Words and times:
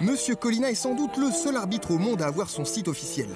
Monsieur 0.00 0.34
Colina 0.34 0.70
est 0.70 0.74
sans 0.74 0.94
doute 0.94 1.18
le 1.18 1.30
seul 1.30 1.56
arbitre 1.56 1.90
au 1.90 1.98
monde 1.98 2.22
à 2.22 2.26
avoir 2.26 2.48
son 2.48 2.64
site 2.64 2.88
officiel. 2.88 3.28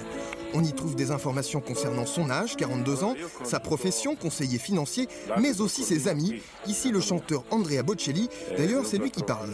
On 0.54 0.64
y 0.64 0.72
trouve 0.72 0.94
des 0.94 1.10
informations 1.10 1.60
concernant 1.60 2.06
son 2.06 2.30
âge, 2.30 2.56
42 2.56 3.04
ans, 3.04 3.14
sa 3.42 3.60
profession, 3.60 4.16
conseiller 4.16 4.58
financier, 4.58 5.08
mais 5.38 5.60
aussi 5.60 5.82
ses 5.82 6.08
amis. 6.08 6.40
Ici, 6.66 6.90
le 6.90 7.00
chanteur 7.00 7.44
Andrea 7.50 7.82
Bocelli. 7.82 8.30
D'ailleurs, 8.56 8.86
c'est 8.86 8.98
lui 8.98 9.10
qui 9.10 9.22
parle. 9.22 9.50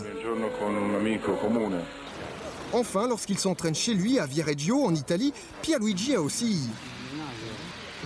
Enfin, 2.72 3.08
lorsqu'il 3.08 3.38
s'entraîne 3.38 3.74
chez 3.74 3.94
lui, 3.94 4.20
à 4.20 4.26
Viareggio, 4.26 4.84
en 4.84 4.94
Italie, 4.94 5.32
Pierluigi 5.62 6.14
a 6.14 6.22
aussi 6.22 6.68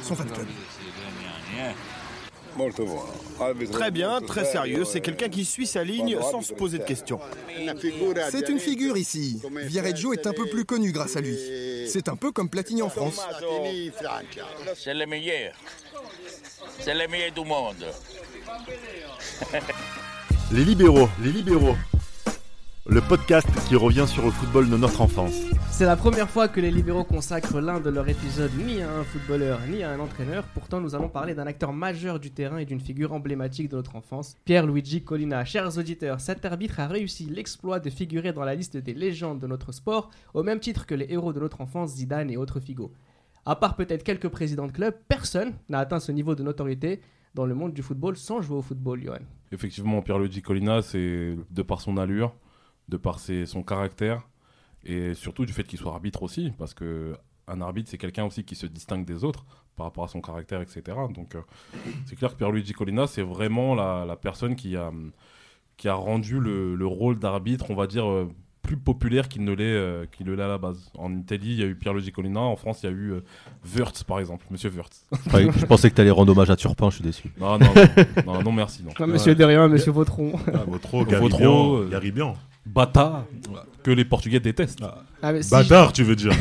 son 0.03 0.15
fan 0.15 0.31
club. 0.31 0.47
Très 3.73 3.91
bien, 3.91 4.21
très 4.21 4.45
sérieux. 4.45 4.85
C'est 4.85 5.01
quelqu'un 5.01 5.29
qui 5.29 5.45
suit 5.45 5.67
sa 5.67 5.85
ligne 5.85 6.19
sans 6.31 6.43
se 6.43 6.53
poser 6.53 6.79
de 6.79 6.85
questions. 6.85 7.21
C'est 8.31 8.49
une 8.49 8.59
figure 8.59 8.97
ici. 8.97 9.41
Viareggio 9.65 10.13
est 10.13 10.27
un 10.27 10.33
peu 10.33 10.47
plus 10.47 10.65
connu 10.65 10.93
grâce 10.93 11.17
à 11.17 11.21
lui. 11.21 11.37
C'est 11.89 12.09
un 12.09 12.17
peu 12.17 12.33
comme 12.33 12.49
Platini 12.49 12.83
en 12.83 12.89
France. 12.89 13.21
C'est 14.77 14.95
le 14.95 15.07
meilleur. 15.07 15.53
C'est 16.79 16.95
le 16.95 17.09
meilleur 17.09 17.33
du 17.33 17.45
monde. 17.45 17.87
Les 20.53 20.65
libéraux, 20.65 21.09
les 21.23 21.33
libéraux. 21.33 21.77
Le 22.87 23.01
podcast 23.01 23.49
qui 23.67 23.77
revient 23.77 24.05
sur 24.07 24.27
le 24.27 24.31
football 24.31 24.69
de 24.69 24.77
notre 24.77 25.01
enfance. 25.01 25.41
C'est 25.71 25.87
la 25.87 25.97
première 25.97 26.29
fois 26.29 26.49
que 26.49 26.61
les 26.61 26.71
libéraux 26.71 27.03
consacrent 27.03 27.59
l'un 27.59 27.81
de 27.81 27.89
leurs 27.89 28.07
épisodes 28.11 28.51
ni 28.59 28.83
à 28.83 28.95
un 28.95 29.05
footballeur 29.05 29.59
ni 29.71 29.83
à 29.83 29.91
un 29.91 30.01
entraîneur. 30.01 30.45
Pourtant, 30.53 30.83
nous 30.83 30.95
allons 30.95 31.09
parler 31.09 31.35
d'un 31.35 31.47
acteur 31.47 31.73
majeur 31.73 32.21
du 32.21 32.31
terrain 32.31 32.59
et 32.59 32.67
d'une 32.67 32.83
figure 32.83 33.15
emblématique 33.15 33.71
de 33.71 33.77
notre 33.77 33.97
enfance, 33.97 34.37
Pierre-Luigi 34.45 35.03
Collina. 35.03 35.47
Chers 35.47 35.79
auditeurs, 35.79 36.21
cet 36.21 36.45
arbitre 36.45 36.79
a 36.79 36.87
réussi 36.87 37.25
l'exploit 37.25 37.81
de 37.81 37.89
figurer 37.89 38.35
dans 38.35 38.45
la 38.45 38.55
liste 38.55 38.77
des 38.77 38.93
légendes 38.93 39.41
de 39.41 39.47
notre 39.47 39.73
sport, 39.73 40.11
au 40.35 40.43
même 40.43 40.61
titre 40.61 40.85
que 40.85 40.95
les 40.95 41.07
héros 41.09 41.33
de 41.33 41.41
notre 41.41 41.63
enfance, 41.63 41.95
Zidane 41.95 42.31
et 42.31 42.37
autres 42.37 42.61
Figo. 42.61 42.93
À 43.47 43.57
part 43.57 43.77
peut-être 43.77 44.05
quelques 44.05 44.29
présidents 44.29 44.67
de 44.67 44.73
clubs, 44.73 44.95
personne 45.09 45.55
n'a 45.71 45.79
atteint 45.79 46.01
ce 46.01 46.13
niveau 46.13 46.35
de 46.35 46.43
notoriété 46.43 47.01
dans 47.35 47.47
le 47.47 47.55
monde 47.55 47.73
du 47.73 47.81
football 47.81 48.19
sans 48.19 48.43
jouer 48.43 48.59
au 48.59 48.63
football, 48.63 49.03
Johan. 49.03 49.21
Effectivement, 49.53 50.03
Pierre-Luigi 50.03 50.43
Collina, 50.43 50.83
c'est 50.83 51.35
de 51.51 51.63
par 51.63 51.81
son 51.81 51.97
allure, 51.97 52.35
de 52.89 52.97
par 52.97 53.19
son 53.19 53.63
caractère 53.63 54.29
et 54.85 55.15
surtout 55.15 55.47
du 55.47 55.53
fait 55.53 55.65
qu'il 55.65 55.79
soit 55.79 55.93
arbitre 55.93 56.23
aussi, 56.23 56.53
parce 56.59 56.75
que 56.75 57.17
un 57.47 57.61
arbitre 57.61 57.91
c'est 57.91 57.99
quelqu'un 57.99 58.25
aussi 58.25 58.45
qui 58.45 58.55
se 58.55 58.67
distingue 58.67 59.05
des 59.05 59.25
autres 59.25 59.45
par 59.77 59.87
rapport 59.87 60.05
à 60.05 60.09
son 60.09 60.21
caractère, 60.21 60.61
etc. 60.61 60.83
Donc 61.15 61.35
euh, 61.35 61.43
c'est 62.07 62.17
clair 62.17 62.33
que 62.33 62.37
Pierluigi 62.37 62.73
Collina 62.73 63.07
c'est 63.07 63.23
vraiment 63.23 63.75
la, 63.75 64.05
la 64.07 64.17
personne 64.17 64.57
qui 64.57 64.77
a 64.77 64.93
qui 65.77 65.89
rendu 65.89 66.39
le, 66.39 66.77
le 66.77 66.87
rôle 66.87 67.19
d'arbitre, 67.19 67.71
on 67.71 67.75
va 67.75 67.87
dire 67.87 68.09
euh, 68.09 68.29
plus 68.65 68.77
populaire 68.77 69.29
qu'il 69.29 69.45
ne 69.45 69.53
l'est 69.53 69.63
euh, 69.63 70.07
qu'il 70.11 70.27
ne 70.27 70.33
l'est 70.33 70.43
à 70.43 70.49
la 70.49 70.59
base. 70.59 70.91
En 70.99 71.15
Italie, 71.15 71.53
il 71.53 71.61
y 71.61 71.63
a 71.63 71.67
eu 71.67 71.77
Pierluigi 71.77 72.11
Collina, 72.11 72.41
en 72.41 72.57
France, 72.57 72.81
il 72.83 72.87
y 72.87 72.89
a 72.89 72.93
eu 72.93 73.13
euh, 73.13 73.21
Wörth 73.77 74.03
par 74.05 74.19
exemple, 74.19 74.47
Monsieur 74.51 74.71
Wörth. 74.71 75.05
Ouais, 75.33 75.49
je 75.57 75.67
pensais 75.67 75.91
que 75.91 75.95
t'allais 75.95 76.11
rendre 76.11 76.33
hommage 76.33 76.51
à 76.51 76.57
Turpin, 76.57 76.91
je 76.91 76.97
suis 76.97 77.05
déçu. 77.05 77.33
Non, 77.39 77.59
non, 77.59 77.67
non, 78.27 78.33
non, 78.35 78.43
non, 78.43 78.53
merci, 78.53 78.83
non. 78.83 79.07
Monsieur 79.07 79.35
Derrien, 79.35 79.69
Monsieur 79.69 79.93
Vautron. 79.93 80.33
Ah, 80.49 80.65
Garibian, 81.05 81.77
euh, 81.77 81.89
Garibian. 81.89 82.35
Bata, 82.67 83.27
que 83.83 83.91
les 83.91 84.07
Portugais 84.07 84.41
détestent. 84.41 84.83
Ah, 85.23 85.43
si, 85.43 85.51
Bâtard, 85.51 85.93
tu 85.93 86.03
veux 86.03 86.17
dire 86.17 86.33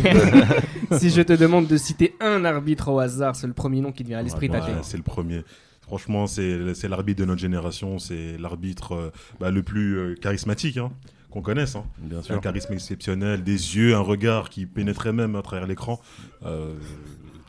si 0.97 1.09
je 1.09 1.21
te 1.21 1.33
demande 1.33 1.67
de 1.67 1.75
citer 1.75 2.15
un 2.21 2.45
arbitre 2.45 2.89
au 2.89 2.99
hasard, 2.99 3.35
c'est 3.35 3.47
le 3.47 3.53
premier 3.53 3.81
nom 3.81 3.91
qui 3.91 4.03
te 4.03 4.07
vient 4.07 4.19
à 4.19 4.23
l'esprit, 4.23 4.49
Ouais, 4.49 4.57
t'as 4.57 4.65
fait. 4.65 4.73
C'est 4.83 4.97
le 4.97 5.03
premier. 5.03 5.43
Franchement, 5.81 6.27
c'est 6.27 6.73
c'est 6.75 6.87
l'arbitre 6.87 7.19
de 7.19 7.25
notre 7.25 7.41
génération. 7.41 7.99
C'est 7.99 8.37
l'arbitre 8.39 8.93
euh, 8.93 9.11
bah, 9.39 9.51
le 9.51 9.63
plus 9.63 9.97
euh, 9.97 10.15
charismatique 10.15 10.77
hein, 10.77 10.91
qu'on 11.33 11.41
connaisse. 11.41 11.75
hein. 11.75 11.83
Bien 11.97 12.19
Un 12.19 12.21
sûr. 12.21 12.39
charisme 12.41 12.73
exceptionnel, 12.73 13.43
des 13.43 13.75
yeux, 13.75 13.95
un 13.95 13.99
regard 13.99 14.49
qui 14.49 14.65
pénétrait 14.65 15.11
même 15.13 15.35
à 15.35 15.41
travers 15.41 15.67
l'écran. 15.67 15.99
Euh, 16.45 16.73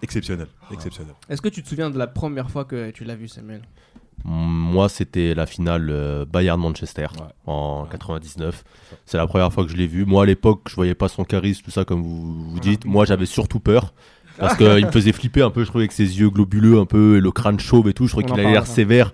exceptionnel, 0.03 0.47
exceptionnel. 0.73 1.15
Est-ce 1.29 1.41
que 1.43 1.49
tu 1.49 1.63
te 1.63 1.69
souviens 1.69 1.91
de 1.91 1.99
la 1.99 2.07
première 2.07 2.51
fois 2.51 2.65
que 2.65 2.91
tu 2.91 3.05
l'as 3.05 3.15
vu, 3.17 3.29
Samuel? 3.29 3.63
Moi, 4.25 4.89
c'était 4.89 5.35
la 5.35 5.45
finale 5.45 5.89
euh, 5.91 6.25
Bayern-Manchester 6.25 7.09
Ouais. 7.19 7.27
en 7.47 7.85
99. 7.85 8.65
C'est 9.05 9.19
la 9.19 9.27
première 9.27 9.53
fois 9.53 9.65
que 9.65 9.71
je 9.71 9.77
l'ai 9.77 9.87
vu. 9.87 10.05
Moi, 10.07 10.23
à 10.23 10.27
l'époque, 10.27 10.63
je 10.69 10.75
voyais 10.75 10.95
pas 10.95 11.09
son 11.09 11.25
charisme, 11.25 11.63
tout 11.63 11.71
ça, 11.71 11.85
comme 11.85 12.03
vous, 12.03 12.51
vous 12.51 12.61
dites. 12.61 12.87
Moi, 12.87 13.05
j'avais 13.05 13.27
surtout 13.27 13.61
peur. 13.61 13.93
Parce 14.39 14.57
qu'il 14.57 14.67
me 14.87 14.91
faisait 14.91 15.13
flipper 15.13 15.43
un 15.43 15.51
peu, 15.51 15.63
je 15.63 15.69
trouvais, 15.69 15.85
avec 15.85 15.93
ses 15.93 16.19
yeux 16.19 16.31
globuleux, 16.31 16.79
un 16.81 16.87
peu, 16.87 17.19
et 17.19 17.21
le 17.21 17.31
crâne 17.31 17.61
chauve 17.61 17.89
et 17.89 17.93
tout. 17.95 18.07
Je 18.07 18.13
trouvais 18.13 18.25
qu'il 18.27 18.35
avait 18.41 18.51
l'air 18.51 18.67
sévère. 18.67 19.13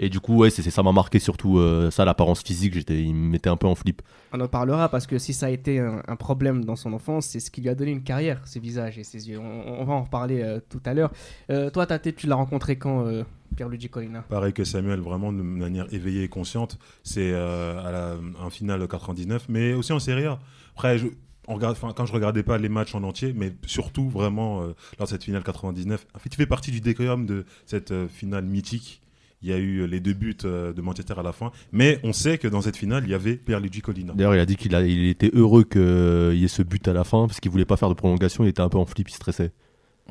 Et 0.00 0.08
du 0.08 0.18
coup, 0.18 0.36
ouais, 0.38 0.50
c'est 0.50 0.68
ça 0.68 0.82
m'a 0.82 0.92
marqué 0.92 1.18
surtout 1.18 1.58
euh, 1.58 1.90
ça, 1.90 2.04
l'apparence 2.04 2.42
physique. 2.42 2.74
J'étais, 2.74 3.02
il 3.02 3.14
me 3.14 3.30
mettait 3.30 3.50
un 3.50 3.56
peu 3.56 3.66
en 3.66 3.74
flip. 3.76 4.02
On 4.32 4.40
en 4.40 4.48
parlera 4.48 4.88
parce 4.88 5.06
que 5.06 5.18
si 5.18 5.32
ça 5.32 5.46
a 5.46 5.50
été 5.50 5.78
un, 5.78 6.02
un 6.08 6.16
problème 6.16 6.64
dans 6.64 6.76
son 6.76 6.92
enfance, 6.92 7.26
c'est 7.26 7.40
ce 7.40 7.50
qui 7.50 7.60
lui 7.60 7.68
a 7.68 7.74
donné 7.74 7.92
une 7.92 8.02
carrière, 8.02 8.40
ses 8.46 8.60
visages 8.60 8.98
et 8.98 9.04
ses 9.04 9.28
yeux. 9.28 9.38
On, 9.38 9.80
on 9.80 9.84
va 9.84 9.92
en 9.94 10.02
reparler 10.02 10.42
euh, 10.42 10.58
tout 10.68 10.80
à 10.84 10.94
l'heure. 10.94 11.12
Euh, 11.50 11.70
toi, 11.70 11.86
Tate, 11.86 12.16
tu 12.16 12.26
l'as 12.26 12.34
rencontré 12.34 12.76
quand, 12.76 13.06
euh, 13.06 13.22
Pierluigi 13.56 13.88
Collina 13.88 14.22
Pareil 14.22 14.52
que 14.52 14.64
Samuel, 14.64 15.00
vraiment 15.00 15.32
de 15.32 15.42
manière 15.42 15.92
éveillée 15.92 16.24
et 16.24 16.28
consciente. 16.28 16.78
C'est 17.02 17.32
euh, 17.32 17.78
à 17.84 17.90
la, 17.90 18.16
un 18.44 18.50
final 18.50 18.80
de 18.80 18.86
99, 18.86 19.46
mais 19.48 19.72
aussi 19.72 19.92
en 19.92 19.98
Serie 19.98 20.26
A. 20.26 20.38
Après, 20.74 20.98
je, 20.98 21.08
on 21.48 21.54
regarde, 21.54 21.76
quand 21.96 22.06
je 22.06 22.12
regardais 22.12 22.42
pas 22.42 22.58
les 22.58 22.68
matchs 22.68 22.94
en 22.94 23.02
entier, 23.02 23.32
mais 23.34 23.52
surtout 23.66 24.08
vraiment 24.08 24.62
euh, 24.62 24.74
lors 24.98 25.06
de 25.06 25.10
cette 25.10 25.24
finale 25.24 25.42
99, 25.42 26.06
en 26.14 26.18
fait, 26.18 26.28
tu 26.28 26.36
fais 26.36 26.46
partie 26.46 26.70
du 26.70 26.80
décorum 26.80 27.26
de 27.26 27.44
cette 27.66 27.90
euh, 27.90 28.08
finale 28.08 28.44
mythique. 28.44 29.02
Il 29.42 29.48
y 29.48 29.52
a 29.54 29.56
eu 29.56 29.86
les 29.86 30.00
deux 30.00 30.12
buts 30.12 30.36
euh, 30.44 30.74
de 30.74 30.82
Manchester 30.82 31.14
à 31.16 31.22
la 31.22 31.32
fin, 31.32 31.50
mais 31.72 31.98
on 32.04 32.12
sait 32.12 32.36
que 32.36 32.46
dans 32.46 32.60
cette 32.60 32.76
finale, 32.76 33.04
il 33.04 33.10
y 33.10 33.14
avait 33.14 33.36
Pierluigi 33.36 33.80
Collina. 33.80 34.12
D'ailleurs, 34.14 34.34
il 34.34 34.40
a 34.40 34.44
dit 34.44 34.56
qu'il 34.56 34.74
était 34.74 35.30
heureux 35.32 35.64
qu'il 35.64 36.38
y 36.38 36.44
ait 36.44 36.48
ce 36.48 36.62
but 36.62 36.86
à 36.88 36.92
la 36.92 37.04
fin, 37.04 37.26
parce 37.26 37.40
qu'il 37.40 37.50
voulait 37.50 37.64
pas 37.64 37.78
faire 37.78 37.88
de 37.88 37.94
prolongation. 37.94 38.44
Il 38.44 38.48
était 38.48 38.60
un 38.60 38.68
peu 38.68 38.76
en 38.76 38.84
flip, 38.84 39.08
il 39.08 39.14
stressait. 39.14 39.52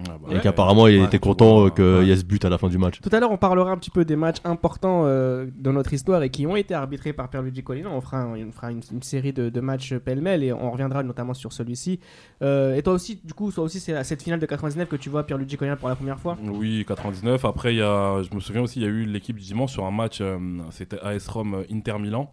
Ah 0.08 0.12
bah 0.22 0.28
et 0.32 0.36
ouais. 0.36 0.42
qu'apparemment, 0.42 0.88
il 0.88 1.00
Ouais, 1.00 1.06
était 1.06 1.20
content 1.20 1.62
vois, 1.62 1.72
qu'il 1.72 2.04
y 2.08 2.12
ait 2.12 2.16
ce 2.16 2.24
but 2.24 2.44
à 2.46 2.50
la 2.50 2.58
fin 2.58 2.70
du 2.70 2.78
match. 2.78 3.02
Tout 3.02 3.10
à 3.12 3.20
l'heure, 3.20 3.32
on 3.32 3.38
parlera 3.38 3.72
un 3.72 3.78
petit 3.78 3.90
peu 3.90 4.06
des 4.06 4.16
matchs 4.16 4.38
importants 4.46 5.02
euh, 5.06 5.48
de 5.58 5.72
notre 5.72 5.94
histoire 5.94 6.24
et 6.24 6.30
qui 6.30 6.48
ont 6.48 6.56
été 6.56 6.74
arbitrés 6.74 7.12
par 7.14 7.30
Pierluigi 7.30 7.64
Collina. 7.64 7.90
On 7.90 8.02
fera, 8.02 8.18
un- 8.22 8.48
on 8.48 8.52
fera 8.52 8.72
une, 8.72 8.82
une 8.92 9.02
série 9.04 9.34
de, 9.34 9.50
de 9.50 9.60
matchs 9.62 9.94
pêle-mêle 9.96 10.44
et 10.44 10.54
on 10.54 10.72
reviendra 10.72 11.04
notamment 11.04 11.34
sur 11.34 11.52
celui-ci. 11.54 12.00
Euh, 12.42 12.76
et 12.76 12.82
toi 12.84 12.94
aussi, 12.94 13.20
du 13.24 13.34
coup, 13.34 13.52
toi 13.52 13.64
aussi, 13.66 13.80
c'est 13.80 13.94
à 13.94 14.04
cette 14.04 14.24
finale 14.24 14.40
de 14.40 14.46
99 14.46 14.88
que 14.88 14.96
tu 14.96 15.10
vois 15.10 15.24
Pierluigi 15.26 15.58
Collina 15.58 15.76
pour 15.76 15.90
la 15.90 15.96
première 15.96 16.20
fois? 16.20 16.38
Oui, 16.44 16.86
99. 16.88 17.44
Après, 17.46 17.74
il 17.74 17.78
y 17.78 17.82
a, 17.82 18.22
je 18.24 18.34
me 18.36 18.40
souviens 18.40 18.62
aussi, 18.62 18.80
il 18.80 18.84
y 18.84 18.86
a 18.86 18.90
eu 18.90 19.06
l'équipe 19.06 19.36
du 19.36 19.44
dimanche 19.44 19.72
sur 19.72 19.86
un 19.86 19.92
match, 19.92 20.20
euh, 20.22 20.38
c'était 20.72 21.00
AS 21.02 21.28
Rome 21.28 21.56
euh, 21.56 21.64
Inter 21.74 22.00
Milan. 22.00 22.32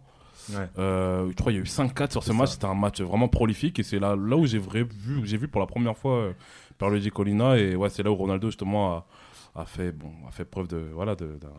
Ouais. 0.51 0.59
Euh, 0.79 1.27
je 1.29 1.33
crois 1.35 1.51
qu'il 1.51 1.55
y 1.59 1.61
a 1.61 1.65
eu 1.65 1.67
5-4 1.67 2.11
sur 2.11 2.23
ce 2.23 2.31
match. 2.31 2.51
C'était 2.51 2.67
un 2.67 2.73
match 2.73 3.01
vraiment 3.01 3.27
prolifique 3.27 3.79
et 3.79 3.83
c'est 3.83 3.99
là, 3.99 4.15
là 4.15 4.37
où 4.37 4.45
j'ai 4.45 4.59
vu, 4.59 4.87
j'ai 5.25 5.35
vu 5.35 5.49
pour 5.49 5.59
la 5.59 5.67
première 5.67 5.97
fois 5.97 6.29
euh, 6.77 6.79
Pierluigi 6.79 7.09
Collina. 7.11 7.57
Et 7.57 7.75
ouais, 7.75 7.89
c'est 7.89 8.03
là 8.03 8.11
où 8.11 8.15
Ronaldo 8.15 8.47
justement 8.47 8.97
a, 9.55 9.61
a 9.61 9.65
fait, 9.65 9.91
bon, 9.91 10.11
a 10.27 10.31
fait 10.31 10.45
preuve 10.45 10.67
de, 10.67 10.77
voilà, 10.93 11.15
de, 11.15 11.37
d'un- 11.37 11.49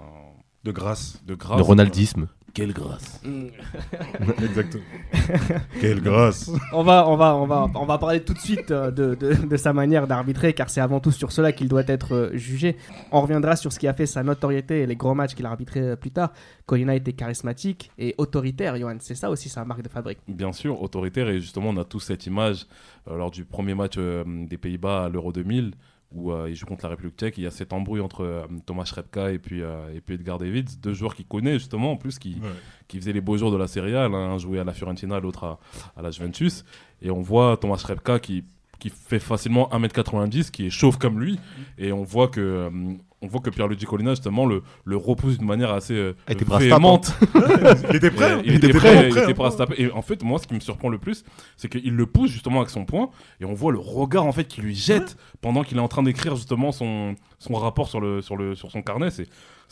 De 0.65 0.73
grâce. 0.73 1.23
de 1.27 1.35
grâce. 1.35 1.59
De 1.59 1.63
Ronaldisme. 1.63 2.29
Quelle 2.55 2.73
grâce. 2.73 3.21
Exactement. 4.43 4.83
Quelle 5.81 6.01
grâce. 6.01 6.51
On 6.73 6.83
va, 6.83 7.07
on 7.09 7.17
va, 7.17 7.37
on 7.37 7.47
va, 7.47 7.71
on 7.75 7.85
va 7.85 7.99
parler 7.99 8.23
tout 8.25 8.33
de 8.33 8.39
suite 8.39 8.71
euh, 8.71 8.91
de, 8.91 9.15
de- 9.15 9.35
de 9.47 9.57
sa 9.57 9.73
manière 9.73 10.07
d'arbitrer, 10.07 10.53
car 10.55 10.69
c'est 10.71 10.81
avant 10.81 10.99
tout 10.99 11.13
sur 11.13 11.31
cela 11.31 11.53
qu'il 11.53 11.69
doit 11.69 11.85
être 11.87 12.15
euh, 12.15 12.31
jugé. 12.37 12.77
On 13.13 13.21
reviendra 13.21 13.55
sur 13.55 13.73
ce 13.73 13.79
qui 13.79 13.87
a 13.87 13.95
fait 13.95 14.07
sa 14.07 14.23
notoriété 14.23 14.81
et 14.81 14.87
les 14.87 14.97
gros 14.97 15.15
matchs 15.15 15.35
qu'il 15.35 15.47
a 15.47 15.51
arbitrés 15.51 15.81
euh, 15.91 15.97
plus 15.97 16.11
tard. 16.11 16.33
Colina 16.67 16.95
était 16.97 17.13
charismatique 17.13 17.91
et 17.99 18.15
autoritaire, 18.19 18.77
Johan. 18.77 18.97
C'est 19.01 19.15
ça 19.15 19.31
aussi 19.31 19.49
sa 19.49 19.65
marque 19.65 19.83
de 19.83 19.89
fabrique. 19.89 20.19
Bien 20.27 20.53
sûr, 20.53 20.81
autoritaire 20.83 21.29
et 21.29 21.41
justement 21.41 21.69
on 21.69 21.77
a 21.77 21.85
tous 21.85 22.01
cette 22.01 22.27
image 22.27 22.67
euh, 23.09 23.17
lors 23.17 23.31
du 23.31 23.45
premier 23.45 23.75
match 23.75 23.95
euh, 23.99 24.25
des 24.27 24.59
Pays-Bas 24.59 25.05
à 25.05 25.09
l'Euro 25.09 25.33
2000 25.33 25.75
où 26.11 26.33
euh, 26.33 26.49
il 26.49 26.55
joue 26.57 26.65
contre 26.67 26.85
la 26.85 26.91
République 26.91 27.17
tchèque. 27.19 27.37
Il 27.39 27.45
y 27.45 27.47
a 27.47 27.51
cette 27.51 27.73
embrouille 27.73 28.01
entre 28.01 28.25
euh, 28.25 28.47
Thomas 28.65 28.85
Schrebka 28.87 29.31
et 29.31 29.39
puis, 29.39 29.63
euh, 29.63 29.95
et 29.95 30.01
puis 30.01 30.15
Edgar 30.15 30.39
Davids, 30.39 30.79
deux 30.83 30.95
joueurs 30.95 31.15
qu'il 31.15 31.27
connaît 31.27 31.55
justement 31.59 31.93
en 31.93 31.97
plus 31.97 32.19
qui, 32.19 32.35
Ouais. 32.43 32.49
qui 32.89 32.97
faisaient 32.99 33.13
les 33.13 33.21
beaux 33.21 33.37
jours 33.37 33.51
de 33.53 33.57
la 33.59 33.67
Serie 33.69 33.95
A. 33.95 34.09
L'un 34.09 34.39
jouait 34.39 34.59
à 34.59 34.65
la 34.65 34.73
Fiorentina, 34.73 35.21
l'autre 35.21 35.45
à, 35.45 35.59
à 35.97 36.03
la 36.03 36.11
Juventus. 36.11 36.65
Et 37.03 37.11
on 37.11 37.21
voit 37.21 37.57
Thomas 37.59 37.77
Schrebka 37.77 38.19
qui, 38.21 38.45
qui 38.79 38.89
fait 38.91 39.19
facilement 39.19 39.69
1m90, 39.71 40.51
qui 40.51 40.67
est 40.67 40.71
chauve 40.71 40.97
comme 40.99 41.21
lui. 41.21 41.39
Et 41.77 41.93
on 41.93 42.05
voit 42.05 42.29
que, 42.29 42.71
on 43.21 43.27
voit 43.27 43.41
que 43.41 43.51
Pierluigi 43.51 43.85
Collina 43.85 44.11
justement 44.11 44.47
le, 44.47 44.63
le 44.85 44.97
repousse 44.97 45.39
d'une 45.39 45.47
manière 45.47 45.73
assez 45.73 45.95
euh, 45.95 46.15
Il 46.29 46.35
était 46.35 46.45
prêt 46.45 46.57
à 46.57 46.61
se 46.61 46.69
taper, 46.69 46.81
véhémente. 46.81 47.13
Il 47.91 47.97
était 47.97 48.11
prêt. 48.11 48.41
Il, 48.45 48.55
était 48.55 48.69
prêt, 48.69 49.09
il 49.11 49.19
était 49.19 49.35
prêt 49.35 49.47
à 49.47 49.51
se 49.51 49.57
taper. 49.57 49.83
Et 49.83 49.91
en 49.91 50.03
fait, 50.03 50.23
moi, 50.23 50.39
ce 50.39 50.47
qui 50.47 50.55
me 50.55 50.61
surprend 50.61 50.89
le 50.89 50.99
plus, 50.99 51.25
c'est 51.57 51.69
qu'il 51.69 51.95
le 51.95 52.07
pousse 52.07 52.31
justement 52.31 52.61
avec 52.61 52.71
son 52.71 52.85
poing, 52.85 53.11
et 53.41 53.45
on 53.45 53.55
voit 53.55 53.73
le 53.73 53.79
regard 53.79 54.25
en 54.25 54.33
fait 54.33 54.45
qu'il 54.45 54.65
lui 54.65 54.75
jette 54.75 55.17
pendant 55.41 55.63
qu'il 55.63 55.77
est 55.79 55.81
en 55.81 55.89
train 55.89 56.03
d'écrire 56.03 56.37
justement 56.37 56.71
son, 56.71 57.17
son 57.39 57.55
rapport 57.55 57.89
sur, 57.89 58.01
le, 58.01 58.23
sur, 58.23 58.37
le, 58.37 58.55
sur 58.55 58.71
son 58.71 58.83
carnet. 58.83 59.11
C'est, 59.11 59.29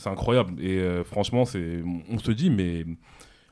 incroyable. 0.07 0.55
Et 0.61 0.79
euh, 0.79 1.05
franchement, 1.05 1.45
on 1.45 2.19
se 2.19 2.31
dit, 2.33 2.51
mais 2.51 2.85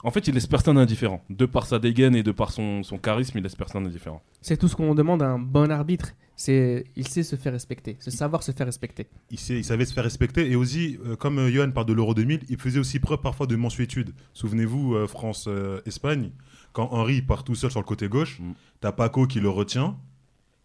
En 0.05 0.11
fait, 0.11 0.29
il 0.29 0.35
laisse 0.35 0.47
personne 0.47 0.77
indifférent. 0.79 1.25
De 1.31 1.47
par 1.47 1.67
sa 1.67 1.79
dégaine 1.79 2.15
et 2.15 2.23
de 2.23 2.31
par 2.31 2.53
son, 2.53 2.83
son 2.83 2.99
charisme, 2.99 3.39
il 3.39 3.43
laisse 3.43 3.57
personne 3.57 3.87
indifférent. 3.87 4.23
C'est 4.43 4.57
tout 4.59 4.69
ce 4.69 4.77
qu'on 4.77 4.95
demande 4.95 5.23
à 5.23 5.29
un 5.31 5.39
bon 5.39 5.71
arbitre. 5.71 6.11
C'est, 6.37 6.85
il 6.97 7.07
sait 7.09 7.23
se 7.23 7.37
faire 7.37 7.53
respecter, 7.53 7.97
se 8.01 8.11
savoir 8.11 8.43
se 8.43 8.51
faire 8.53 8.67
respecter. 8.67 9.07
Il, 9.31 9.39
sait- 9.39 9.57
il 9.59 9.65
savait 9.65 9.85
se 9.85 9.95
faire 9.95 10.03
respecter 10.05 10.51
et 10.51 10.57
aussi, 10.57 10.99
euh, 11.07 11.15
comme 11.17 11.39
euh, 11.39 11.49
Johan 11.51 11.71
parle 11.71 11.87
de 11.87 11.93
l'Euro 11.93 12.13
2000, 12.13 12.41
il 12.49 12.59
faisait 12.59 12.81
aussi 12.81 12.99
preuve 12.99 13.21
parfois 13.21 13.47
de 13.47 13.55
mensuétude. 13.57 14.13
Souvenez-vous, 14.33 14.95
euh, 14.95 15.07
France-Espagne, 15.07 16.31
quand 16.73 16.89
Henri 16.93 17.23
part 17.23 17.45
tout 17.45 17.55
seul 17.55 17.71
sur 17.71 17.81
le 17.81 17.85
côté 17.87 18.09
gauche, 18.09 18.41
Mm. 18.41 18.53
t'as 18.81 18.93
Paco 18.93 19.27
qui 19.27 19.41
le 19.41 19.49
retient. 19.49 19.97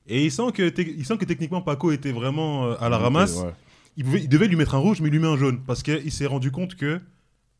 Et 0.07 0.25
il 0.25 0.31
sent 0.31 0.51
que, 0.53 0.74
il 0.81 1.06
sent 1.06 1.18
que 1.18 1.25
techniquement 1.25 1.62
Paco 1.62 1.91
était 1.91 2.12
vraiment 2.12 2.65
euh, 2.65 2.75
à 2.80 2.89
la 2.89 2.97
ramasse. 2.97 3.38
Ouais. 3.38 3.51
Il, 3.95 4.03
pouvait- 4.06 4.21
il 4.24 4.30
devait 4.30 4.47
lui 4.47 4.56
mettre 4.56 4.74
un 4.75 4.80
rouge, 4.80 5.01
mais 5.01 5.09
il 5.09 5.12
lui 5.12 5.19
met 5.19 5.27
un 5.27 5.38
jaune. 5.38 5.62
Parce 5.68 5.83
qu'il 5.83 6.12
s'est 6.12 6.25
rendu 6.25 6.50
compte 6.51 6.74
que, 6.75 7.00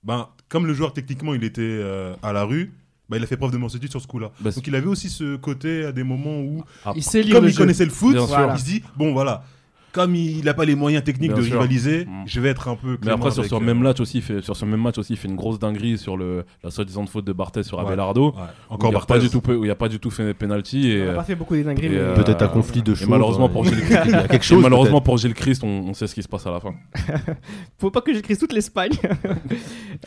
ben, 0.04 0.28
comme 0.48 0.66
le 0.66 0.74
joueur 0.74 0.94
techniquement 0.94 1.34
il 1.34 1.44
était 1.44 1.62
euh, 1.62 2.16
à 2.24 2.34
la 2.34 2.44
rue, 2.44 2.74
ben, 3.10 3.18
il 3.18 3.24
a 3.24 3.28
fait 3.28 3.38
preuve 3.38 3.52
de 3.52 3.58
mensuétude 3.58 3.90
sur 3.92 4.02
ce 4.02 4.08
coup-là. 4.08 4.32
Bah, 4.40 4.52
Donc 4.52 4.66
il 4.68 4.76
avait 4.76 4.88
aussi 4.88 5.10
ce 5.10 5.36
côté 5.36 5.86
à 5.86 5.92
des 5.92 6.04
moments 6.04 6.40
où, 6.42 6.64
Il 6.96 7.04
sait 7.04 7.22
lire 7.24 7.36
comme 7.36 7.44
le 7.46 7.50
il 7.50 7.54
jeu. 7.54 7.58
connaissait 7.60 7.86
le 7.86 7.92
foot, 7.92 8.16
il 8.54 8.60
se 8.60 8.66
dit 8.66 8.84
bon 8.98 9.14
voilà, 9.14 9.44
comme 9.92 10.16
il 10.16 10.44
n'a 10.46 10.54
pas 10.54 10.66
les 10.66 10.76
moyens 10.76 11.04
techniques 11.04 11.32
Bien 11.34 11.40
de 11.42 11.46
sûr. 11.46 11.54
rivaliser, 11.54 12.06
Mm. 12.06 12.24
je 12.26 12.40
vais 12.40 12.50
être 12.50 12.68
un 12.68 12.76
peu. 12.76 12.98
Mais 13.04 13.12
après, 13.12 13.32
sur 13.32 13.44
ce 13.46 13.56
euh, 13.56 13.60
même 13.60 13.80
match 13.80 14.00
aussi, 14.00 14.18
il 14.18 14.24
fait, 14.24 14.42
sur 14.42 14.56
ce 14.56 14.66
même 14.66 14.82
match 14.82 14.98
aussi, 14.98 15.14
il 15.14 15.18
fait 15.18 15.28
une 15.28 15.36
grosse 15.36 15.60
dinguerie 15.60 15.98
sur 15.98 16.18
le, 16.18 16.46
la 16.64 16.70
soi-disant 16.72 17.06
faute 17.06 17.26
de 17.26 17.34
Barthez 17.34 17.64
sur 17.64 17.78
Ouais. 17.80 17.86
Abelardo. 17.86 18.32
ouais, 18.32 18.34
encore 18.70 18.90
où 18.90 18.94
il 18.94 18.96
n'y 18.96 19.02
a, 19.02 19.06
pas 19.06 19.14
Barthez. 19.16 19.28
du 19.28 19.30
tout, 19.42 19.52
où 19.52 19.64
il 19.66 19.68
y 19.68 19.72
a 19.72 19.76
pas 19.76 19.90
du 19.90 20.00
tout 20.00 20.10
fait 20.12 20.34
penalty. 20.34 20.90
Et, 20.92 21.04
On 21.04 21.06
n'a 21.08 21.14
pas 21.14 21.24
fait 21.24 21.36
beaucoup 21.36 21.56
des 21.56 21.64
dingueries, 21.64 21.90
euh, 21.98 22.16
Peut-être 22.16 22.42
un 22.44 22.48
conflit 22.48 22.82
de 22.82 22.94
choses. 22.96 23.08
malheureusement 23.08 23.46
ouais. 23.48 23.52
pour 23.54 23.66
Gilles 23.66 23.78
Il 24.06 24.12
y 24.12 24.14
a 24.14 24.28
quelque 24.28 24.36
et 24.36 24.42
chose. 24.42 24.62
malheureusement 24.62 25.02
pour 25.02 25.18
Gilles 25.18 25.34
Christ, 25.34 25.64
on, 25.64 25.68
on 25.90 25.94
sait 25.94 26.08
ce 26.08 26.16
qui 26.16 26.24
se 26.24 26.28
passe 26.28 26.46
à 26.48 26.52
la 26.52 26.60
fin. 26.60 26.74
faut 27.80 27.92
pas 27.92 28.02
que 28.02 28.14
j'écris 28.14 28.38
toute 28.38 28.54
l'Espagne. 28.54 28.92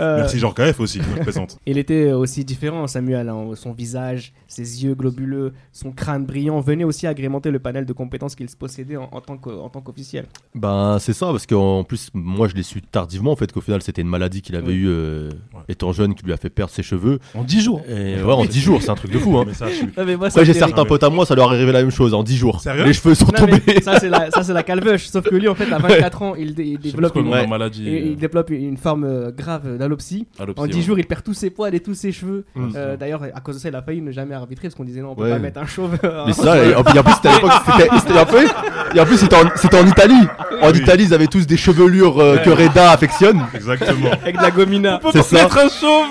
Euh, 0.00 0.19
Merci 0.19 0.38
Jean 0.38 0.52
KF 0.52 0.81
aussi 0.81 1.00
qui 1.00 1.06
nous 1.11 1.17
présente. 1.20 1.58
Il 1.67 1.76
était 1.76 2.12
aussi 2.12 2.44
différent, 2.46 2.87
Samuel. 2.87 3.29
hein. 3.29 3.50
Son 3.56 3.73
visage, 3.73 4.32
ses 4.46 4.84
yeux 4.84 4.94
globuleux, 4.94 5.52
son 5.70 5.93
crâne 5.93 6.25
brillant 6.25 6.61
venaient 6.61 6.84
aussi 6.84 7.06
agrémenter 7.06 7.50
le 7.50 7.58
panel 7.58 7.84
de 7.84 7.93
compétences 7.93 8.34
qu'il 8.34 8.46
possédait 8.58 8.96
en, 8.96 9.11
en 9.12 9.20
tant 9.20 9.37
en 9.46 9.69
tant 9.72 9.80
qu'officiel. 9.80 10.26
Ben 10.54 10.98
c'est 11.00 11.12
ça 11.12 11.26
parce 11.26 11.46
qu'en 11.46 11.82
plus 11.84 12.08
moi 12.14 12.46
je 12.48 12.54
l'ai 12.54 12.62
su 12.62 12.80
tardivement 12.82 13.32
en 13.32 13.36
fait 13.36 13.50
qu'au 13.52 13.60
final 13.60 13.82
c'était 13.82 14.02
une 14.02 14.08
maladie 14.08 14.40
qu'il 14.42 14.54
avait 14.54 14.69
Oui. 14.69 14.74
eu 14.74 14.86
euh, 14.88 15.30
Ouais. 15.54 15.60
étant 15.69 15.92
jeune 15.92 16.14
qui 16.14 16.24
lui 16.24 16.32
a 16.32 16.36
fait 16.36 16.50
perdre 16.50 16.72
ses 16.72 16.82
cheveux. 16.82 17.19
En 17.34 17.42
10 17.44 17.60
jours. 17.62 17.82
Et 17.88 18.22
ouais, 18.22 18.32
en 18.32 18.44
10 18.44 18.60
jours 18.60 18.80
c'est 18.82 18.90
un 18.90 18.94
truc 18.94 19.10
de 19.10 19.19
fou 19.19 19.36
hein. 19.38 19.44
Mais 19.48 19.54
ça, 19.54 19.69
je 19.69 19.74
suis- 19.74 19.86
Non, 19.96 20.04
mais 20.06 20.16
moi, 20.16 20.30
ça 20.30 20.40
Après 20.40 20.52
j'ai 20.52 20.58
certains 20.58 20.84
potes 20.84 21.02
à 21.02 21.10
moi 21.10 21.26
ça 21.26 21.34
leur 21.34 21.52
est 21.52 21.56
arrivé 21.56 21.72
la 21.72 21.80
même 21.82 21.90
chose 21.90 22.14
en 22.14 22.22
10 22.22 22.36
jours. 22.36 22.60
Sérieux 22.60 22.84
Les 22.84 22.92
cheveux 22.92 23.14
sont 23.14 23.26
Non, 23.26 23.32
tombés. 23.46 23.80
ça 23.82 23.98
c'est 23.98 24.08
la, 24.08 24.30
ça, 24.30 24.42
c'est 24.42 24.52
la 24.52 24.62
calveuche. 24.62 25.06
Sauf 25.08 25.24
que 25.28 25.34
lui, 25.34 25.48
en 25.48 25.54
fait, 25.54 25.70
à 25.72 25.78
24 25.78 26.22
ans, 26.22 26.34
il, 26.36 26.54
développe, 26.54 27.16
une, 27.16 27.28
Ouais. 27.28 27.46
maladie. 27.46 27.88
et- 27.88 28.12
euh, 28.12 28.14
développe 28.14 28.50
une 28.50 28.76
forme 28.76 29.04
euh, 29.04 29.30
grave 29.32 29.78
d'alopsie. 29.78 30.26
alopsie, 30.38 30.60
En 30.62 30.66
10 30.66 30.76
ouais. 30.76 30.82
jours, 30.82 30.98
il 30.98 31.06
perd 31.06 31.22
tous 31.22 31.34
ses 31.34 31.50
poils 31.50 31.74
et 31.74 31.80
tous 31.80 31.94
ses 31.94 32.12
cheveux. 32.12 32.44
Mm. 32.54 32.69
Euh, 32.76 32.96
D'ailleurs, 32.96 33.22
à 33.22 33.40
cause 33.40 33.56
de 33.56 33.60
ça, 33.60 33.69
il 33.69 33.74
a 33.74 33.82
failli 33.82 34.00
ne 34.02 34.10
jamais 34.12 34.34
arbitrer 34.34 34.69
parce 34.69 34.74
qu'on 34.74 34.84
disait 34.84 35.00
non, 35.00 35.12
on 35.12 35.14
peut 35.14 35.28
pas 35.28 35.38
mettre 35.38 35.60
un 35.60 35.66
chauve. 35.66 35.96
Mais 36.26 36.32
ça, 36.32 36.62
et 36.64 36.74
en, 36.74 36.82
plus 36.82 36.92
c'était 37.14 37.28
à 37.28 37.34
l'époque, 37.36 37.52
c'était- 37.66 37.98
c'était 37.98 38.19
un 38.19 38.24
peu- 38.24 38.46
et 38.94 39.00
en 39.00 39.04
plus 39.06 39.16
c'était 39.16 39.36
en, 39.36 39.44
c'était 39.62 39.78
en 39.78 39.86
Italie. 39.86 40.26
En 40.60 40.70
Oui. 40.70 40.78
Italie 40.78 41.04
ils 41.04 41.14
avaient 41.14 41.26
tous 41.26 41.46
des 41.46 41.56
chevelures 41.56 42.18
euh, 42.20 42.36
que 42.38 42.50
Reda 42.50 42.90
affectionne. 42.90 43.42
Exactement. 43.54 44.10
avec 44.12 44.36
de 44.36 44.42
la 44.42 44.50
gomina. 44.50 45.00
C'est 45.12 45.22
ça. 45.22 45.42
Mettre 45.42 45.58
un 45.58 45.68
chauve 45.68 46.06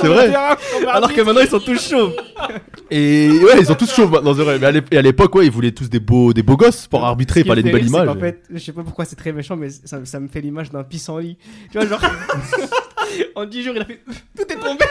C'est 0.00 0.06
vrai. 0.08 0.32
Alors 0.92 1.12
que 1.12 1.20
maintenant, 1.22 1.40
ils 1.40 1.48
sont 1.48 1.60
tous 1.60 1.88
chauves. 1.88 2.12
Et 2.90 3.30
ouais 3.30 3.58
ils 3.60 3.66
sont 3.66 3.74
tous 3.74 3.92
chauves 3.92 4.10
maintenant 4.12 4.34
c'est 4.34 4.42
vrai. 4.44 4.58
Mais 4.58 4.66
à 4.66 4.70
l'ép- 4.72 4.92
et 4.92 4.98
à 4.98 5.02
l'époque 5.02 5.34
ouais 5.36 5.46
ils 5.46 5.50
voulaient 5.52 5.72
tous 5.72 5.88
des 5.88 6.00
beaux 6.00 6.32
des 6.32 6.42
beaux 6.42 6.56
gosses 6.56 6.86
pour 6.86 7.04
arbitrer, 7.04 7.40
il 7.40 7.46
fallait 7.46 7.62
une 7.62 7.68
fait 7.68 7.72
belle 7.72 7.82
rire, 7.82 7.90
c'est 7.92 7.96
image. 8.02 8.14
qu'en 8.14 8.20
fait, 8.20 8.42
je 8.52 8.58
sais 8.58 8.72
pas 8.72 8.82
pourquoi 8.82 9.04
c'est 9.04 9.16
très 9.16 9.32
méchant, 9.32 9.56
mais 9.56 9.68
ça, 9.70 9.98
ça 10.04 10.20
me 10.20 10.28
fait 10.28 10.40
l'image 10.40 10.70
d'un 10.70 10.84
pissenlit. 10.84 11.36
Tu 11.72 11.78
vois, 11.78 11.86
genre. 11.88 12.00
en 13.36 13.44
10 13.46 13.62
jours, 13.62 13.74
il 13.76 13.82
a 13.82 13.84
fait. 13.84 14.00
Tout 14.36 14.42
est 14.52 14.56
tombé 14.56 14.84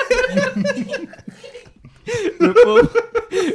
Le 2.40 2.54
pauvre. 2.54 2.90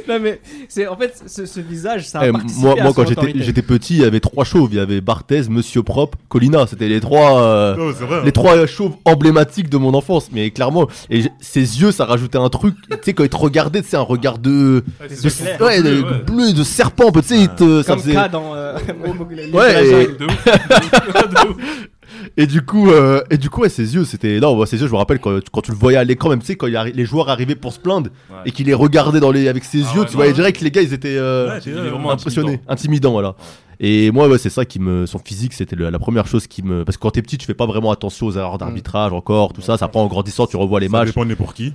Non, 0.07 0.19
mais 0.21 0.41
c'est 0.67 0.87
en 0.87 0.95
fait, 0.97 1.23
ce, 1.25 1.45
ce 1.45 1.59
visage, 1.59 2.07
ça 2.07 2.19
a 2.19 2.27
Eh, 2.27 2.31
participé 2.31 2.61
moi, 2.61 2.73
à 2.73 2.83
moi 2.83 2.87
son 2.87 2.93
quand 2.93 3.07
j'étais 3.07 3.19
autorité. 3.21 3.43
j'étais 3.43 3.61
petit, 3.61 3.95
il 3.95 4.01
y 4.01 4.05
avait 4.05 4.19
trois 4.19 4.43
chauves. 4.43 4.69
Il 4.71 4.77
y 4.77 4.79
avait 4.79 5.01
Barthez, 5.01 5.43
Monsieur 5.49 5.83
Propre, 5.83 6.17
Colina. 6.29 6.65
C'était 6.67 6.87
les 6.87 6.99
trois, 6.99 7.41
euh, 7.41 7.75
Non, 7.75 7.93
c'est 7.97 8.05
vrai. 8.05 8.17
hein. 8.17 8.21
les 8.25 8.31
trois 8.31 8.65
chauves 8.67 8.93
emblématiques 9.05 9.69
de 9.69 9.77
mon 9.77 9.93
enfance. 9.93 10.29
Mais 10.31 10.51
clairement, 10.51 10.87
et 11.09 11.21
j- 11.21 11.29
ses 11.39 11.61
yeux, 11.81 11.91
ça 11.91 12.05
rajoutait 12.05 12.37
un 12.37 12.49
truc. 12.49 12.75
tu 12.89 12.97
sais, 13.03 13.13
quand 13.13 13.23
il 13.23 13.29
te 13.29 13.35
regardait, 13.37 13.81
c'est 13.85 13.97
un 13.97 14.01
regard 14.01 14.37
de, 14.37 14.83
c'est 15.09 15.23
de, 15.23 15.29
clair. 15.29 15.61
ouais, 15.61 15.81
de- 15.81 16.01
Ouais. 16.01 16.19
bleu, 16.25 16.53
de 16.53 16.63
serpent. 16.63 17.07
un 17.07 17.11
peu, 17.11 17.21
Tu 17.21 17.29
sais, 17.29 17.39
il 17.39 17.49
te- 17.49 17.81
ça 17.83 17.93
Comme 17.93 18.01
faisait- 18.03 18.15
K 18.15 18.31
dans. 18.31 18.53
euh, 18.55 18.77
Ouais, 19.53 19.85
et- 19.85 20.07
De 20.07 20.25
ouf, 20.25 20.45
de 20.45 21.49
ouf. 21.49 21.55
Et 22.37 22.45
du 22.47 22.61
coup, 22.63 22.89
euh, 22.89 23.21
et 23.29 23.37
du 23.37 23.49
coup, 23.49 23.61
ouais, 23.61 23.69
ses 23.69 23.95
yeux, 23.95 24.05
c'était. 24.05 24.39
Non, 24.39 24.55
moi, 24.55 24.65
ses 24.65 24.79
yeux, 24.79 24.87
je 24.87 24.91
me 24.91 24.97
rappelle 24.97 25.19
quand, 25.19 25.39
quand 25.51 25.61
tu 25.61 25.71
le 25.71 25.77
voyais 25.77 25.97
à 25.97 26.03
l'écran, 26.03 26.29
même 26.29 26.39
tu 26.39 26.45
sais, 26.45 26.55
quand 26.55 26.67
il 26.67 26.75
arri- 26.75 26.93
les 26.93 27.05
joueurs 27.05 27.29
arrivaient 27.29 27.55
pour 27.55 27.73
se 27.73 27.79
plaindre 27.79 28.09
Ouais. 28.29 28.37
et 28.45 28.51
qu'il 28.51 28.67
les 28.67 28.73
regardait 28.73 29.19
dans 29.19 29.31
les 29.31 29.47
avec 29.47 29.63
ses 29.63 29.83
Ah 29.83 29.93
yeux, 29.95 30.01
ouais, 30.01 30.05
tu 30.07 30.15
voyais 30.15 30.33
direct 30.33 30.59
que 30.59 30.63
les 30.63 30.71
gars, 30.71 30.81
ils 30.81 30.93
étaient 30.93 31.17
euh, 31.17 31.49
impressionnés, 31.55 32.53
intimidant. 32.53 32.61
intimidants, 32.67 33.11
voilà. 33.11 33.35
Et 33.79 34.11
moi, 34.11 34.27
ouais, 34.27 34.37
c'est 34.37 34.49
ça 34.51 34.63
qui 34.65 34.79
me. 34.79 35.05
Son 35.07 35.17
physique, 35.19 35.53
c'était 35.53 35.75
le- 35.75 35.89
la 35.89 35.99
première 35.99 36.27
chose 36.27 36.45
qui 36.47 36.61
me. 36.61 36.85
Parce 36.85 36.97
que 36.97 37.01
quand 37.01 37.11
t'es 37.11 37.21
petit, 37.21 37.37
tu 37.37 37.45
fais 37.47 37.53
pas 37.55 37.65
vraiment 37.65 37.91
attention 37.91 38.27
aux 38.27 38.33
erreurs 38.33 38.57
d'arbitrage 38.59 39.11
encore, 39.13 39.53
tout 39.53 39.61
ça. 39.61 39.77
Ça 39.77 39.87
prend 39.87 40.03
en 40.03 40.07
grandissant, 40.07 40.45
tu 40.45 40.57
revois 40.57 40.79
les 40.79 40.87
Ça 40.87 40.91
matchs. 40.91 41.07
dépend 41.07 41.25
de 41.25 41.33
pour 41.33 41.53
qui. 41.53 41.73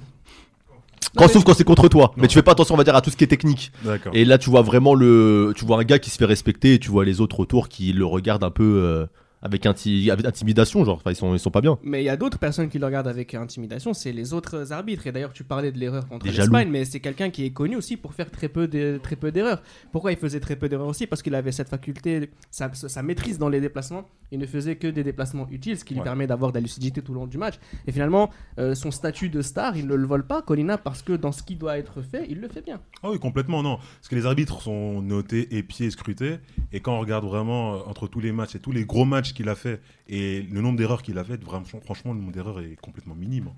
Quand, 1.16 1.28
sauf 1.28 1.44
quand 1.44 1.54
c'est 1.54 1.64
contre 1.64 1.88
toi. 1.88 2.12
Non. 2.16 2.22
Mais 2.22 2.28
tu 2.28 2.34
fais 2.34 2.42
pas 2.42 2.52
attention, 2.52 2.74
on 2.74 2.78
va 2.78 2.84
dire, 2.84 2.94
à 2.94 3.00
tout 3.00 3.10
ce 3.10 3.16
qui 3.16 3.24
est 3.24 3.28
technique. 3.28 3.72
D'accord. 3.84 4.12
Et 4.14 4.24
là, 4.26 4.36
tu 4.38 4.50
vois 4.50 4.60
vraiment 4.62 4.94
le. 4.94 5.52
Tu 5.56 5.64
vois 5.64 5.80
un 5.80 5.84
gars 5.84 5.98
qui 5.98 6.10
se 6.10 6.16
fait 6.18 6.26
respecter 6.26 6.74
et 6.74 6.78
tu 6.78 6.90
vois 6.90 7.04
les 7.04 7.20
autres 7.20 7.40
autour 7.40 7.68
qui 7.68 7.92
le 7.92 8.04
regardent 8.04 8.44
un 8.44 8.50
peu 8.50 8.62
euh, 8.64 9.06
avec, 9.42 9.64
inti- 9.64 10.10
avec 10.10 10.24
intimidation, 10.26 10.84
genre. 10.84 10.96
Enfin, 10.96 11.10
ils 11.10 11.16
sont, 11.16 11.34
ils 11.34 11.38
sont 11.38 11.50
pas 11.50 11.60
bien. 11.60 11.78
Mais 11.82 12.02
il 12.02 12.06
y 12.06 12.08
a 12.08 12.16
d'autres 12.16 12.38
personnes 12.38 12.68
qui 12.68 12.78
le 12.78 12.86
regardent 12.86 13.08
avec 13.08 13.34
intimidation, 13.34 13.92
c'est 13.94 14.12
les 14.12 14.32
autres 14.32 14.72
arbitres. 14.72 15.06
Et 15.06 15.12
d'ailleurs, 15.12 15.32
tu 15.32 15.44
parlais 15.44 15.72
de 15.72 15.78
l'erreur 15.78 16.08
contre 16.08 16.26
l'Espagne, 16.26 16.68
mais 16.70 16.84
c'est 16.84 17.00
quelqu'un 17.00 17.30
qui 17.30 17.44
est 17.44 17.50
connu 17.50 17.76
aussi 17.76 17.96
pour 17.96 18.14
faire 18.14 18.30
très 18.30 18.48
peu 18.48 18.66
de- 18.68 18.98
très 19.02 19.16
peu 19.16 19.30
d'erreurs. 19.32 19.62
Pourquoi 19.92 20.12
il 20.12 20.18
faisait 20.18 20.40
très 20.40 20.56
peu 20.56 20.68
d'erreurs 20.68 20.88
aussi? 20.88 21.06
Parce 21.06 21.22
qu'il 21.22 21.34
avait 21.34 21.52
cette 21.52 21.68
faculté, 21.68 22.30
sa, 22.50 22.72
sa 22.74 23.02
maîtrise 23.02 23.38
dans 23.38 23.48
les 23.48 23.60
déplacements. 23.60 24.04
Il 24.32 24.40
ne 24.40 24.46
faisait 24.46 24.74
que 24.76 24.88
des 24.88 25.04
déplacements 25.04 25.46
utiles, 25.50 25.78
ce 25.78 25.84
qui 25.84 25.94
lui 25.94 26.00
Ouais. 26.00 26.04
permet 26.04 26.26
d'avoir 26.26 26.50
de 26.50 26.56
la 26.56 26.60
lucidité 26.62 27.00
tout 27.00 27.12
au 27.12 27.14
long 27.14 27.26
du 27.28 27.38
match. 27.38 27.54
Et 27.86 27.92
finalement, 27.92 28.30
euh, 28.58 28.74
son 28.74 28.90
statut 28.90 29.28
de 29.28 29.40
star, 29.42 29.76
il 29.76 29.86
ne 29.86 29.94
le 29.94 30.04
vole 30.06 30.26
pas, 30.26 30.42
Colina, 30.42 30.78
parce 30.78 31.02
que 31.02 31.12
dans 31.12 31.30
ce 31.30 31.42
qui 31.44 31.54
doit 31.54 31.78
être 31.78 32.02
fait, 32.02 32.26
il 32.28 32.40
le 32.40 32.48
fait 32.48 32.62
bien. 32.62 32.80
Ah 33.04 33.10
oui, 33.12 33.20
complètement, 33.20 33.62
non. 33.62 33.76
Parce 33.76 34.08
que 34.08 34.16
les 34.16 34.26
arbitres 34.26 34.62
sont 34.62 35.00
notés, 35.02 35.56
épiés, 35.56 35.90
scrutés. 35.90 36.38
Et 36.72 36.80
quand 36.80 36.96
on 36.96 37.00
regarde 37.00 37.24
vraiment 37.24 37.74
euh, 37.74 37.78
entre 37.86 38.08
tous 38.08 38.18
les 38.20 38.32
matchs 38.32 38.56
et 38.56 38.58
tous 38.58 38.72
les 38.72 38.84
gros 38.84 39.04
matchs 39.04 39.32
qu'il 39.36 39.48
a 39.48 39.54
fait 39.54 39.80
et 40.08 40.42
le 40.42 40.60
nombre 40.60 40.76
d'erreurs 40.78 41.02
qu'il 41.02 41.18
a 41.18 41.24
fait, 41.24 41.42
vraiment, 41.44 41.64
franchement, 41.84 42.12
le 42.12 42.18
nombre 42.20 42.32
d'erreurs 42.32 42.60
est 42.60 42.76
complètement 42.80 43.14
minime. 43.14 43.50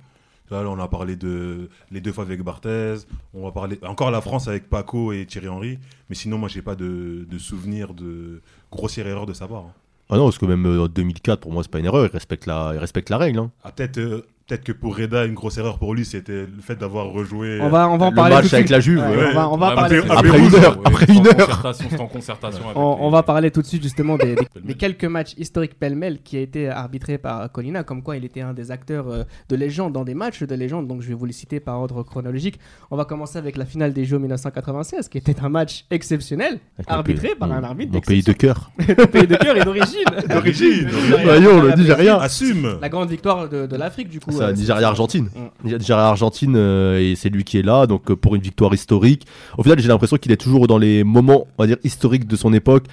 Là, 0.51 0.63
on 0.67 0.79
a 0.79 0.89
parlé 0.89 1.15
de 1.17 1.69
les 1.91 2.01
deux 2.01 2.11
fois 2.13 2.25
avec 2.25 2.41
Barthez. 2.43 2.97
On 3.35 3.45
va 3.45 3.53
parler 3.53 3.79
encore 3.83 4.11
la 4.11 4.23
France 4.23 4.49
avec 4.49 4.71
Paco 4.71 5.13
et 5.13 5.27
Thierry 5.27 5.49
Henry. 5.49 5.79
Mais 6.09 6.15
sinon, 6.15 6.39
moi, 6.39 6.49
j'ai 6.49 6.63
pas 6.63 6.75
de, 6.75 7.27
de 7.29 7.39
souvenir 7.39 7.93
de 7.93 8.41
grossière 8.73 9.07
erreur 9.07 9.27
de 9.27 9.35
sa 9.35 9.47
part. 9.47 9.65
hein. 9.67 9.73
Ah 10.09 10.17
non, 10.17 10.25
parce 10.25 10.39
que 10.39 10.47
même 10.47 10.65
euh, 10.65 10.85
en 10.85 10.89
2004, 10.89 11.41
pour 11.41 11.53
moi, 11.53 11.63
c'est 11.63 11.71
pas 11.71 11.81
une 11.81 11.85
erreur. 11.85 12.07
Il 12.07 12.11
respecte 12.13 12.47
la, 12.47 12.71
il 12.75 12.79
respecte 12.79 13.11
la 13.11 13.19
règle. 13.19 13.41
hein. 13.41 13.51
Ah, 13.63 13.73
peut-être 13.73 13.99
euh, 13.99 14.27
peut-être 14.49 14.65
que 14.65 14.73
pour 14.73 14.97
Reda, 14.97 15.25
une 15.27 15.35
grosse 15.35 15.59
erreur 15.59 15.79
pour 15.79 15.95
lui, 15.95 16.05
c'était 16.05 16.33
le 16.47 16.49
fait 16.63 16.75
d'avoir 16.77 17.07
rejoué. 17.07 17.59
On 17.61 17.69
va, 17.69 17.89
on 17.89 17.99
va 17.99 18.07
en 18.07 18.11
le 18.11 18.15
parler. 18.17 18.35
match 18.37 18.49
tout 18.49 18.55
avec 18.57 18.71
la 18.71 18.81
Juve, 18.81 18.99
Ouais, 19.01 19.17
ouais. 19.17 19.27
On 19.31 19.35
va, 19.35 19.49
on 19.51 19.57
va 19.59 19.69
Ouais, 19.69 19.75
parler. 19.75 19.97
mais 19.97 20.03
tout 20.03 20.09
de 20.09 20.13
après 20.13 20.39
une 20.39 20.55
heure, 20.55 20.77
ouais, 20.79 20.83
après 20.87 21.07
une 21.13 21.27
heure. 21.27 21.37
concertation, 21.37 21.87
C'est 21.91 22.01
en 22.01 22.07
concertation 22.07 22.65
avec 22.65 22.77
On, 22.77 22.97
les- 22.97 23.03
on 23.03 23.11
va 23.11 23.23
parler 23.23 23.51
tout 23.51 23.61
de 23.63 23.67
suite 23.67 23.83
justement 23.83 24.17
des, 24.17 24.35
des- 24.35 24.35
Pêle-mêle. 24.37 24.65
des 24.65 24.75
quelques 24.75 25.05
matchs 25.05 25.35
historiques 25.37 25.79
pêle-mêle 25.79 26.21
qui 26.23 26.37
a 26.37 26.41
été 26.41 26.69
arbitré 26.69 27.19
par 27.19 27.53
Colina, 27.53 27.83
comme 27.85 28.03
quoi 28.03 28.17
il 28.17 28.25
était 28.25 28.41
un 28.41 28.55
des 28.55 28.71
acteurs 28.71 29.09
euh, 29.09 29.25
de 29.49 29.57
légende 29.57 29.93
dans 29.93 30.05
des 30.05 30.15
matchs 30.15 30.43
de 30.43 30.55
légende, 30.55 30.87
donc 30.89 31.03
je 31.03 31.09
vais 31.09 31.15
vous 31.15 31.27
les 31.27 31.33
citer 31.33 31.61
par 31.61 31.79
ordre 31.79 32.03
chronologique. 32.03 32.59
On 32.91 32.97
va 32.97 33.05
commencer 33.05 33.39
avec 33.39 33.57
la 33.57 33.67
finale 33.67 33.93
des 33.93 34.05
Jeux 34.07 34.19
1996, 34.19 35.09
qui 35.09 35.19
était 35.19 35.37
un 35.43 35.49
match 35.51 35.85
exceptionnel, 35.91 36.59
Avec 36.79 36.91
arbitré 36.91 37.35
par 37.39 37.53
un 37.53 37.63
arbitre 37.63 37.93
Mon 37.93 38.01
pays 38.01 38.23
de 38.23 38.33
cœur. 38.33 38.71
de 38.79 39.05
pays 39.05 39.27
de 39.27 39.37
cœur 39.37 39.57
et 39.57 39.65
d'origine. 39.65 40.05
D'origine. 40.29 40.89
Voyons, 41.25 41.63
le 41.63 41.73
Nigeria. 41.75 42.19
Assume 42.21 42.79
La 42.81 42.89
grande 42.89 43.11
victoire 43.11 43.49
de, 43.49 43.67
de 43.67 43.77
l'Afrique 43.77 44.09
du 44.09 44.21
coup. 44.21 44.38
C'est 44.39 44.45
euh, 44.45 44.49
à 44.49 44.53
Nigeria-Argentine. 44.53 45.29
Mm. 45.65 45.69
Nigeria-Argentine, 45.69 46.55
euh, 46.57 47.01
et 47.01 47.15
c'est 47.17 47.29
lui 47.29 47.45
qui 47.45 47.59
est 47.59 47.63
là, 47.63 47.87
donc 47.87 48.11
euh, 48.11 48.17
pour 48.17 48.35
une 48.35 48.43
victoire 48.43 48.73
historique. 48.75 49.27
Au 49.57 49.63
final, 49.63 49.79
j'ai 49.79 49.89
l'impression 49.89 50.17
qu'il 50.17 50.33
est 50.33 50.37
toujours 50.37 50.67
dans 50.67 50.79
les 50.79 51.05
moments, 51.05 51.47
on 51.59 51.63
va 51.63 51.67
dire, 51.67 51.77
historiques 51.85 52.27
de 52.27 52.37
son 52.37 52.53
époque. 52.53 52.85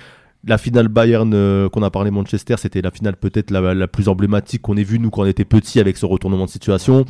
La 0.48 0.60
finale 0.60 0.90
Bayern 0.90 1.32
euh, 1.34 1.70
qu'on 1.70 1.82
a 1.82 1.90
parlé 1.90 2.12
Manchester, 2.12 2.54
c'était 2.60 2.84
la 2.84 2.92
finale 2.92 3.16
peut-être 3.16 3.50
la, 3.50 3.74
la 3.74 3.88
plus 3.88 4.08
emblématique 4.10 4.62
qu'on 4.62 4.78
ait 4.78 4.84
vue 4.84 5.00
nous 5.00 5.10
quand 5.10 5.24
on 5.24 5.26
était 5.26 5.44
petits 5.44 5.80
avec 5.80 5.98
ce 5.98 6.06
retournement 6.06 6.46
de 6.46 6.52
situation. 6.52 7.04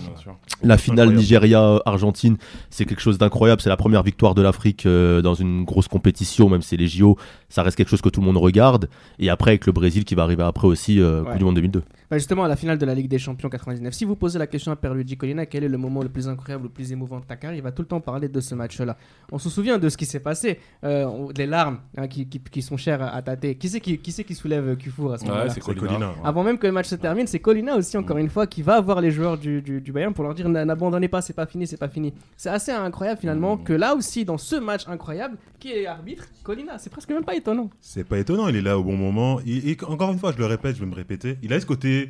La 0.63 0.77
finale. 0.77 1.13
Nigeria-Argentine, 1.13 2.38
c'est 2.70 2.86
quelque 2.86 3.01
chose 3.01 3.18
d'incroyable. 3.18 3.62
C'est 3.62 3.68
la 3.68 3.75
première 3.75 4.04
victoire 4.04 4.36
de 4.36 4.42
l'Afrique 4.42 4.86
euh, 4.86 5.22
dans 5.22 5.34
une 5.34 5.65
grosse 5.65 5.89
compétition, 5.89 6.48
même 6.48 6.62
si 6.62 6.70
c'est 6.70 6.77
les 6.77 6.88
JO, 6.88 7.18
ça 7.50 7.62
reste 7.62 7.75
quelque 7.75 7.89
chose 7.89 8.01
que 8.01 8.08
tout 8.08 8.22
le 8.22 8.25
monde 8.25 8.38
regarde. 8.38 8.89
Et 9.20 9.30
après, 9.30 9.51
avec 9.51 9.65
le 9.65 9.74
Brésil 9.74 10.06
qui 10.06 10.15
va 10.15 10.24
arriver 10.24 10.44
après 10.44 10.68
aussi, 10.68 11.01
euh, 11.01 11.24
Ouais. 11.24 11.32
Coupe 11.32 11.38
du 11.39 11.44
Monde 11.46 11.56
2002. 11.56 11.84
Bah, 12.15 12.19
justement, 12.19 12.45
à 12.45 12.48
la 12.48 12.55
finale 12.55 12.77
de 12.77 12.86
la 12.86 12.95
Ligue 12.95 13.10
des 13.10 13.19
Champions 13.19 13.50
99, 13.50 13.93
si 13.93 14.05
vous 14.05 14.15
posez 14.15 14.39
la 14.39 14.48
question 14.48 14.72
à 14.72 14.77
Pierluigi 14.77 15.17
Colina, 15.17 15.45
quel 15.45 15.65
est 15.65 15.67
le 15.67 15.77
moment 15.77 16.01
le 16.01 16.07
plus 16.07 16.29
incroyable, 16.29 16.63
le 16.63 16.69
plus 16.69 16.93
émouvant 16.93 17.19
de 17.19 17.25
ta 17.25 17.36
carrière, 17.36 17.57
il 17.60 17.62
va 17.62 17.74
tout 17.74 17.81
le 17.81 17.89
temps 17.89 18.00
parler 18.00 18.29
de 18.29 18.39
ce 18.39 18.55
match-là. 18.55 18.95
On 19.34 19.38
se 19.38 19.50
souvient 19.50 19.77
de 19.79 19.89
ce 19.89 19.98
qui 19.98 20.05
s'est 20.05 20.22
passé, 20.22 20.60
euh, 20.86 21.27
les 21.36 21.45
larmes 21.45 21.79
hein, 21.98 22.07
qui, 22.07 22.25
qui- 22.29 22.39
qui 22.39 22.62
sont 22.62 22.77
chères 22.77 23.01
à, 23.01 23.22
tâter. 23.22 23.55
Qui 23.55 23.67
c'est 23.67 23.81
qui, 23.81 23.98
qui, 23.98 24.13
c'est 24.13 24.24
qui 24.24 24.34
soulève 24.34 24.77
Kufour 24.77 25.12
à 25.12 25.17
ce 25.17 25.24
Ouais, 25.24 25.29
moment-là 25.31 25.50
c'est 25.50 25.55
C'est 25.55 25.60
Colina. 25.60 25.88
Colina. 25.88 26.07
Ouais. 26.12 26.15
Avant 26.24 26.43
même 26.45 26.57
que 26.57 26.67
le 26.67 26.72
match 26.72 26.88
se 26.88 26.95
termine, 26.95 27.27
c'est 27.27 27.39
Colina 27.39 27.75
aussi, 27.75 27.98
encore 27.98 28.17
une 28.17 28.29
fois, 28.29 28.48
qui 28.48 28.62
va 28.62 28.79
voir 28.79 29.01
les 29.01 29.12
joueurs 29.12 29.38
du, 29.38 29.62
du, 29.62 29.81
du 29.81 29.91
Bayern 29.91 30.13
pour 30.13 30.24
leur 30.24 30.34
dire 30.36 30.48
n'a- 30.48 30.63
n'abandonnez 30.63 31.10
pas, 31.10 31.19
c'est 31.22 31.34
pas 31.34 31.45
fini, 31.48 31.67
c'est 31.67 31.75
pas 31.75 31.89
fini. 31.89 32.13
C'est 32.38 32.48
assez 32.50 32.72
incroyable 32.72 33.19
finalement 33.19 33.57
que 33.57 33.74
là 33.74 33.93
aussi, 33.93 34.24
dans 34.24 34.38
ce 34.38 34.55
match 34.55 34.88
incroyable, 34.88 35.36
qui 35.60 35.74
est 35.74 35.86
arbitre 35.86 36.24
Colina. 36.43 36.77
C'est 36.77 36.89
presque 36.91 37.10
même 37.10 37.25
pas 37.25 37.36
étonnant. 37.36 37.69
C'est 37.81 38.05
pas 38.07 38.19
étonnant, 38.19 38.48
il 38.48 38.55
est 38.55 38.62
là 38.62 38.79
au 38.79 38.86
bon 38.86 38.95
moment. 38.95 39.41
Et, 39.45 39.72
et 39.72 39.77
encore 39.86 40.13
une 40.13 40.19
fois, 40.19 40.31
je 40.31 40.38
le 40.38 40.45
répète, 40.45 40.77
je 40.77 40.79
vais 40.79 40.86
me 40.89 40.95
répéter, 40.95 41.38
il 41.43 41.51
a 41.51 41.60
ce 41.60 41.65
côté. 41.65 42.05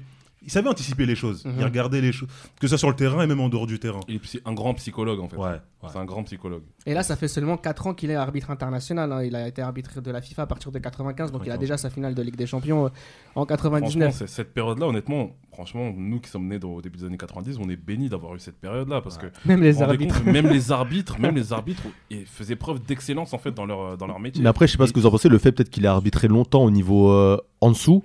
Il 0.47 0.51
savait 0.51 0.69
anticiper 0.69 1.07
les 1.07 1.15
choses. 1.15 1.43
Mhm. 1.43 1.53
Il 1.57 1.63
regardait 1.63 2.01
les 2.01 2.11
choses, 2.11 2.29
que 2.61 2.67
ce 2.67 2.67
soit 2.67 2.77
sur 2.77 2.89
le 2.89 2.95
terrain 2.95 3.23
et 3.23 3.25
même 3.25 3.39
en 3.39 3.49
dehors 3.49 3.65
du 3.65 3.79
terrain. 3.79 4.01
Il 4.07 4.17
est 4.17 4.41
un 4.45 4.53
grand 4.53 4.75
psychologue 4.75 5.19
en 5.19 5.27
fait. 5.27 5.37
Ouais. 5.37 5.43
ouais. 5.81 5.89
C'est 5.91 5.97
un 5.97 6.05
grand 6.05 6.23
psychologue. 6.23 6.61
Et 6.85 6.93
là, 6.93 7.01
ça 7.01 7.15
fait 7.15 7.27
seulement 7.27 7.57
4 7.57 7.87
ans 7.87 7.93
qu'il 7.95 8.11
est 8.11 8.15
arbitre 8.15 8.51
international. 8.51 9.11
hein. 9.11 9.23
Il 9.23 9.35
a 9.35 9.47
été 9.47 9.63
arbitre 9.63 10.01
de 10.01 10.11
la 10.11 10.21
FIFA 10.21 10.43
à 10.43 10.45
partir 10.45 10.71
de 10.71 10.77
95, 10.77 11.31
donc 11.31 11.41
il 11.45 11.49
a 11.49 11.53
95. 11.55 11.59
déjà 11.59 11.77
sa 11.77 11.89
finale 11.89 12.13
de 12.13 12.21
Ligue 12.21 12.35
des 12.35 12.45
Champions 12.45 12.85
euh, 12.85 12.89
en 13.33 13.45
Franchement, 13.47 13.71
99. 13.71 14.13
c'est- 14.13 14.27
cette 14.27 14.53
période-là, 14.53 14.85
honnêtement, 14.85 15.31
franchement, 15.51 15.91
nous 15.97 16.19
qui 16.19 16.29
sommes 16.29 16.47
nés 16.47 16.59
au 16.63 16.79
début 16.79 16.99
des 16.99 17.05
années 17.05 17.17
90, 17.17 17.57
on 17.59 17.67
est 17.69 17.75
bénis 17.75 18.09
d'avoir 18.09 18.35
eu 18.35 18.39
cette 18.39 18.59
période-là 18.59 19.01
parce 19.01 19.17
que 19.17 19.25
Même 19.45 19.63
les 19.63 19.81
arbitres. 19.81 20.13
compte, 20.23 20.31
même 20.31 20.47
les 20.49 20.71
arbitres, 20.71 21.19
même 21.19 21.33
les 21.35 21.53
arbitres, 21.53 21.81
ils 22.11 22.27
faisaient 22.27 22.55
preuve 22.55 22.83
d'excellence 22.85 23.33
en 23.33 23.39
fait 23.39 23.51
dans 23.51 23.65
leur 23.65 23.97
dans 23.97 24.05
leur 24.05 24.19
métier. 24.19 24.43
Mais 24.43 24.49
après, 24.49 24.67
je 24.67 24.73
sais 24.73 24.77
pas 24.77 24.85
ce 24.85 24.93
que 24.93 24.99
vous 24.99 25.07
en 25.07 25.11
pensez, 25.11 25.27
le 25.27 25.39
fait 25.39 25.51
peut-être 25.51 25.71
qu'il 25.71 25.87
a 25.87 25.91
arbitré 25.91 26.27
longtemps 26.27 26.63
au 26.63 26.69
niveau 26.69 27.09
euh, 27.11 27.37
en 27.61 27.71
dessous, 27.71 28.03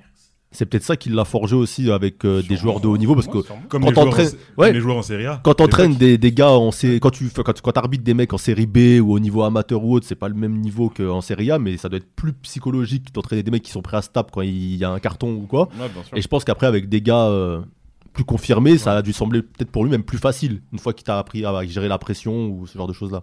c'est 0.52 0.66
peut-être 0.66 0.82
ça 0.82 0.96
qui 0.96 1.10
l'a 1.10 1.24
forgé 1.24 1.54
aussi 1.54 1.90
avec 1.92 2.24
euh, 2.24 2.42
des 2.42 2.56
joueurs 2.56 2.80
de 2.80 2.88
haut 2.88 2.98
niveau 2.98 3.14
parce 3.14 3.28
que. 3.28 3.38
Comme 3.38 3.58
Quand 3.68 3.78
les, 3.78 3.84
joueurs 3.94 3.98
en, 3.98 4.04
t'entraînes- 4.10 4.26
sé- 4.28 4.36
ouais. 4.58 4.66
comme 4.68 4.74
les 4.74 4.80
joueurs 4.80 4.96
en 4.96 5.02
Serie 5.02 5.26
A. 5.26 5.40
quand 5.44 5.54
t'entraînes 5.54 5.94
des, 5.94 6.18
des 6.18 6.32
gars 6.32 6.50
en 6.50 6.72
sé- 6.72 6.98
quand 7.00 7.10
tu 7.10 7.24
fais- 7.28 7.42
quand, 7.44 7.60
quand 7.60 7.72
t'arbitres 7.72 8.02
des 8.04 8.14
mecs 8.14 8.32
en 8.32 8.38
série 8.38 8.66
B 8.66 9.00
ou 9.00 9.12
au 9.12 9.20
niveau 9.20 9.42
amateur 9.44 9.84
ou 9.84 9.94
autre, 9.94 10.06
c'est 10.08 10.16
pas 10.16 10.28
le 10.28 10.34
même 10.34 10.56
niveau 10.60 10.88
qu'en 10.90 11.20
série 11.20 11.50
A, 11.52 11.58
mais 11.60 11.76
ça 11.76 11.88
doit 11.88 11.98
être 11.98 12.14
plus 12.16 12.32
psychologique 12.32 13.12
d'entraîner 13.14 13.42
des 13.44 13.50
mecs 13.52 13.62
qui 13.62 13.70
sont 13.70 13.82
prêts 13.82 13.96
à 13.98 14.02
se 14.02 14.08
taper 14.10 14.30
quand 14.32 14.40
il 14.42 14.76
y 14.76 14.84
a 14.84 14.90
un 14.90 14.98
carton 14.98 15.32
ou 15.34 15.46
quoi. 15.46 15.68
Ouais. 15.78 15.86
Et 16.16 16.22
je 16.22 16.26
pense 16.28 16.44
qu'après, 16.44 16.66
avec 16.66 16.88
des 16.88 17.00
gars 17.00 17.26
euh, 17.28 17.60
plus 18.12 18.24
confirmés, 18.24 18.76
ça 18.76 18.96
a 18.96 19.02
dû 19.02 19.12
sembler 19.12 19.42
peut-être 19.42 19.70
pour 19.70 19.84
lui 19.84 19.90
même 19.92 20.02
plus 20.02 20.18
facile, 20.18 20.62
une 20.72 20.80
fois 20.80 20.92
qu'il 20.92 21.04
t'a 21.04 21.18
appris 21.20 21.44
à 21.44 21.64
gérer 21.64 21.86
la 21.86 21.98
pression 21.98 22.46
ou 22.48 22.66
ce 22.66 22.76
genre 22.76 22.88
de 22.88 22.92
choses-là. 22.92 23.22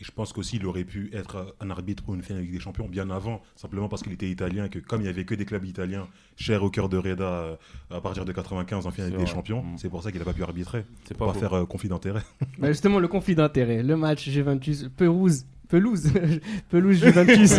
Et 0.00 0.04
je 0.04 0.10
pense 0.10 0.32
qu'aussi, 0.32 0.56
il 0.56 0.66
aurait 0.66 0.84
pu 0.84 1.08
être 1.12 1.54
un 1.60 1.70
arbitre 1.70 2.02
pour 2.02 2.14
une 2.14 2.22
finale 2.22 2.44
des 2.50 2.58
champions 2.58 2.88
bien 2.88 3.10
avant, 3.10 3.40
simplement 3.54 3.88
parce 3.88 4.02
qu'il 4.02 4.12
était 4.12 4.28
italien 4.28 4.64
et 4.64 4.68
que 4.68 4.80
comme 4.80 5.00
il 5.00 5.04
n'y 5.04 5.08
avait 5.10 5.24
que 5.24 5.34
des 5.36 5.44
clubs 5.44 5.64
italiens 5.64 6.08
chers 6.36 6.64
au 6.64 6.70
cœur 6.70 6.88
de 6.88 6.96
Reda 6.96 7.24
euh, 7.24 7.56
à 7.90 8.00
partir 8.00 8.24
de 8.24 8.32
95 8.32 8.86
en 8.86 8.90
finale 8.90 9.10
des 9.12 9.16
vrai. 9.18 9.26
champions, 9.26 9.62
Mm. 9.62 9.78
c'est 9.78 9.88
pour 9.88 10.02
ça 10.02 10.10
qu'il 10.10 10.18
n'a 10.18 10.24
pas 10.24 10.32
pu 10.32 10.42
arbitrer. 10.42 10.84
C'est 11.04 11.16
Pas 11.16 11.26
pas 11.26 11.34
faire 11.34 11.52
euh, 11.54 11.64
conflit 11.64 11.88
d'intérêt. 11.88 12.22
Bah, 12.58 12.68
justement, 12.72 12.98
le 12.98 13.06
conflit 13.08 13.36
d'intérêts. 13.36 13.82
Le 13.84 13.96
match 13.96 14.28
Juventus, 14.28 14.88
Perouse. 14.96 15.46
Pelouse, 15.74 16.08
pelouse 16.70 17.02
Juventus 17.02 17.56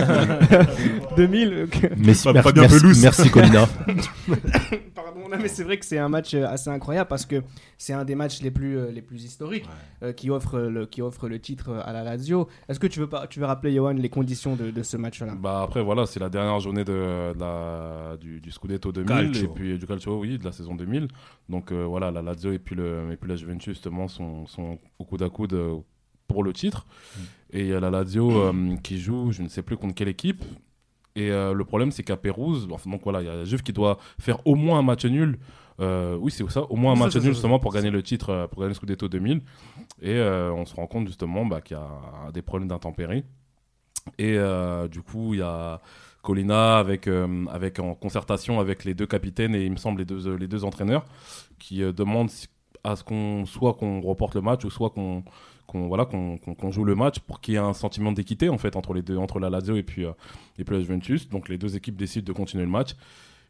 2000. 1.18 1.64
ok. 1.66 1.92
Merci, 1.98 2.24
Pas- 2.24 2.32
merci, 2.32 2.44
pas 2.48 2.52
bien 2.54 2.62
merci, 2.62 2.80
pelouse. 2.80 3.02
merci, 3.04 3.30
Colina. 3.30 3.66
Pardon, 4.96 5.28
non, 5.30 5.38
mais 5.38 5.50
c'est 5.50 5.64
vrai 5.66 5.78
que 5.78 5.86
c'est 5.86 5.98
un 5.98 6.08
match 6.08 6.34
euh, 6.34 6.48
assez 6.48 6.70
incroyable 6.70 7.10
parce 7.10 7.26
que 7.26 7.44
c'est 7.78 7.92
un 7.92 8.06
des 8.06 8.16
matchs 8.16 8.42
les 8.42 8.52
plus, 8.52 8.78
euh, 8.78 8.90
les 8.90 9.02
plus 9.02 9.26
historiques 9.26 9.66
euh, 10.02 10.14
qui, 10.14 10.30
offre 10.30 10.60
le, 10.60 10.86
qui 10.86 11.02
offre 11.02 11.28
le 11.28 11.40
titre 11.40 11.74
à 11.84 11.92
la 11.92 12.04
Lazio. 12.04 12.48
Est-ce 12.70 12.80
que 12.80 12.88
tu 12.88 13.02
veux, 13.02 13.10
pas, 13.10 13.28
tu 13.28 13.42
veux 13.42 13.46
rappeler, 13.46 13.74
Johan, 13.74 13.92
les 13.92 14.08
conditions 14.10 14.56
de, 14.56 14.72
de 14.72 14.82
ce 14.84 14.96
match-là? 14.96 15.34
Bah 15.38 15.62
après 15.64 15.84
voilà, 15.84 16.06
c'est 16.06 16.22
la 16.22 16.30
dernière 16.30 16.62
journée 16.62 16.86
de, 16.86 17.34
de 17.34 17.40
la, 17.40 18.16
du, 18.18 18.40
du 18.40 18.50
Scudetto 18.52 18.94
2000 18.94 19.08
Calcio. 19.10 19.44
et 19.44 19.48
puis 19.54 19.78
du 19.78 19.86
Calcio, 19.86 20.18
oui, 20.22 20.38
de 20.38 20.46
la 20.46 20.54
saison 20.54 20.74
2000. 20.76 21.10
Donc 21.50 21.74
euh, 21.74 21.84
voilà, 21.84 22.12
la 22.12 22.22
Lazio 22.22 22.54
et 22.54 22.60
puis, 22.60 22.76
le, 22.78 23.10
et 23.12 23.18
puis 23.18 23.30
la 23.30 23.36
Juventus 23.36 23.74
justement 23.74 24.08
sont, 24.08 24.48
sont 24.48 24.80
au 25.00 25.04
coude 25.04 25.22
à 25.22 25.30
coude 25.30 25.58
pour 26.28 26.44
le 26.44 26.54
titre. 26.54 26.88
Et 27.56 27.62
il 27.62 27.68
y 27.68 27.74
a 27.74 27.80
la 27.80 27.90
Lazio 27.90 28.30
euh, 28.32 28.76
qui 28.84 29.00
joue, 29.00 29.32
je 29.32 29.42
ne 29.42 29.48
sais 29.48 29.64
plus 29.64 29.78
contre 29.78 29.96
quelle 29.96 30.10
équipe. 30.10 30.44
Et 31.16 31.32
euh, 31.32 31.54
le 31.54 31.64
problème, 31.64 31.92
c'est 31.92 32.04
qu'à 32.04 32.18
Pérouse, 32.18 32.68
donc 32.68 33.02
voilà, 33.04 33.22
il 33.22 33.26
y 33.26 33.30
a 33.30 33.36
la 33.36 33.46
Juve 33.46 33.64
qui 33.64 33.72
doit 33.72 33.98
faire 34.20 34.46
au 34.46 34.56
moins 34.56 34.80
un 34.80 34.84
match 34.84 35.06
nul. 35.06 35.40
Euh, 35.80 36.18
oui, 36.20 36.32
c'est 36.32 36.50
ça, 36.50 36.64
au 36.64 36.76
moins 36.76 36.94
un 36.94 36.96
match 36.96 37.16
nul 37.16 37.34
justement 37.34 37.58
pour 37.58 37.74
gagner 37.74 37.90
le 37.90 38.04
titre, 38.04 38.48
pour 38.52 38.60
gagner 38.60 38.70
le 38.70 38.76
Scudetto 38.76 39.08
2000. 39.08 39.42
Et 40.02 40.12
euh, 40.12 40.52
on 40.52 40.66
se 40.66 40.76
rend 40.76 40.88
compte 40.88 41.08
justement 41.08 41.46
bah, 41.46 41.62
qu'il 41.62 41.78
y 41.78 41.80
a 41.80 42.32
des 42.34 42.42
problèmes 42.42 42.68
d'intempéries. 42.68 43.24
Et 44.18 44.38
euh, 44.38 44.90
du 44.90 45.02
coup, 45.02 45.34
il 45.34 45.40
y 45.40 45.44
a 45.44 45.82
Colina 46.22 46.78
avec, 46.78 47.08
avec, 47.08 47.80
en 47.80 47.96
concertation 47.96 48.60
avec 48.60 48.84
les 48.84 48.94
deux 48.94 49.08
capitaines 49.08 49.56
et 49.56 49.64
il 49.64 49.72
me 49.72 49.78
semble 49.78 50.00
les 50.00 50.06
deux, 50.06 50.36
les 50.36 50.48
deux 50.48 50.66
entraîneurs 50.66 51.06
qui 51.60 51.80
demandent 51.94 52.32
à 52.84 52.96
ce 52.96 53.04
qu'on 53.04 53.46
soit 53.46 53.74
qu'on 53.76 54.02
reporte 54.02 54.36
le 54.36 54.42
match 54.42 54.66
ou 54.66 54.70
soit 54.70 54.90
qu'on 54.90 55.24
qu'on 55.68 55.88
voilà 55.88 56.06
qu'on 56.06 56.38
qu'on 56.38 56.72
joue 56.72 56.84
le 56.84 56.96
match 56.96 57.20
pour 57.20 57.42
qu'il 57.42 57.54
y 57.54 57.58
ait 57.58 57.60
un 57.60 57.74
sentiment 57.74 58.12
d'équité 58.12 58.50
en 58.50 58.58
fait 58.58 58.76
entre 58.76 58.94
les 58.94 59.02
deux 59.02 59.18
entre 59.18 59.40
la 59.40 59.50
Lazio 59.50 59.76
et 59.76 59.84
puis 59.84 60.06
euh, 60.06 60.12
et 60.58 60.64
puis 60.64 60.76
la 60.76 60.82
Juventus. 60.82 61.30
Donc 61.30 61.50
les 61.50 61.58
deux 61.58 61.76
équipes 61.76 61.96
décident 61.96 62.26
de 62.26 62.34
continuer 62.34 62.64
le 62.64 62.70
match 62.70 62.96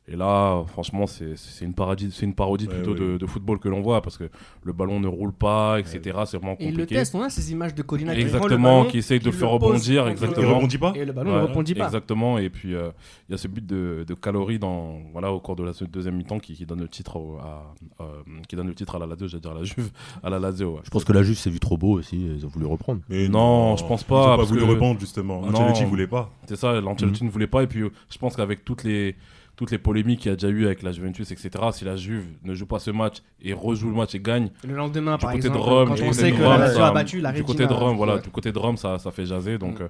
et 0.07 0.15
là 0.15 0.63
franchement 0.67 1.07
c'est 1.07 1.35
une 1.61 1.73
parodie 1.73 2.11
c'est 2.11 2.25
une 2.25 2.35
parodie 2.35 2.67
Ouais, 2.67 2.75
plutôt 2.75 2.91
ouais. 2.93 2.99
De, 3.13 3.17
de 3.17 3.25
football 3.25 3.57
que 3.59 3.67
l'on 3.69 3.81
voit 3.81 4.01
parce 4.03 4.17
que 4.17 4.29
le 4.63 4.71
ballon 4.71 4.99
ne 4.99 5.07
roule 5.07 5.33
pas 5.33 5.79
etc 5.79 6.19
c'est 6.25 6.37
vraiment 6.37 6.55
Et 6.59 6.65
il 6.65 6.71
le 6.71 6.83
compliqué 6.83 6.95
test, 6.95 7.15
on 7.15 7.21
a 7.23 7.29
ces 7.29 7.51
images 7.51 7.73
de 7.73 7.81
Colina 7.81 8.13
qui 8.13 8.21
exactement 8.21 8.79
ballon, 8.81 8.89
qui 8.91 8.99
essaye 8.99 9.19
de 9.19 9.25
le 9.25 9.31
faire 9.31 9.49
rebondir 9.49 10.03
contre- 10.03 10.09
Il 10.09 10.11
exactement 10.11 10.55
rebondit 10.55 10.77
pas 10.77 10.93
Et 10.95 11.05
le 11.05 11.11
ballon 11.11 11.31
Ouais, 11.33 11.41
ne 11.41 11.47
rebondit 11.47 11.73
pas. 11.75 11.85
Exactement, 11.85 12.37
et 12.37 12.49
puis 12.51 12.75
euh, 12.75 12.91
il 13.27 13.31
y 13.31 13.35
a 13.35 13.37
ce 13.37 13.47
but 13.47 13.65
de, 13.65 14.05
de 14.07 14.13
calories 14.13 14.59
dans, 14.59 14.99
voilà, 15.11 15.31
au 15.31 15.39
cours 15.39 15.55
de 15.55 15.63
la 15.63 15.71
deuxième 15.91 16.15
mi-temps 16.17 16.37
qui, 16.39 16.53
qui 16.53 16.65
donne 16.67 16.81
le 16.81 16.87
titre 16.87 17.15
au- 17.17 17.37
à, 17.39 17.73
euh, 18.01 18.05
qui 18.47 18.55
donne 18.55 18.67
le 18.67 18.75
titre 18.75 18.95
à 18.95 18.99
la 18.99 19.07
Lazio, 19.07 19.27
j'allais 19.27 19.41
dire 19.41 19.51
à 19.51 19.55
la 19.55 19.63
Juve, 19.63 19.89
à 20.23 20.29
la 20.29 20.37
Lazio. 20.39 20.73
ouais. 20.75 20.81
Je 20.83 20.89
pense 20.91 21.03
que 21.03 21.13
la 21.13 21.23
Juve 21.23 21.37
s'est 21.37 21.49
vu 21.49 21.59
trop 21.59 21.77
beau 21.77 21.93
aussi, 21.97 22.17
et 22.17 22.33
ils 22.37 22.45
ont 22.45 22.49
voulu 22.49 22.65
reprendre. 22.67 23.01
Mais 23.09 23.27
Non, 23.27 23.75
je 23.75 23.83
pense 23.85 24.03
pas, 24.03 24.15
Ils 24.15 24.33
ont 24.33 24.37
pas 24.37 24.43
voulu 24.43 24.59
que- 24.61 24.65
répondre 24.65 24.99
justement. 24.99 25.41
Non. 25.41 25.47
Ancelotti 25.49 25.83
voulait 25.85 26.05
pas. 26.07 26.29
C'est 26.47 26.55
ça, 26.57 26.79
l'Ancelotti 26.79 27.23
ne 27.23 27.29
voulait 27.31 27.47
pas, 27.47 27.63
et 27.63 27.67
puis 27.67 27.81
euh, 27.81 27.89
je 28.09 28.17
pense 28.19 28.35
qu'avec 28.35 28.63
toutes 28.63 28.83
les, 28.83 29.15
toutes 29.55 29.71
les 29.71 29.77
polémiques 29.77 30.19
qu'il 30.21 30.29
y 30.29 30.33
a 30.33 30.35
déjà 30.35 30.49
eu 30.49 30.65
avec 30.65 30.83
la 30.83 30.91
Juventus, 30.91 31.31
etc., 31.31 31.49
si 31.71 31.85
la 31.85 31.95
Juve 31.95 32.25
ne 32.43 32.53
joue 32.53 32.65
pas 32.65 32.79
ce 32.79 32.91
match 32.91 33.17
et 33.41 33.53
rejoue 33.53 33.89
le 33.89 33.95
match 33.95 34.13
et 34.15 34.19
gagne, 34.19 34.49
Le 34.67 34.75
lendemain, 34.75 35.15
du 35.17 35.21
par 35.21 35.31
côté 35.31 35.47
exemple, 35.47 35.57
de 35.57 35.63
Rome, 35.63 35.87
quand 35.89 35.95
du 35.95 36.01
on 36.03 36.05
côté 36.07 36.19
sait 36.19 36.31
de 36.31 36.35
que 36.37 36.43
Rome, 36.43 36.59
la 36.59 36.87
a 36.87 36.91
battu 36.91 37.21
la 37.21 37.31
du 37.31 37.41
Regina. 37.41 37.47
côté 37.63 37.67
de 37.67 37.73
Rome, 37.73 37.97
voilà, 37.97 38.15
Ouais. 38.15 38.21
du 38.21 38.29
côté 38.29 38.51
de 38.51 38.59
Rome, 38.59 38.77
ça, 38.77 38.99
ça 38.99 39.11
fait 39.11 39.25
jaser. 39.25 39.57
Donc, 39.57 39.79
Mm. 39.79 39.83
euh, 39.83 39.87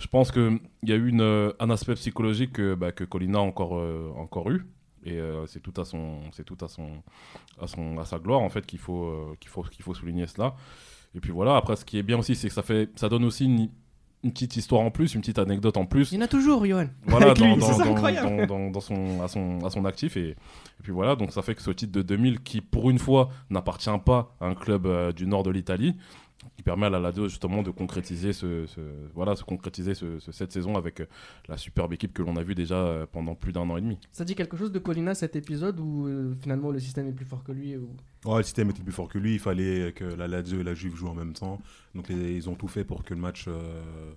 je 0.00 0.06
pense 0.08 0.30
que 0.32 0.58
il 0.82 0.88
y 0.88 0.92
a 0.92 0.96
eu 0.96 1.08
une, 1.08 1.52
un 1.58 1.70
aspect 1.70 1.94
psychologique 1.94 2.52
que, 2.54 2.74
bah, 2.74 2.92
que 2.92 3.04
Colina 3.04 3.38
a 3.38 3.42
encore, 3.42 3.76
euh, 3.78 4.10
encore 4.16 4.50
eu. 4.50 4.66
Et 5.06 5.18
euh, 5.18 5.46
c'est 5.46 5.60
tout 5.60 5.78
à 5.80 5.84
son, 5.84 6.20
c'est 6.32 6.44
tout 6.44 6.56
à 6.64 6.68
son, 6.68 6.88
à 7.60 7.66
son, 7.66 7.98
à 7.98 8.04
sa 8.06 8.18
gloire 8.18 8.40
en 8.40 8.48
fait 8.48 8.64
qu'il 8.66 8.78
faut, 8.78 9.36
qu'il 9.38 9.50
faut, 9.50 9.62
qu'il 9.62 9.84
faut 9.84 9.92
souligner 9.94 10.26
cela. 10.26 10.54
Et 11.14 11.20
puis 11.20 11.30
voilà. 11.30 11.56
Après, 11.56 11.76
ce 11.76 11.84
qui 11.84 11.98
est 11.98 12.02
bien 12.02 12.18
aussi, 12.18 12.34
c'est 12.34 12.48
que 12.48 12.54
ça 12.54 12.62
fait, 12.62 12.88
ça 12.96 13.08
donne 13.08 13.24
aussi 13.24 13.44
une, 13.44 13.68
une 14.24 14.32
petite 14.32 14.56
histoire 14.56 14.80
en 14.82 14.90
plus, 14.90 15.14
une 15.14 15.20
petite 15.20 15.38
anecdote 15.38 15.76
en 15.76 15.84
plus 15.86 16.10
Il 16.12 16.16
y 16.16 16.18
en 16.18 16.24
a 16.24 16.28
toujours, 16.28 16.64
Johan. 16.66 16.86
voilà, 17.06 17.26
Avec 17.26 17.38
dans, 17.38 17.46
lui, 17.54 17.60
dans- 17.60 18.80
son, 18.80 19.22
à, 19.22 19.28
son, 19.28 19.64
à 19.64 19.70
son 19.70 19.84
actif. 19.84 20.16
Et, 20.16 20.30
et 20.30 20.36
puis 20.82 20.92
voilà, 20.92 21.14
donc 21.14 21.30
ça 21.32 21.42
fait 21.42 21.54
que 21.54 21.62
ce 21.62 21.70
titre 21.70 21.92
de 21.92 22.02
2000, 22.02 22.40
qui 22.40 22.60
pour 22.60 22.90
une 22.90 22.98
fois 22.98 23.28
n'appartient 23.50 23.90
pas 24.04 24.34
à 24.40 24.46
un 24.46 24.54
club 24.54 24.86
euh, 24.86 25.12
du 25.12 25.26
nord 25.26 25.42
de 25.42 25.50
l'Italie, 25.50 25.94
qui 26.56 26.62
permet 26.62 26.86
à 26.86 26.90
la 26.90 27.00
Lazio 27.00 27.26
justement 27.28 27.62
de 27.62 27.70
concrétiser, 27.70 28.32
ce, 28.32 28.66
ce- 28.66 28.80
voilà, 29.14 29.34
se 29.34 29.44
concrétiser 29.44 29.94
ce- 29.94 30.18
ce- 30.18 30.30
cette 30.32 30.52
saison 30.52 30.76
avec 30.76 31.00
euh, 31.00 31.06
la 31.48 31.56
superbe 31.56 31.92
équipe 31.94 32.12
que 32.12 32.22
l'on 32.22 32.36
a 32.36 32.42
vue 32.42 32.54
déjà 32.54 32.74
euh, 32.76 33.06
pendant 33.10 33.34
plus 33.34 33.52
d'un 33.52 33.68
an 33.70 33.76
et 33.76 33.80
demi. 33.80 33.98
Ça 34.12 34.24
dit 34.24 34.34
quelque 34.34 34.56
chose 34.56 34.70
de 34.70 34.78
Colina 34.78 35.14
cet 35.14 35.36
épisode 35.36 35.80
où 35.80 36.06
euh, 36.06 36.34
finalement 36.40 36.70
le 36.70 36.78
système 36.80 37.06
est 37.08 37.12
plus 37.12 37.24
fort 37.24 37.42
que 37.44 37.52
lui 37.52 37.76
ou... 37.76 37.88
Ouais, 38.26 38.38
le 38.38 38.42
système 38.42 38.68
était 38.70 38.82
plus 38.82 38.92
fort 38.92 39.08
que 39.08 39.18
lui. 39.18 39.34
Il 39.34 39.38
fallait 39.38 39.92
que 39.92 40.04
la 40.04 40.28
Lazio 40.28 40.60
et 40.60 40.64
la 40.64 40.74
Juve 40.74 40.96
jouent 40.96 41.08
en 41.08 41.14
même 41.14 41.32
temps. 41.32 41.60
Donc 41.94 42.08
les- 42.08 42.34
ils 42.36 42.50
ont 42.50 42.54
tout 42.56 42.68
fait 42.68 42.84
pour 42.84 43.04
que 43.04 43.14
le 43.14 43.20
match 43.20 43.46
euh, 43.48 44.12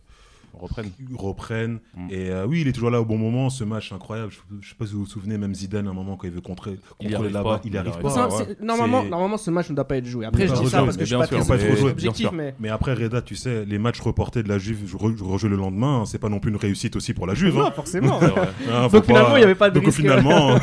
Reprenne. 0.58 0.90
reprenne. 1.18 1.80
Mm. 1.96 2.08
Et 2.12 2.30
euh, 2.32 2.46
oui, 2.48 2.62
il 2.62 2.68
est 2.68 2.72
toujours 2.74 2.92
là 2.92 3.02
au 3.02 3.06
bon 3.06 3.18
moment. 3.18 3.50
Ce 3.50 3.64
match 3.64 3.92
incroyable. 3.92 4.32
Je, 4.32 4.38
je 4.62 4.70
sais 4.70 4.76
pas 4.76 4.86
si 4.86 4.94
vous 4.94 5.00
vous 5.02 5.06
souvenez, 5.06 5.38
même 5.38 5.54
Zidane, 5.54 5.88
à 5.88 5.92
un 5.92 5.94
moment, 5.94 6.16
quand 6.18 6.28
il 6.28 6.34
veut 6.34 6.42
contrer, 6.42 6.78
contrôler 6.98 7.16
arrive 7.16 7.34
là-bas, 7.34 7.50
pas. 7.58 7.62
il 7.66 7.72
n'y 7.72 7.78
arrive 7.78 7.98
pas. 8.00 8.28
ouais. 8.38 8.56
normalement, 8.62 9.04
normalement, 9.04 9.38
ce 9.38 9.52
match 9.52 9.70
ne 9.70 9.76
doit 9.76 9.88
pas 9.88 9.98
être 9.98 10.06
joué. 10.06 10.26
Après, 10.26 10.48
je 10.48 10.54
dis 10.54 10.68
ça 10.68 10.84
parce 10.84 10.98
que 10.98 11.06
je 11.06 11.10
suis 11.10 11.18
pas 11.18 11.28
sûr, 11.28 11.46
très 11.46 11.76
joué, 11.76 11.92
objectif, 11.92 12.30
mais 12.34 12.56
Mais 12.60 12.70
après, 12.70 12.94
Reda, 12.94 13.22
tu 13.22 13.36
sais, 13.36 13.66
les 13.66 13.78
matchs 13.78 14.00
reportés 14.02 14.44
de 14.44 14.50
la 14.50 14.58
Juve, 14.58 14.84
je, 14.86 14.98
re- 14.98 15.18
je 15.18 15.24
rejoue 15.24 15.48
le 15.50 15.56
lendemain, 15.56 16.04
c'est 16.06 16.18
pas 16.20 16.30
non 16.30 16.40
plus 16.40 16.52
une 16.52 16.58
réussite 16.58 16.96
aussi 16.96 17.14
pour 17.14 17.28
la 17.28 17.34
Juve. 17.34 17.56
non, 17.56 17.68
hein. 17.68 17.72
forcément. 17.72 18.20
Hein, 18.70 18.90
faut 18.90 18.98
Donc 18.98 19.06
finalement, 19.06 19.36
il 19.38 19.42
y 19.42 19.44
avait 19.44 19.56
pas 19.56 19.70
de 19.70 19.76
Donc 19.76 19.86
risque. 19.86 20.00
finalement, 20.02 20.56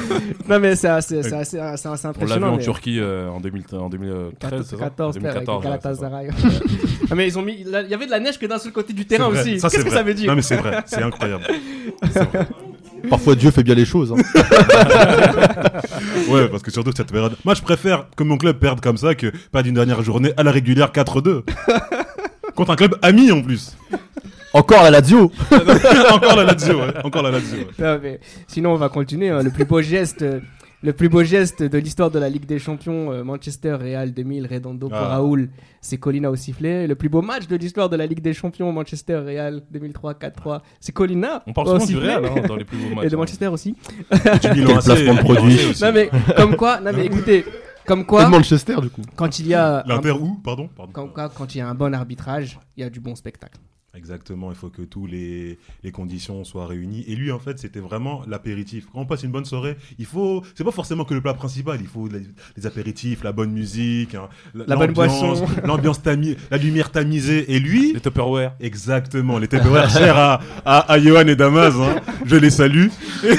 non, 0.48 0.58
mais 0.60 0.74
c'est 0.76 0.88
assez, 0.88 1.22
c'est 1.22 1.34
assez 1.34 1.58
On 1.58 1.92
l'a 1.92 2.00
vu 2.00 2.06
impressionnant. 2.06 2.54
en 2.54 2.58
Turquie 2.58 2.98
euh, 2.98 3.28
en, 3.30 3.40
2000 3.40 3.64
en 3.72 3.88
2013, 3.88 4.62
c'est 4.66 4.76
ça? 4.76 4.84
14, 4.84 5.18
frère, 5.18 5.36
avec 5.36 5.46
2014, 5.46 5.64
ouais, 5.64 5.70
c'est 5.82 6.00
ça. 6.00 6.10
Galatasaray. 6.10 6.28
Ah, 7.12 7.14
mais 7.14 7.26
ils 7.28 7.38
ont 7.38 7.42
mis. 7.42 7.64
Il 7.66 7.88
y 7.90 7.94
avait 7.94 8.06
de 8.06 8.10
la 8.10 8.20
neige 8.20 8.38
que 8.38 8.46
d'un 8.46 8.58
seul 8.58 8.72
côté 8.72 8.92
du 8.94 9.04
terrain 9.06 9.28
vrai. 9.28 9.40
aussi. 9.40 9.60
Ça, 9.60 9.68
c'est 9.68 9.76
Qu'est-ce 9.76 9.84
que 9.84 9.90
vrai. 9.90 9.98
ça 9.98 10.04
veut 10.04 10.14
dire 10.14 10.28
Non, 10.30 10.36
mais 10.36 10.42
c'est 10.42 10.56
vrai, 10.56 10.82
c'est 10.86 11.02
incroyable. 11.02 11.44
Parfois 13.10 13.34
Dieu 13.34 13.50
fait 13.50 13.64
bien 13.64 13.74
les 13.74 13.84
choses. 13.84 14.12
hein. 14.12 14.16
Ouais, 16.28 16.48
parce 16.48 16.62
que 16.62 16.70
surtout 16.70 16.92
cette 16.96 17.10
période. 17.12 17.36
Moi, 17.44 17.54
je 17.54 17.62
préfère 17.62 18.06
que 18.16 18.22
mon 18.22 18.36
club 18.38 18.58
perde 18.58 18.80
comme 18.80 18.96
ça 18.96 19.14
que 19.14 19.26
perdre 19.50 19.68
une 19.68 19.74
dernière 19.74 20.02
journée 20.02 20.32
à 20.36 20.42
la 20.42 20.50
régulière 20.52 20.92
4-2. 20.92 21.42
Contre 22.54 22.70
un 22.70 22.76
club 22.76 22.96
ami 23.02 23.30
en 23.32 23.42
plus. 23.42 23.76
Encore 24.54 24.82
la 24.82 24.90
Lazio 24.90 25.32
Encore 26.10 26.36
la 26.36 26.44
Lazio, 26.44 26.78
ouais. 26.80 26.92
Encore 27.02 27.22
la 27.22 27.30
Lazio. 27.30 27.58
ouais. 27.58 27.66
Non, 27.78 27.98
mais 28.02 28.20
sinon, 28.46 28.72
on 28.72 28.76
va 28.76 28.88
continuer. 28.88 29.30
hein. 29.30 29.42
Le 29.42 29.50
plus 29.50 29.64
beau 29.64 29.80
geste 29.80 30.22
euh, 30.22 30.40
Le 30.84 30.92
plus 30.92 31.08
beau 31.08 31.22
geste 31.22 31.62
de 31.62 31.78
l'histoire 31.78 32.10
de 32.10 32.18
la 32.18 32.28
Ligue 32.28 32.44
des 32.44 32.58
Champions, 32.58 33.12
euh, 33.12 33.22
Manchester 33.22 33.74
Real 33.74 34.12
2000, 34.12 34.48
Redondo 34.48 34.88
pour 34.88 34.98
Ah. 34.98 35.08
Raoul, 35.08 35.48
c'est 35.80 35.96
Colina 35.96 36.28
au 36.28 36.34
sifflet. 36.34 36.88
Le 36.88 36.96
plus 36.96 37.08
beau 37.08 37.22
match 37.22 37.46
de 37.46 37.54
l'histoire 37.54 37.88
de 37.88 37.94
la 37.94 38.04
Ligue 38.06 38.20
des 38.20 38.32
Champions, 38.32 38.72
Manchester 38.72 39.18
Real 39.18 39.62
2003 39.70 40.14
4-3, 40.14 40.60
c'est 40.80 40.90
Colina 40.92 41.44
On 41.46 41.52
parle 41.52 41.68
souvent 41.68 41.78
du 41.86 41.86
sifflet. 41.92 42.16
Real 42.16 42.24
hein, 42.26 42.42
dans 42.48 42.56
les 42.56 42.64
plus 42.64 42.76
beaux 42.78 42.88
matchs. 42.96 43.04
Et 43.06 43.08
de 43.10 43.14
hein. 43.14 43.18
Manchester 43.18 43.46
aussi. 43.46 43.72
Du 43.72 43.78
Milan 44.54 44.66
Quel 44.66 44.76
AC, 44.78 44.84
placement 44.84 45.14
de 45.14 45.18
produit. 45.20 45.54
Aussi. 45.70 45.84
Non 45.84 45.92
mais 45.92 46.10
comme 46.36 46.56
quoi, 46.56 46.80
non 46.80 46.90
mais 46.92 47.06
écoutez, 47.06 47.44
comme 47.86 48.00
Et 48.00 48.04
quoi, 48.04 48.24
de 48.24 48.30
Manchester, 48.30 48.76
du 48.82 48.90
coup. 48.90 49.02
quand 49.14 49.38
il 49.38 49.46
y 49.46 49.54
a 49.54 49.80
un, 49.80 49.84
L'Inter 49.86 50.10
où 50.12 50.34
Pardon, 50.42 50.68
pardon. 50.76 50.92
comme 50.92 51.12
quoi, 51.12 51.28
quand 51.28 51.54
il 51.54 51.58
y 51.58 51.60
a 51.60 51.68
un 51.68 51.74
bon 51.76 51.94
arbitrage, 51.94 52.58
il 52.76 52.82
y 52.82 52.84
a 52.84 52.90
du 52.90 52.98
bon 52.98 53.14
spectacle. 53.14 53.58
Exactement, 53.94 54.50
il 54.50 54.56
faut 54.56 54.70
que 54.70 54.80
tous 54.80 55.06
les, 55.06 55.58
les 55.84 55.92
conditions 55.92 56.44
soient 56.44 56.66
réunies. 56.66 57.04
Et 57.08 57.14
lui, 57.14 57.30
en 57.30 57.38
fait, 57.38 57.58
c'était 57.58 57.78
vraiment 57.78 58.22
l'apéritif. 58.26 58.86
Quand 58.90 59.00
on 59.00 59.04
passe 59.04 59.22
une 59.22 59.30
bonne 59.32 59.44
soirée, 59.44 59.76
il 59.98 60.06
faut. 60.06 60.42
C'est 60.54 60.64
pas 60.64 60.70
forcément 60.70 61.04
que 61.04 61.12
le 61.12 61.20
plat 61.20 61.34
principal, 61.34 61.78
il 61.78 61.86
faut 61.86 62.08
les, 62.08 62.22
les 62.56 62.66
apéritifs, 62.66 63.22
la 63.22 63.32
bonne 63.32 63.52
musique, 63.52 64.14
hein, 64.14 64.30
La 64.54 64.76
bonne 64.76 64.94
boisson. 64.94 65.44
l'ambiance 65.66 66.00
tami- 66.02 66.38
la 66.50 66.56
lumière 66.56 66.90
tamisée. 66.90 67.52
Et 67.52 67.60
lui, 67.60 67.92
Les 67.92 68.00
Tupperware. 68.00 68.54
exactement, 68.60 69.36
les 69.38 69.46
Tupperware 69.46 69.90
chers 69.98 70.16
à, 70.16 70.40
à, 70.64 70.90
à 70.90 70.98
Johan 70.98 71.26
et 71.26 71.36
Damas, 71.36 71.74
hein, 71.76 71.96
je 72.24 72.36
les 72.36 72.50
salue. 72.50 72.86
Et 73.24 73.34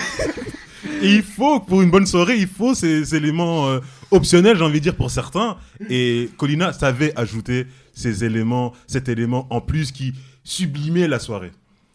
il 1.15 1.23
faut, 1.23 1.61
pour 1.61 1.81
une 1.81 1.89
bonne 1.89 2.05
soirée, 2.05 2.37
il 2.37 2.47
faut 2.47 2.75
ces, 2.75 3.05
ces 3.05 3.15
éléments 3.15 3.69
euh, 3.69 3.79
optionnels, 4.11 4.57
j'ai 4.57 4.63
envie 4.63 4.79
de 4.79 4.83
dire, 4.83 4.95
pour 4.95 5.09
certains. 5.09 5.57
Et 5.89 6.29
Colina 6.37 6.73
savait 6.73 7.11
ajouter 7.17 7.65
ces 7.91 8.23
éléments, 8.23 8.73
cet 8.85 9.09
élément 9.09 9.47
en 9.49 9.61
plus 9.61 9.91
qui 9.91 10.13
sublimait 10.43 11.07
la 11.07 11.19
soirée. 11.19 11.51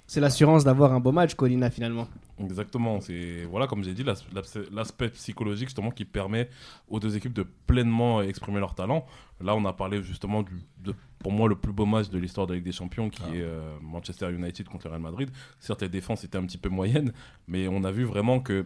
C'est 0.07 0.21
l'assurance 0.21 0.65
d'avoir 0.65 0.93
un 0.95 1.01
beau 1.01 1.13
match, 1.13 1.35
Colina 1.35 1.71
finalement. 1.71 2.09
Exactement, 2.41 3.01
c'est 3.01 3.45
voilà 3.51 3.67
comme 3.67 3.83
j'ai 3.85 3.93
dit 3.93 4.05
l'as- 4.05 4.25
l'as- 4.33 4.59
l'aspect 4.73 5.11
psychologique 5.11 5.69
justement 5.69 5.91
qui 5.91 6.05
permet 6.07 6.49
aux 6.89 6.99
deux 7.01 7.15
équipes 7.17 7.33
de 7.35 7.45
pleinement 7.67 8.23
exprimer 8.23 8.59
leur 8.61 8.75
talent. 8.75 9.05
Là, 9.41 9.55
on 9.55 9.65
a 9.67 9.73
parlé 9.73 10.03
justement 10.03 10.43
du 10.45 10.53
de, 10.83 10.95
pour 11.19 11.33
moi 11.33 11.49
le 11.49 11.57
plus 11.57 11.73
beau 11.73 11.85
match 11.85 12.09
de 12.09 12.19
l'histoire 12.19 12.47
de 12.47 12.53
la 12.53 12.57
Ligue 12.57 12.65
des 12.65 12.73
Champions 12.73 13.11
qui 13.11 13.23
est 13.23 13.43
euh, 13.43 13.77
Manchester 13.83 14.31
United 14.33 14.67
contre 14.69 14.87
le 14.87 14.93
Real 14.93 15.03
Madrid. 15.03 15.31
Certes, 15.61 15.83
les 15.83 15.89
défenses 15.91 16.25
étaient 16.25 16.39
un 16.39 16.45
petit 16.47 16.59
peu 16.59 16.69
moyennes, 16.71 17.13
mais 17.49 17.69
on 17.69 17.85
a 17.85 17.91
vu 17.91 18.05
vraiment 18.05 18.41
que 18.41 18.65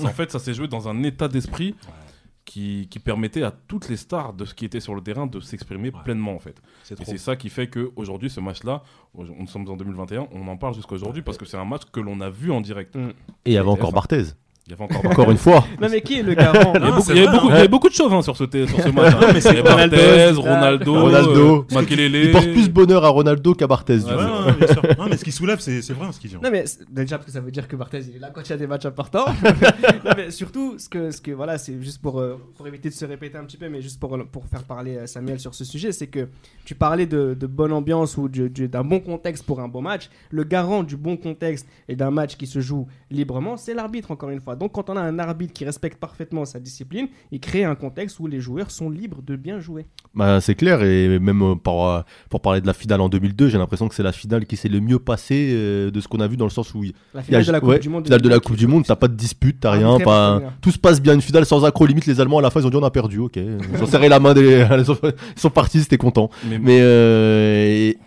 en 0.00 0.08
fait 0.08 0.30
ça 0.30 0.38
s'est 0.40 0.52
joué 0.54 0.68
dans 0.68 0.88
un 0.88 1.02
état 1.04 1.28
d'esprit 1.28 1.74
qui, 2.44 2.88
qui 2.90 2.98
permettait 2.98 3.42
à 3.42 3.50
toutes 3.50 3.88
les 3.88 3.96
stars 3.96 4.32
de 4.32 4.44
ce 4.44 4.54
qui 4.54 4.64
était 4.64 4.80
sur 4.80 4.94
le 4.94 5.00
terrain 5.00 5.26
de 5.26 5.38
s'exprimer 5.40 5.90
Ouais. 5.90 6.02
pleinement 6.04 6.34
en 6.34 6.38
fait. 6.38 6.60
C'est 6.82 7.00
Et 7.00 7.04
c'est 7.04 7.18
ça 7.18 7.36
qui 7.36 7.48
fait 7.48 7.68
qu'aujourd'hui, 7.68 8.30
ce 8.30 8.40
match-là, 8.40 8.82
nous 9.14 9.46
sommes 9.46 9.68
en 9.68 9.76
2021, 9.76 10.28
on 10.32 10.48
en 10.48 10.56
parle 10.56 10.74
jusqu'à 10.74 10.94
aujourd'hui 10.94 11.22
parce 11.22 11.38
que 11.38 11.44
c'est 11.44 11.56
un 11.56 11.64
match 11.64 11.82
que 11.92 12.00
l'on 12.00 12.20
a 12.20 12.30
vu 12.30 12.50
en 12.50 12.60
direct. 12.60 12.96
Et 12.96 13.10
il 13.46 13.52
y 13.52 13.56
avait 13.58 13.68
encore 13.68 13.92
Barthez. 13.92 14.24
Il 14.68 14.70
y 14.70 14.74
avait 14.74 14.84
encore, 14.84 15.04
Encore 15.04 15.30
une 15.32 15.36
fois. 15.38 15.64
Non 15.80 15.88
mais 15.90 16.00
qui 16.02 16.20
est 16.20 16.22
le 16.22 16.34
garant 16.34 16.52
Il 16.54 16.64
y 16.64 16.68
avait 16.76 16.78
Non, 16.78 16.86
beaucoup, 16.90 17.02
c'est 17.02 17.12
il 17.14 17.16
y 17.16 17.18
avait 17.18 17.26
vrai, 17.26 17.36
beaucoup- 17.36 17.48
il 17.48 17.54
y 17.54 17.58
avait 17.58 17.68
beaucoup 17.68 17.88
de 17.88 18.14
hein, 18.14 18.22
sur 18.22 18.36
ce, 18.36 18.44
thé- 18.44 18.66
sur 18.68 18.80
ce 18.80 18.88
match. 18.94 19.12
hein. 19.20 19.26
mais 19.34 19.40
c'est 19.40 19.50
Il 19.50 19.56
y 19.56 19.58
avait 19.58 19.68
Ronaldo, 19.70 19.96
Barthez. 19.96 20.32
Ronaldo, 20.40 21.00
Ronaldo. 21.02 21.66
euh, 21.70 21.74
Makelele. 21.74 22.14
Il 22.26 22.30
porte 22.30 22.52
plus 22.52 22.68
bonheur 22.70 23.04
à 23.04 23.08
Ronaldo 23.08 23.54
qu'à 23.54 23.66
Barthez. 23.66 23.98
du 23.98 24.04
Ouais, 24.04 24.10
coup. 24.12 24.18
Ouais, 24.20 24.46
ouais, 24.46 24.52
bien 24.58 24.66
sûr. 24.68 24.82
Non, 24.98 25.06
mais 25.10 25.16
ce 25.16 25.24
qui 25.24 25.32
soulève, 25.32 25.58
c'est 25.58 25.82
c'est 25.82 25.92
vrai 25.94 26.06
hein, 26.06 26.12
ce 26.12 26.20
qu'il 26.20 26.30
dit. 26.30 26.36
Non 26.40 26.48
mais 26.52 26.64
c'est- 26.66 26.84
déjà 26.88 27.16
parce 27.18 27.26
que 27.26 27.32
ça 27.32 27.40
veut 27.40 27.50
dire 27.50 27.66
que 27.66 27.74
Barthez 27.74 28.02
il 28.08 28.16
est 28.16 28.18
là 28.20 28.30
quand 28.32 28.40
il 28.42 28.50
y 28.50 28.52
a 28.52 28.56
des 28.56 28.68
matchs 28.68 28.86
importants. 28.86 29.24
non 30.04 30.12
mais 30.16 30.30
surtout 30.30 30.76
ce 30.78 30.88
que 30.88 31.10
ce 31.10 31.20
que 31.20 31.32
voilà 31.32 31.58
c'est 31.58 31.82
juste 31.82 32.00
pour 32.00 32.20
euh, 32.20 32.38
pour 32.56 32.66
éviter 32.68 32.88
de 32.88 32.94
se 32.94 33.04
répéter 33.04 33.38
un 33.38 33.44
petit 33.44 33.56
peu 33.56 33.68
mais 33.68 33.82
juste 33.82 33.98
pour 33.98 34.16
pour 34.30 34.46
faire 34.46 34.62
parler 34.62 34.96
euh, 34.96 35.06
Samuel 35.06 35.40
sur 35.40 35.54
ce 35.56 35.64
sujet 35.64 35.90
c'est 35.90 36.06
que 36.06 36.28
tu 36.64 36.74
parlais 36.76 37.06
de, 37.06 37.34
de 37.38 37.46
bonne 37.48 37.72
ambiance 37.72 38.16
ou 38.16 38.28
de- 38.28 38.46
d'un 38.48 38.84
bon 38.84 39.00
contexte 39.00 39.44
pour 39.44 39.58
un 39.60 39.66
bon 39.68 39.82
match. 39.82 40.08
Le 40.30 40.44
garant 40.44 40.84
du 40.84 40.96
bon 40.96 41.16
contexte 41.16 41.66
et 41.88 41.96
d'un 41.96 42.12
match 42.12 42.36
qui 42.36 42.46
se 42.46 42.60
joue 42.60 42.86
librement 43.10 43.56
c'est 43.56 43.74
l'arbitre 43.74 44.12
encore 44.12 44.30
une 44.30 44.40
fois. 44.40 44.51
Donc 44.56 44.72
quand 44.72 44.90
on 44.90 44.96
a 44.96 45.00
un 45.00 45.18
arbitre 45.18 45.52
qui 45.52 45.64
respecte 45.64 45.98
parfaitement 45.98 46.44
sa 46.44 46.60
discipline, 46.60 47.08
il 47.30 47.40
crée 47.40 47.64
un 47.64 47.74
contexte 47.74 48.20
où 48.20 48.26
les 48.26 48.40
joueurs 48.40 48.70
sont 48.70 48.90
libres 48.90 49.22
de 49.22 49.36
bien 49.36 49.60
jouer. 49.60 49.86
Bah, 50.14 50.40
c'est 50.40 50.54
clair, 50.54 50.82
et 50.82 51.18
même 51.18 51.42
euh, 51.42 51.54
pour, 51.54 51.88
euh, 51.88 52.00
pour 52.30 52.40
parler 52.40 52.60
de 52.60 52.66
la 52.66 52.72
finale 52.74 53.00
en 53.00 53.08
2002, 53.08 53.48
j'ai 53.48 53.58
l'impression 53.58 53.88
que 53.88 53.94
c'est 53.94 54.02
la 54.02 54.12
finale 54.12 54.44
qui 54.46 54.56
s'est 54.56 54.68
le 54.68 54.80
mieux 54.80 54.98
passée 54.98 55.50
euh, 55.52 55.90
de 55.90 56.00
ce 56.00 56.08
qu'on 56.08 56.20
a 56.20 56.26
vu 56.26 56.36
dans 56.36 56.44
le 56.44 56.50
sens 56.50 56.74
où 56.74 56.82
La 56.82 56.88
il 56.88 57.14
y 57.14 57.18
a- 57.18 57.22
finale 57.22 57.44
de 57.46 57.52
la 57.52 57.60
Coupe 57.60 57.68
ouais, 57.70 57.78
du 57.78 57.88
Monde. 57.88 58.04
finale 58.04 58.20
de 58.20 58.28
la 58.28 58.34
2002, 58.36 58.46
Coupe 58.46 58.56
du 58.56 58.66
Monde, 58.66 58.84
t'as 58.86 58.96
pas 58.96 59.08
de 59.08 59.14
dispute, 59.14 59.58
t'as 59.60 59.70
rien, 59.72 59.86
Arbitré 59.86 60.04
par 60.04 60.40
pas, 60.40 60.52
tout 60.60 60.70
se 60.70 60.78
passe 60.78 61.00
bien, 61.00 61.14
une 61.14 61.20
finale 61.22 61.46
sans 61.46 61.64
accro, 61.64 61.86
limite 61.86 62.06
les 62.06 62.20
Allemands 62.20 62.38
à 62.38 62.42
la 62.42 62.50
fin 62.50 62.60
ils 62.60 62.66
ont 62.66 62.70
dit 62.70 62.76
on 62.76 62.82
a 62.84 62.90
perdu, 62.90 63.18
ok, 63.18 63.36
ils 63.36 63.82
ont 63.82 63.86
serré 63.86 64.08
la 64.08 64.20
main, 64.20 64.34
des, 64.34 64.66
ils 64.78 64.84
sont- 64.84 64.98
ils 65.02 65.40
sont 65.40 65.50
partis, 65.50 65.80
c'était 65.80 65.98
content. 65.98 66.28
Mais, 66.48 66.58
Mais 66.58 66.78
euh, 66.80 67.64
et 67.66 67.98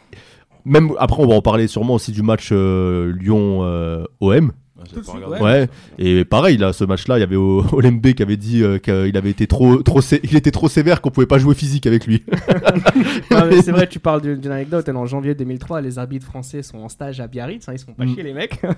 même 0.64 0.92
après 1.00 1.22
on 1.24 1.28
va 1.28 1.36
en 1.36 1.42
parler 1.42 1.68
sûrement 1.68 1.96
aussi 1.96 2.12
du 2.12 2.22
match 2.22 2.50
euh, 2.52 3.14
Lyon-OM. 3.20 4.52
Ah, 4.52 4.60
Tout 4.90 4.96
de 5.02 5.06
pas 5.06 5.12
suite, 5.12 5.24
regardé. 5.26 5.44
Ouais, 5.44 5.70
et 5.98 6.26
pareil, 6.26 6.58
là, 6.58 6.74
ce 6.74 6.84
match-là, 6.84 7.18
il 7.18 7.22
y 7.22 7.24
avait 7.24 7.36
Olembe 7.72 8.14
qui 8.14 8.24
avait 8.24 8.38
dit 8.38 8.64
euh, 8.64 8.78
qu'il 8.78 9.16
avait 9.18 9.30
été 9.32 9.48
trop, 9.48 9.78
trop, 9.84 10.02
sé- 10.02 10.22
il 10.24 10.36
était 10.36 10.52
trop 10.52 10.68
sévère 10.70 11.02
qu'on 11.02 11.12
pouvait 11.12 11.26
pas 11.28 11.38
jouer 11.38 11.56
physique 11.56 11.86
avec 11.88 12.06
lui. 12.08 12.24
C'est 13.62 13.72
vrai, 13.72 13.88
tu 13.88 14.00
parles 14.00 14.22
d'une 14.22 14.52
anecdote. 14.52 14.88
En 14.90 15.06
janvier 15.06 15.36
2003, 15.36 15.82
les 15.82 16.00
arbitres 16.00 16.26
français 16.26 16.62
sont 16.64 16.78
en 16.80 16.90
stage 16.90 17.20
à 17.20 17.28
Biarritz. 17.28 17.68
hein, 17.68 17.74
ils 17.74 17.80
se 17.80 17.86
font 17.86 17.94
pas 17.94 18.06
Mm. 18.06 18.14
chier, 18.14 18.24
les 18.24 18.34
mecs. 18.34 18.62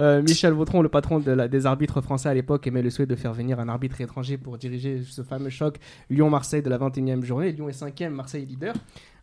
Euh, 0.00 0.22
Michel 0.22 0.52
Vautron, 0.52 0.82
le 0.82 0.88
patron 0.88 1.18
de 1.18 1.30
la- 1.32 1.48
des 1.48 1.66
arbitres 1.66 2.00
français 2.00 2.28
à 2.28 2.34
l'époque, 2.34 2.66
aimait 2.66 2.82
le 2.82 2.90
souhait 2.90 3.06
de 3.06 3.14
faire 3.16 3.32
venir 3.32 3.58
un 3.60 3.68
arbitre 3.68 4.00
étranger 4.00 4.36
pour 4.38 4.56
diriger 4.58 5.00
ce 5.08 5.22
fameux 5.22 5.50
choc 5.50 5.76
Lyon-Marseille 6.10 6.62
de 6.62 6.70
la 6.70 6.78
21e 6.78 7.22
journée. 7.24 7.52
Lyon 7.52 7.68
est 7.68 7.72
5e, 7.72 8.10
Marseille 8.10 8.46
leader. 8.46 8.74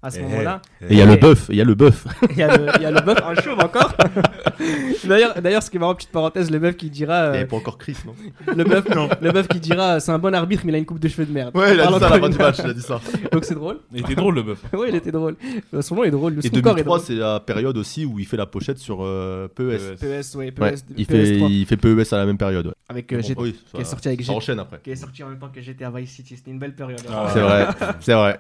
À 0.04 0.12
ce 0.12 0.20
Eh, 0.20 0.24
moment-là, 0.24 0.62
eh, 0.82 0.86
Et 0.86 0.88
il 0.92 0.98
y 0.98 1.02
a 1.02 1.06
Ouais. 1.06 1.16
le 1.16 1.18
bœuf, 1.20 1.48
il 1.50 1.56
y 1.56 1.62
a 1.62 1.64
le 1.64 1.74
bœuf. 1.76 2.06
il 2.32 2.38
y 2.38 2.44
a 2.44 2.56
le, 2.58 2.66
il 2.80 3.04
bœuf, 3.04 3.18
un 3.26 3.36
chauve 3.42 3.60
encore. 3.60 3.94
D'ailleurs, 5.06 5.42
d'ailleurs, 5.42 5.64
ce 5.64 5.70
qui 5.70 5.78
est 5.78 5.80
marrant, 5.80 5.96
petite 5.96 6.12
parenthèse, 6.12 6.52
le 6.52 6.60
bœuf 6.60 6.76
qui 6.78 6.90
dira, 6.90 7.14
euh, 7.16 7.46
pas 7.46 7.56
encore 7.58 7.78
Chris, 7.78 7.96
non 8.06 8.14
le 8.56 8.64
bœuf, 8.64 8.86
le 9.22 9.32
bœuf 9.32 9.48
qui 9.48 9.60
dira, 9.60 10.00
c'est 10.00 10.12
un 10.12 10.20
bon 10.20 10.34
arbitre, 10.36 10.64
mais 10.66 10.72
il 10.72 10.76
a 10.76 10.78
une 10.78 10.86
coupe 10.86 11.00
de 11.00 11.08
cheveux 11.08 11.26
de 11.26 11.32
merde. 11.32 11.56
Ouais, 11.56 11.74
il 11.74 11.80
a 11.80 11.84
Parle 11.84 11.94
dit 11.96 12.00
ça 12.02 12.08
à 12.08 12.10
la 12.10 12.20
fin 12.20 12.30
du 12.30 12.38
match, 12.38 12.58
il 12.64 12.70
a 12.70 12.74
dit 12.74 12.82
ça. 12.82 13.00
Donc 13.32 13.46
c'est 13.46 13.56
drôle. 13.56 13.80
Il 13.94 14.00
était 14.02 14.16
drôle 14.16 14.36
le 14.36 14.44
bœuf. 14.44 14.60
Oui, 14.74 14.88
il 14.90 14.96
était 14.96 15.12
drôle. 15.12 15.36
Euh, 15.74 15.82
Son 15.82 15.96
nom 15.96 16.04
est 16.04 16.12
drôle. 16.12 16.34
Le 16.34 16.40
Et 16.46 16.50
son 16.50 16.62
corps 16.62 16.74
est 16.74 16.84
2003, 16.84 16.98
drôle. 16.98 17.08
c'est 17.08 17.16
la 17.16 17.40
période 17.40 17.78
aussi 17.78 18.06
où 18.06 18.20
il 18.20 18.26
fait 18.26 18.38
la 18.38 18.46
pochette 18.46 18.78
sur 18.78 19.00
euh, 19.02 19.48
PES. 19.48 19.96
PES, 20.00 20.36
ouais, 20.36 20.52
PES, 20.52 20.62
Ouais, 20.62 20.76
il, 20.98 21.06
fait, 21.06 21.24
PS3. 21.24 21.48
il 21.52 21.66
fait 21.66 21.78
PES 21.78 22.14
à 22.14 22.18
la 22.18 22.26
même 22.26 22.38
période. 22.38 22.68
Ouais. 22.68 22.74
Avec 22.90 23.12
euh, 23.14 23.22
qui 23.22 23.32
est 23.80 23.84
sorti 23.84 24.08
avec 24.10 24.22
ça 24.22 24.32
G- 24.32 24.38
enchaîne 24.38 24.60
après. 24.60 24.80
qui 24.84 24.92
est 24.92 24.96
sorti 24.96 25.24
en 25.24 25.30
même 25.30 25.40
temps 25.40 25.50
que 25.54 25.62
j'étais 25.62 25.86
à 25.86 25.90
Vice 25.92 26.12
City. 26.12 26.36
C'était 26.38 26.52
une 26.52 26.60
belle 26.60 26.76
période. 26.76 27.00
C'est 27.34 27.40
vrai, 27.42 27.68
c'est 28.00 28.14
vrai. 28.14 28.40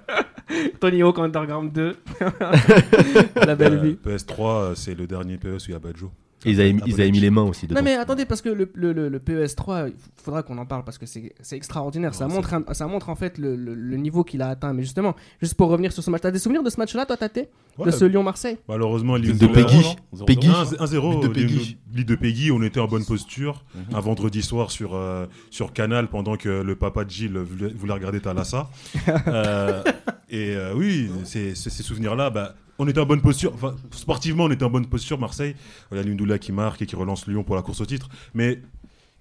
Tony 0.79 1.01
Hawk 1.03 1.19
Underground 1.19 1.71
2. 1.73 1.95
La 3.45 3.55
belle 3.55 3.73
euh, 3.73 3.81
vie. 3.81 3.97
PS3, 4.03 4.41
euh, 4.41 4.75
c'est 4.75 4.95
le 4.95 5.07
dernier 5.07 5.37
PS 5.37 5.67
où 5.67 5.69
il 5.69 5.71
y 5.71 5.75
a 5.75 5.79
Badjo. 5.79 6.11
Et 6.47 6.51
ils 6.51 6.61
avaient, 6.61 6.73
mis- 6.73 6.81
ils 6.85 6.93
avaient 7.01 7.11
mis 7.11 7.19
les 7.19 7.29
mains 7.29 7.43
aussi 7.43 7.67
dedans. 7.67 7.79
Non 7.81 7.85
mais 7.85 7.95
attendez 7.95 8.25
parce 8.25 8.41
que 8.41 8.49
le, 8.49 8.69
le, 8.73 8.93
le- 8.93 9.09
le 9.09 9.19
PES3, 9.19 9.89
il 9.89 9.93
faudra 10.23 10.43
qu'on 10.43 10.57
en 10.57 10.65
parle 10.65 10.83
parce 10.83 10.97
que 10.97 11.05
c'est 11.05 11.33
c'est 11.41 11.55
extraordinaire. 11.55 12.13
ça 12.15 12.27
montre 12.27 12.53
un- 12.53 12.73
ça 12.73 12.87
montre 12.87 13.09
en 13.09 13.15
fait 13.15 13.37
le, 13.37 13.55
le- 13.55 13.73
le 13.75 13.97
niveau 13.97 14.23
qu'il 14.23 14.41
a 14.41 14.49
atteint. 14.49 14.73
Mais 14.73 14.83
justement, 14.83 15.15
juste 15.41 15.53
pour 15.55 15.69
revenir 15.69 15.91
sur 15.91 16.01
ce 16.03 16.09
match, 16.09 16.21
t'as 16.21 16.31
des 16.31 16.39
souvenirs 16.39 16.63
de 16.63 16.69
ce 16.69 16.77
match-là, 16.77 17.05
toi, 17.05 17.17
Tate? 17.17 17.49
Ouais, 17.77 17.85
De 17.85 17.91
ce 17.91 18.05
Lyon-Marseille? 18.05 18.57
Malheureusement, 18.67 19.13
De- 19.19 19.23
Lille 19.23 19.37
de 19.37 19.45
Peggy. 19.47 19.83
Peggy. 20.25 20.47
1-0, 20.49 21.19
But 21.21 21.27
de 21.27 21.33
Peggy. 21.33 21.77
Lille 21.93 22.05
de 22.05 22.15
Peggy, 22.15 22.51
on 22.51 22.61
était 22.63 22.79
en 22.79 22.87
bonne 22.87 23.05
posture 23.05 23.63
Mhm. 23.75 23.95
un 23.95 23.99
vendredi 23.99 24.41
soir 24.41 24.71
sur, 24.71 24.95
euh, 24.95 25.25
sur 25.51 25.73
Canal 25.73 26.07
pendant 26.07 26.37
que 26.37 26.49
le 26.49 26.75
papa 26.75 27.03
de 27.05 27.09
Gilles 27.11 27.37
voulait, 27.37 27.71
voulait 27.73 27.93
regarder 27.93 28.19
Thalassa. 28.19 28.69
Euh, 29.27 29.83
et 30.29 30.55
euh, 30.55 30.73
oui, 30.75 31.09
c'est- 31.23 31.55
ces 31.55 31.83
souvenirs-là, 31.83 32.29
bah, 32.29 32.55
on 32.79 32.87
était 32.87 32.99
en 32.99 33.05
bonne 33.05 33.21
posture. 33.21 33.51
Enfin, 33.53 33.75
sportivement, 33.91 34.45
on 34.45 34.51
était 34.51 34.63
en 34.65 34.69
bonne 34.69 34.85
posture. 34.87 35.19
Marseille, 35.19 35.55
il 35.91 35.97
y 35.97 35.99
a 35.99 36.03
Lindoula 36.03 36.37
qui 36.39 36.51
marque 36.51 36.81
et 36.81 36.85
qui 36.85 36.95
relance 36.95 37.27
Lyon 37.27 37.43
pour 37.43 37.55
la 37.55 37.61
course 37.61 37.81
au 37.81 37.85
titre. 37.85 38.09
Mais 38.33 38.59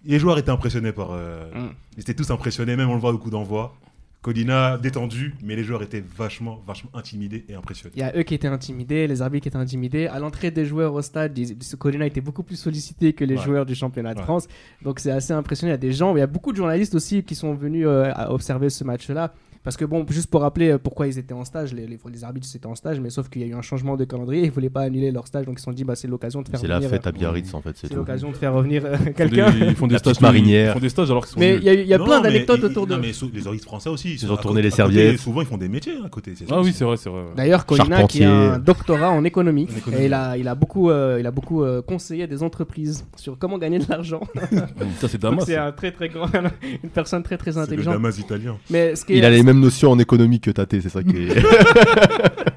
les 0.04 0.18
joueurs 0.18 0.38
étaient 0.38 0.50
impressionnés 0.50 0.92
par. 0.92 1.08
euh, 1.12 1.50
Mm. 1.54 1.70
Ils 1.96 2.00
étaient 2.00 2.14
tous 2.14 2.30
impressionnés, 2.30 2.76
même 2.76 2.90
on 2.90 2.94
le 2.94 3.00
voit 3.00 3.12
au 3.12 3.18
coup 3.18 3.30
d'envoi. 3.30 3.74
Colina 4.22 4.76
détendu, 4.76 5.34
mais 5.44 5.54
les 5.54 5.62
joueurs 5.62 5.82
étaient 5.84 6.02
vachement, 6.16 6.60
vachement 6.66 6.90
intimidés 6.94 7.44
et 7.48 7.54
impressionnés. 7.54 7.92
Il 7.94 8.00
y 8.00 8.02
a 8.02 8.12
eux 8.16 8.24
qui 8.24 8.34
étaient 8.34 8.48
intimidés, 8.48 9.06
les 9.06 9.22
arbitres 9.22 9.44
qui 9.44 9.48
étaient 9.48 9.56
intimidés. 9.56 10.08
À 10.08 10.18
l'entrée 10.18 10.50
des 10.50 10.64
joueurs 10.64 10.94
au 10.94 11.02
stade, 11.02 11.38
Colina 11.78 12.06
était 12.06 12.20
beaucoup 12.20 12.42
plus 12.42 12.56
sollicité 12.56 13.12
que 13.12 13.24
les 13.24 13.36
Ouais. 13.36 13.42
joueurs 13.44 13.66
du 13.66 13.76
championnat 13.76 14.14
de 14.14 14.18
Ouais. 14.18 14.24
France. 14.24 14.48
Donc 14.82 14.98
c'est 14.98 15.12
assez 15.12 15.32
impressionnant. 15.32 15.70
Il 15.70 15.74
y 15.74 15.74
a 15.74 15.78
des 15.78 15.92
gens, 15.92 16.16
il 16.16 16.18
y 16.18 16.22
a 16.22 16.26
beaucoup 16.26 16.50
de 16.50 16.56
journalistes 16.56 16.96
aussi 16.96 17.22
qui 17.22 17.36
sont 17.36 17.54
venus 17.54 17.86
euh, 17.86 18.10
observer 18.28 18.68
ce 18.68 18.82
match-là. 18.82 19.32
Parce 19.66 19.76
que 19.76 19.84
bon, 19.84 20.06
juste 20.08 20.30
pour 20.30 20.42
rappeler 20.42 20.70
euh, 20.70 20.78
pourquoi 20.78 21.08
ils 21.08 21.18
étaient 21.18 21.34
en 21.34 21.44
stage, 21.44 21.74
les, 21.74 21.86
les, 21.88 21.98
les 22.10 22.24
arbitres 22.24 22.46
étaient 22.54 22.66
en 22.66 22.76
stage, 22.76 23.00
mais 23.00 23.10
sauf 23.10 23.28
qu'il 23.28 23.42
y 23.42 23.44
a 23.44 23.48
eu 23.48 23.54
un 23.54 23.62
changement 23.62 23.96
de 23.96 24.04
calendrier, 24.04 24.44
ils 24.44 24.50
voulaient 24.52 24.70
pas 24.70 24.82
annuler 24.82 25.10
leur 25.10 25.26
stage, 25.26 25.44
donc 25.44 25.56
ils 25.56 25.58
se 25.58 25.64
sont 25.64 25.72
dit 25.72 25.82
bah 25.82 25.96
c'est 25.96 26.06
l'occasion 26.06 26.40
de 26.40 26.48
faire 26.48 26.60
C'est 26.60 26.68
la 26.68 26.76
revenir. 26.76 26.90
fête 26.90 27.04
à 27.06 27.10
euh, 27.10 27.12
Biarritz 27.12 27.52
en 27.52 27.60
fait, 27.60 27.76
c'est 27.76 27.92
l'occasion 27.92 28.30
de 28.30 28.36
faire 28.36 28.54
revenir 28.54 28.84
euh, 28.86 28.92
Ils 29.00 29.04
font 29.06 29.12
quelqu'un. 29.12 29.50
des- 29.50 29.58
Ils 29.66 29.74
font 29.74 29.86
des 29.88 29.98
stages 29.98 30.12
petite 30.12 30.22
marinière. 30.22 30.70
Ils 30.70 30.74
font 30.74 30.78
des 30.80 30.88
stages 30.88 31.10
alors 31.10 31.24
qu'ils 31.26 31.34
sont 31.34 31.40
Mais 31.40 31.56
il 31.56 31.64
y 31.64 31.68
a, 31.68 31.74
eu- 31.74 31.80
il 31.80 31.86
y 31.88 31.94
a 31.94 31.98
Non, 31.98 32.04
plein 32.04 32.20
d'anecdotes 32.20 32.62
autour 32.64 32.86
de. 32.86 32.94
Non, 32.94 33.00
mais 33.00 33.08
les 33.34 33.46
origines 33.48 33.64
français 33.66 33.90
aussi. 33.90 34.14
Ils 34.14 34.32
ont 34.32 34.36
tourné 34.36 34.62
les 34.62 34.70
serviettes. 34.70 35.18
Souvent, 35.18 35.40
ils 35.42 35.46
font 35.46 35.58
des 35.58 35.68
métiers 35.68 35.94
à 36.04 36.08
côté. 36.08 36.32
c'est 36.36 36.48
ça 36.48 36.54
Ah 36.56 36.62
oui, 36.62 36.72
c'est 36.72 36.84
vrai, 36.84 36.96
c'est 36.96 37.10
vrai. 37.10 37.22
D'ailleurs, 37.36 37.66
Colina 37.66 38.04
qui 38.04 38.22
a 38.22 38.54
un 38.54 38.58
doctorat 38.60 39.10
en 39.10 39.24
économie, 39.24 39.66
et 39.98 40.06
il 40.06 40.14
a, 40.14 40.36
il 40.36 40.46
a 40.46 40.54
beaucoup, 40.54 40.90
euh, 40.90 41.16
il 41.18 41.26
a 41.26 41.32
beaucoup 41.32 41.64
euh, 41.64 41.82
conseillé 41.82 42.28
des 42.28 42.42
entreprises 42.44 43.04
sur 43.16 43.36
comment 43.36 43.58
gagner 43.58 43.80
de 43.80 43.86
l'argent. 43.88 44.20
Ça, 45.00 45.08
c'est 45.08 45.20
Damas. 45.20 45.44
c'est 45.44 45.56
un 45.56 45.72
très 45.72 45.90
très 45.90 46.08
grand, 46.08 46.26
une 46.84 46.90
personne 46.90 47.22
très 47.24 47.36
très 47.36 47.58
intelligente. 47.58 47.94
Damas 47.94 48.18
italien. 48.18 48.56
Mais 48.70 48.94
ce 48.94 49.04
qui 49.04 49.14
est, 49.14 49.18
Il 49.18 49.24
a 49.24 49.30
les 49.30 49.42
mêmes 49.42 49.55
notions 49.60 49.90
en 49.90 49.98
économie 49.98 50.40
que 50.40 50.50
Tate, 50.50 50.80
c'est 50.80 50.88
ça 50.88 51.02
qui 51.02 51.16
est. 51.16 51.36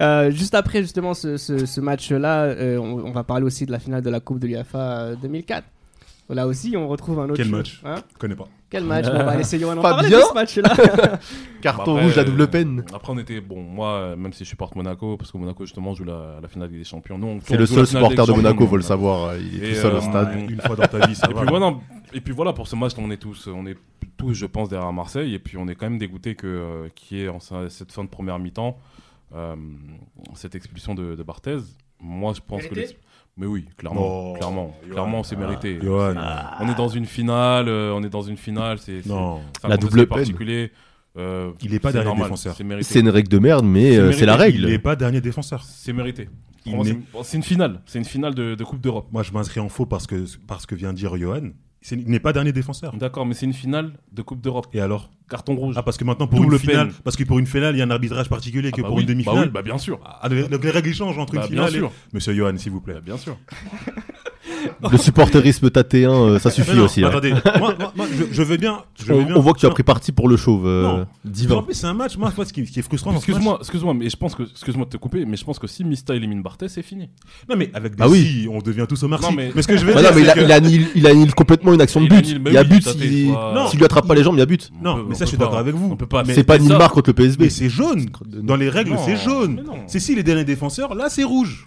Euh, 0.00 0.30
juste 0.30 0.54
après 0.54 0.80
justement 0.82 1.12
ce, 1.12 1.36
ce- 1.36 1.66
ce 1.66 1.80
match-là, 1.80 2.44
euh, 2.44 2.78
on, 2.78 3.04
on 3.06 3.10
va 3.10 3.24
parler 3.24 3.44
aussi 3.44 3.66
de 3.66 3.72
la 3.72 3.78
finale 3.80 4.00
de 4.02 4.10
la 4.10 4.20
Coupe 4.20 4.38
de 4.38 4.46
l'UEFA 4.46 4.78
euh, 4.78 5.14
2004. 5.20 5.64
Là 6.30 6.46
aussi, 6.46 6.74
on 6.76 6.86
retrouve 6.88 7.18
un 7.20 7.24
autre. 7.24 7.34
Quel 7.36 7.48
match 7.50 7.80
Hein 7.84 7.96
Je 8.12 8.18
connais 8.18 8.36
pas. 8.36 8.46
Quel 8.70 8.84
match? 8.84 9.06
Bon, 9.06 9.12
On 9.18 9.24
va 9.24 9.34
laisser 9.36 9.58
Johan 9.58 9.76
en 9.78 9.82
Pas 9.82 9.90
parler 9.94 10.08
bien. 10.10 10.18
de 10.18 10.24
ce 10.24 10.34
match-là. 10.34 10.74
Carton 11.62 11.92
Après, 11.96 12.04
rouge, 12.04 12.18
euh, 12.18 12.24
double 12.24 12.46
peine. 12.48 12.84
Après, 12.94 13.12
on 13.12 13.18
était, 13.18 13.40
bon, 13.40 13.62
moi, 13.62 13.88
euh, 13.94 14.16
même 14.16 14.32
si 14.32 14.44
je 14.44 14.48
supporte 14.50 14.76
Monaco, 14.76 15.16
parce 15.16 15.32
que 15.32 15.38
Monaco, 15.38 15.64
justement, 15.64 15.94
joue 15.94 16.04
la, 16.04 16.38
la 16.42 16.48
finale 16.48 16.70
des 16.70 16.84
champions. 16.84 17.18
Nous, 17.18 17.26
on- 17.26 17.40
C'est 17.42 17.56
le 17.56 17.66
seul 17.66 17.86
supporter 17.86 18.24
de 18.26 18.32
Monaco, 18.32 18.66
faut 18.66 18.76
le 18.76 18.82
savoir. 18.82 19.34
Il 19.36 19.64
est 19.64 19.70
Et, 19.70 19.74
tout 19.74 19.80
seul 19.80 19.94
euh, 19.94 19.98
au 19.98 20.00
stade. 20.02 20.28
Une 20.48 20.60
fois 20.60 20.76
dans 20.76 20.86
ta 20.86 21.06
vie, 21.06 21.14
ça 21.16 21.28
Et 21.30 21.32
va. 21.34 21.40
puis, 21.40 21.48
voilà, 21.48 21.74
et 22.12 22.20
puis 22.20 22.32
voilà, 22.34 22.52
pour 22.52 22.68
ce 22.68 22.76
match, 22.76 22.92
on 22.98 23.10
est 23.10 23.16
tous, 23.16 23.48
on 23.52 23.66
est 23.66 23.76
tous, 24.18 24.34
je 24.34 24.44
pense, 24.44 24.68
derrière 24.68 24.92
Marseille. 24.92 25.32
Et 25.34 25.38
puis, 25.38 25.56
on 25.56 25.66
est 25.68 25.74
quand 25.74 25.86
même 25.88 25.98
dégoûté 25.98 26.34
que 26.34 26.46
euh, 26.46 26.88
qu'il 26.94 27.16
y 27.18 27.22
ait 27.22 27.28
en 27.28 27.38
cette 27.40 27.90
fin 27.92 28.04
de 28.04 28.08
première 28.10 28.38
mi-temps 28.38 28.78
euh, 29.34 29.56
cette 30.34 30.54
expulsion 30.54 30.94
de, 30.94 31.14
de 31.14 31.22
Barthez. 31.22 31.58
Moi, 32.00 32.32
je 32.34 32.40
pense 32.46 32.66
que. 32.66 32.74
Mérité 32.74 32.96
Mais 33.36 33.46
oui, 33.46 33.66
clairement, 33.76 34.32
Oh, 34.32 34.34
clairement, 34.36 34.74
Johan. 34.84 34.92
clairement, 34.92 35.22
c'est 35.22 35.36
mérité. 35.36 35.78
Johan. 35.82 36.14
On 36.60 36.68
est 36.68 36.74
dans 36.74 36.88
une 36.88 37.06
finale, 37.06 37.68
euh, 37.68 37.92
on 37.94 38.02
est 38.02 38.08
dans 38.10 38.22
une 38.22 38.36
finale, 38.36 38.78
c'est 38.78 39.02
La 39.66 39.76
double 39.76 40.06
particulier. 40.06 40.70
euh, 41.16 41.52
Il 41.62 41.72
est 41.74 41.78
pas 41.80 41.92
normal, 41.92 42.24
défenseur. 42.24 42.56
C'est 42.82 43.00
une 43.00 43.08
règle 43.08 43.28
de 43.28 43.38
merde, 43.38 43.64
mais 43.64 43.92
C'est 44.12 44.22
euh, 44.22 44.26
la 44.26 44.34
Il 44.34 44.40
règle. 44.40 44.66
n'est 44.68 44.78
pas 44.78 44.96
dernier 44.96 45.20
défenseur. 45.20 45.62
C'est 45.64 45.92
mérité. 45.92 46.28
Il 46.66 46.76
n'est- 46.76 46.98
c'est- 47.22 47.36
une 47.38 47.42
finale, 47.42 47.80
c'est 47.86 47.98
une 47.98 48.04
finale 48.04 48.34
de, 48.34 48.54
de 48.54 48.64
Coupe 48.64 48.80
d'Europe. 48.80 49.06
Moi, 49.10 49.22
je 49.22 49.32
m'inscris 49.32 49.58
en 49.60 49.68
faux 49.70 49.86
parce 49.86 50.06
que, 50.06 50.24
parce 50.46 50.66
que 50.66 50.74
vient 50.74 50.92
de 50.92 50.98
dire 50.98 51.16
Johan. 51.16 51.50
C'est- 51.80 51.94
Il 51.96 52.10
n'est 52.10 52.18
pas 52.20 52.32
dernier 52.32 52.52
défenseur. 52.52 52.92
D'accord, 52.96 53.24
mais 53.24 53.34
c'est 53.34 53.46
une 53.46 53.52
finale 53.52 53.92
de 54.12 54.22
Coupe 54.22 54.40
d'Europe. 54.40 54.66
Et 54.72 54.80
alors? 54.80 55.10
Carton 55.30 55.54
rouge. 55.54 55.74
Ah, 55.78 55.82
parce 55.82 55.96
que 55.98 56.04
maintenant, 56.04 56.26
pour 56.26 56.40
Double 56.40 56.54
une 56.54 56.58
finale, 56.58 56.88
peine. 56.88 56.96
parce 57.04 57.14
que 57.16 57.22
pour 57.24 57.38
une 57.38 57.46
finale, 57.46 57.74
il 57.76 57.78
y 57.78 57.82
a 57.82 57.84
un 57.84 57.90
arbitrage 57.90 58.28
particulier 58.28 58.70
Ah 58.72 58.76
que 58.76 58.80
bah 58.82 58.88
pour 58.88 58.96
oui, 58.96 59.02
une 59.02 59.06
bah 59.06 59.12
demi-finale. 59.12 59.44
oui, 59.44 59.50
bah 59.52 59.62
bien 59.62 59.78
sûr. 59.78 60.00
Ah, 60.04 60.28
donc 60.28 60.64
les 60.64 60.70
règles 60.70 60.92
changent 60.94 61.18
entre 61.18 61.34
Bah, 61.34 61.42
une 61.44 61.48
bien 61.54 61.66
finale. 61.66 61.74
et- 61.76 61.78
sûr. 61.78 61.92
Monsieur 62.14 62.32
Johan, 62.34 62.56
s'il 62.56 62.72
vous 62.72 62.80
plaît. 62.80 62.94
Bah, 62.94 63.00
bien 63.04 63.16
sûr. 63.18 63.36
Le 64.90 64.98
supporterisme 64.98 65.70
tatéen, 65.70 66.12
euh, 66.12 66.38
ça 66.38 66.50
suffit 66.50 66.76
non, 66.76 66.84
aussi. 66.84 67.04
hein. 67.04 67.08
Attendez, 67.08 67.32
moi, 67.58 67.74
moi- 67.78 67.92
moi, 67.96 68.06
je, 68.12 68.24
je 68.30 68.42
veux 68.42 68.56
bien. 68.56 68.78
Je 68.98 69.04
veux 69.06 69.14
On, 69.14 69.22
bien- 69.24 69.36
on 69.36 69.40
voit 69.40 69.52
que 69.52 69.58
tu 69.60 69.66
as 69.66 69.70
pris 69.70 69.82
parti 69.82 70.12
pour 70.12 70.28
le 70.28 70.36
chauve, 70.36 70.66
euh. 70.66 71.04
En 71.50 71.62
plus, 71.62 71.74
c'est 71.74 71.86
un 71.86 71.94
match. 71.94 72.16
Moi, 72.16 72.32
ce 72.36 72.52
qui, 72.52 72.60
est 72.60 72.82
frustrant. 72.82 73.14
Excuse-moi, 73.14 73.58
excuse-moi, 73.60 73.94
mais 73.94 74.08
je 74.08 74.16
pense 74.16 74.34
que, 74.34 74.42
excuse-moi 74.44 74.84
de 74.86 74.90
te 74.90 74.96
couper, 74.96 75.24
mais 75.24 75.36
je 75.36 75.44
pense 75.44 75.58
que 75.58 75.66
si 75.66 75.84
Mista 75.84 76.14
élimine 76.14 76.42
Barthez, 76.42 76.68
c'est 76.68 76.82
fini. 76.82 77.08
Non, 77.48 77.56
mais 77.56 77.70
avec 77.74 77.96
des 77.96 78.02
Ah 78.02 78.08
oui. 78.08 78.42
si, 78.42 78.48
on 78.50 78.58
devient 78.60 78.86
tous 78.88 79.02
au 79.02 79.08
Marcy. 79.08 79.26
Non, 79.28 79.32
mais... 79.36 79.50
mais- 79.54 79.62
ce 79.62 79.68
que 79.68 79.76
je 79.76 79.84
veux 79.84 79.92
Bah 79.98 80.00
dire, 80.00 80.10
non, 80.10 80.16
mais 80.16 80.22
il, 80.22 80.30
a, 80.30 80.34
que- 80.34 80.40
il, 80.40 80.52
annule, 80.52 80.86
il 80.94 81.06
annule 81.06 81.34
complètement 81.34 81.72
une 81.74 81.80
action 81.80 82.00
de 82.00 82.08
but. 82.08 82.28
il 82.28 82.52
y 82.52 82.56
a 82.56 82.64
but 82.64 82.82
s'il 82.88 83.00
s'il 83.70 83.78
lui 83.78 83.84
attrape 83.84 84.06
pas 84.06 84.14
les 84.14 84.22
jambes, 84.22 84.36
il 84.36 84.40
y 84.40 84.42
a 84.42 84.46
but. 84.46 84.70
On 84.80 84.84
Non, 84.84 84.96
peut- 84.96 85.04
mais 85.10 85.14
ça, 85.14 85.24
je 85.24 85.30
suis 85.30 85.38
d'accord 85.38 85.58
avec 85.58 85.74
vous. 85.74 85.88
On 85.92 85.96
peut 85.96 86.06
pas. 86.06 86.22
Mais- 86.24 86.34
C'est 86.34 86.44
pas 86.44 86.58
marque 86.58 86.94
contre 86.94 87.10
le 87.10 87.14
PSB. 87.14 87.44
Mais 87.44 87.50
c'est 87.50 87.68
jaune. 87.68 88.06
Dans 88.26 88.56
les 88.56 88.68
règles, 88.68 88.96
c'est 89.04 89.16
jaune. 89.16 89.62
C'est 89.86 90.00
si 90.00 90.14
les 90.14 90.22
derniers 90.22 90.44
défenseurs, 90.44 90.94
là, 90.94 91.06
c'est 91.08 91.24
rouge. 91.24 91.64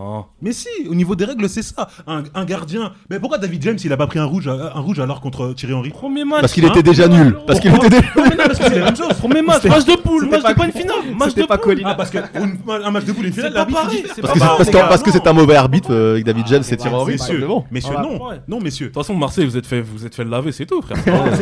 Ah. 0.00 0.24
Mais 0.40 0.52
si, 0.52 0.68
au 0.88 0.94
niveau 0.94 1.16
des 1.16 1.24
règles, 1.24 1.48
c'est 1.48 1.62
ça. 1.62 1.88
Un, 2.06 2.22
un 2.34 2.44
gardien. 2.44 2.92
Mais 3.10 3.18
pourquoi 3.18 3.38
David 3.38 3.62
James, 3.62 3.78
il 3.82 3.92
a 3.92 3.96
pas 3.96 4.06
pris 4.06 4.18
un 4.20 4.24
rouge, 4.24 4.46
un 4.48 4.78
rouge 4.80 5.00
alors 5.00 5.20
contre 5.20 5.52
Thierry 5.54 5.74
Henry? 5.74 5.90
Premier 5.90 6.24
match. 6.24 6.40
Parce 6.42 6.52
qu'il 6.52 6.64
Hein 6.64 6.68
était 6.70 6.82
déjà 6.82 7.08
nul. 7.08 7.36
Parce 7.46 7.58
qu'il 7.60 7.74
était 7.74 7.88
déjà 7.90 8.02
Non, 8.16 8.24
non, 8.24 8.30
parce 8.36 8.58
que 8.58 8.64
c'est 8.64 8.78
la 8.78 8.84
même 8.84 8.96
chose. 8.96 9.12
Premier 9.14 9.42
match, 9.42 9.64
match 9.64 9.84
de 9.84 9.96
poule, 9.96 10.28
match 10.28 10.42
pas- 10.42 10.52
de 10.52 10.58
pas 10.58 10.66
une 10.66 10.72
finale, 10.72 10.96
match 11.18 11.34
de 11.34 11.42
pas 11.44 11.58
poule. 11.58 11.80
Ah, 11.84 11.94
parce 11.94 12.10
que 12.10 12.18
une- 12.18 12.58
un 12.84 12.90
match 12.90 13.04
de 13.04 13.12
poule, 13.12 13.26
une 13.26 13.32
finale, 13.32 13.52
l'arbitre, 13.52 13.80
Parce 14.22 14.32
que, 14.34 14.38
non. 14.78 15.12
c'est 15.12 15.26
un 15.26 15.32
mauvais 15.32 15.56
arbitre 15.56 15.88
euh, 15.92 16.12
avec 16.12 16.24
David 16.24 16.46
James 16.46 16.62
et 16.70 16.76
Thierry 16.76 16.94
Henry. 16.94 17.12
Messieurs, 17.12 17.46
On 17.48 17.92
va- 17.94 18.02
non. 18.02 18.18
Non, 18.46 18.60
messieurs. 18.60 18.86
De 18.88 18.92
toute 18.92 19.02
façon, 19.02 19.14
Marseille, 19.14 19.46
vous 19.46 19.56
êtes 19.56 19.66
fait, 19.66 19.80
vous 19.80 20.04
êtes 20.06 20.14
fait 20.14 20.24
laver, 20.24 20.52
c'est 20.52 20.66
tout, 20.66 20.80
frère. 20.82 20.98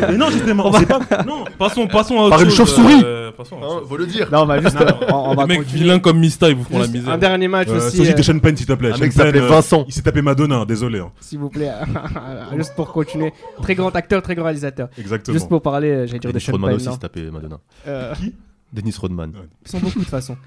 Mais 0.08 0.16
non, 0.16 0.30
justement, 0.30 0.72
c'est 0.72 0.86
pas. 0.86 1.00
Non. 1.26 1.44
passons, 1.58 1.86
passons 1.86 2.18
à 2.18 2.22
autre 2.22 2.30
Par 2.30 2.42
une 2.42 2.50
chauve-souris. 2.50 3.02
euh, 3.04 3.30
chose. 3.38 3.88
faut 3.88 3.96
le 3.96 4.06
dire. 4.06 4.28
Là, 4.30 4.42
on 4.42 4.46
va 4.46 4.60
juste. 4.60 4.76
euh, 4.80 5.34
continuer. 5.58 5.64
vilains 5.72 5.98
comme 5.98 6.18
Mista, 6.18 6.48
ils 6.48 6.54
vous 6.56 6.64
font 6.64 6.78
la 6.78 6.86
misère. 6.86 7.12
un 7.12 7.18
dernier 7.18 7.48
match 7.48 7.68
Euh, 7.70 7.86
aussi. 7.88 7.96
S'il 8.54 8.66
te 8.66 8.72
plaît. 8.74 8.92
Un 8.92 8.98
mec 8.98 9.12
s'appelait 9.12 9.40
euh, 9.40 9.48
Vincent. 9.48 9.84
Il 9.88 9.92
s'est 9.92 10.02
tapé 10.02 10.22
Madonna, 10.22 10.64
désolé. 10.64 10.98
hein. 11.00 11.10
S'il 11.20 11.38
vous 11.38 11.48
plaît, 11.48 11.70
juste 12.56 12.74
pour 12.76 12.92
continuer. 12.92 13.32
Très 13.62 13.74
grand 13.74 13.94
acteur, 13.96 14.22
très 14.22 14.34
grand 14.34 14.44
réalisateur. 14.44 14.88
Exactement. 14.98 15.32
Juste 15.34 15.48
pour 15.48 15.62
parler, 15.62 15.90
euh, 15.90 16.06
j'allais 16.06 16.18
dire 16.18 16.32
de 16.32 16.38
Sean 16.38 16.52
Rodman 16.52 16.68
Penn. 16.70 16.76
aussi 16.76 16.86
non 16.86 16.92
s'est 16.92 16.98
tapé 16.98 17.30
Madonna. 17.30 17.58
Euh, 17.88 18.14
Dennis 18.72 18.96
Rodman. 19.00 19.32
Ils 19.64 19.70
sont 19.70 19.78
beaucoup 19.78 19.98
de 19.98 20.04
toute 20.04 20.10
façon. 20.10 20.36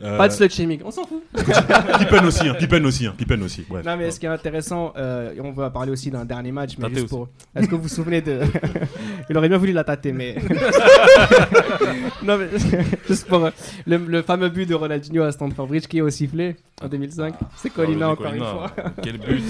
Euh, 0.00 0.16
Pas 0.16 0.28
de 0.28 0.32
slut 0.32 0.48
shaming, 0.48 0.80
on 0.84 0.92
s'en 0.92 1.04
fout. 1.04 1.24
Pippen 1.34 2.24
aussi, 2.24 2.48
hein, 2.48 2.54
Pippen 2.56 2.84
aussi, 2.84 3.06
hein, 3.06 3.14
Pippen 3.18 3.42
aussi. 3.42 3.66
Bref. 3.68 3.84
Non, 3.84 3.96
mais 3.96 4.12
ce 4.12 4.20
qui 4.20 4.26
est 4.26 4.28
intéressant, 4.28 4.92
euh, 4.96 5.34
et 5.34 5.40
on 5.40 5.50
va 5.50 5.70
parler 5.70 5.90
aussi 5.90 6.08
d'un 6.08 6.24
dernier 6.24 6.52
match, 6.52 6.78
mais 6.78 6.86
juste 6.90 7.00
aussi. 7.00 7.08
pour. 7.08 7.28
Est-ce 7.56 7.66
que 7.66 7.74
vous 7.74 7.82
vous 7.82 7.88
souvenez 7.88 8.20
de. 8.22 8.42
Il 9.28 9.36
aurait 9.36 9.48
bien 9.48 9.58
voulu 9.58 9.72
la 9.72 9.82
tâter, 9.82 10.12
mais. 10.12 10.36
non, 12.22 12.38
mais 12.38 12.48
juste 13.08 13.26
pour. 13.26 13.44
euh, 13.46 13.50
Le, 13.86 13.96
le 13.96 14.22
fameux 14.22 14.48
but 14.50 14.66
de 14.68 14.74
Ronaldinho 14.76 15.22
à 15.24 15.32
Stamford 15.32 15.66
Bridge 15.66 15.86
qui 15.88 15.98
est 15.98 16.02
au 16.02 16.10
sifflet 16.10 16.56
en 16.80 16.88
2005. 16.88 17.34
C'est 17.56 17.70
Colina 17.70 18.06
Ah, 18.06 18.10
encore 18.12 18.32
une 18.32 18.38
fois. 18.44 18.70
Quel 19.02 19.18
but. 19.18 19.42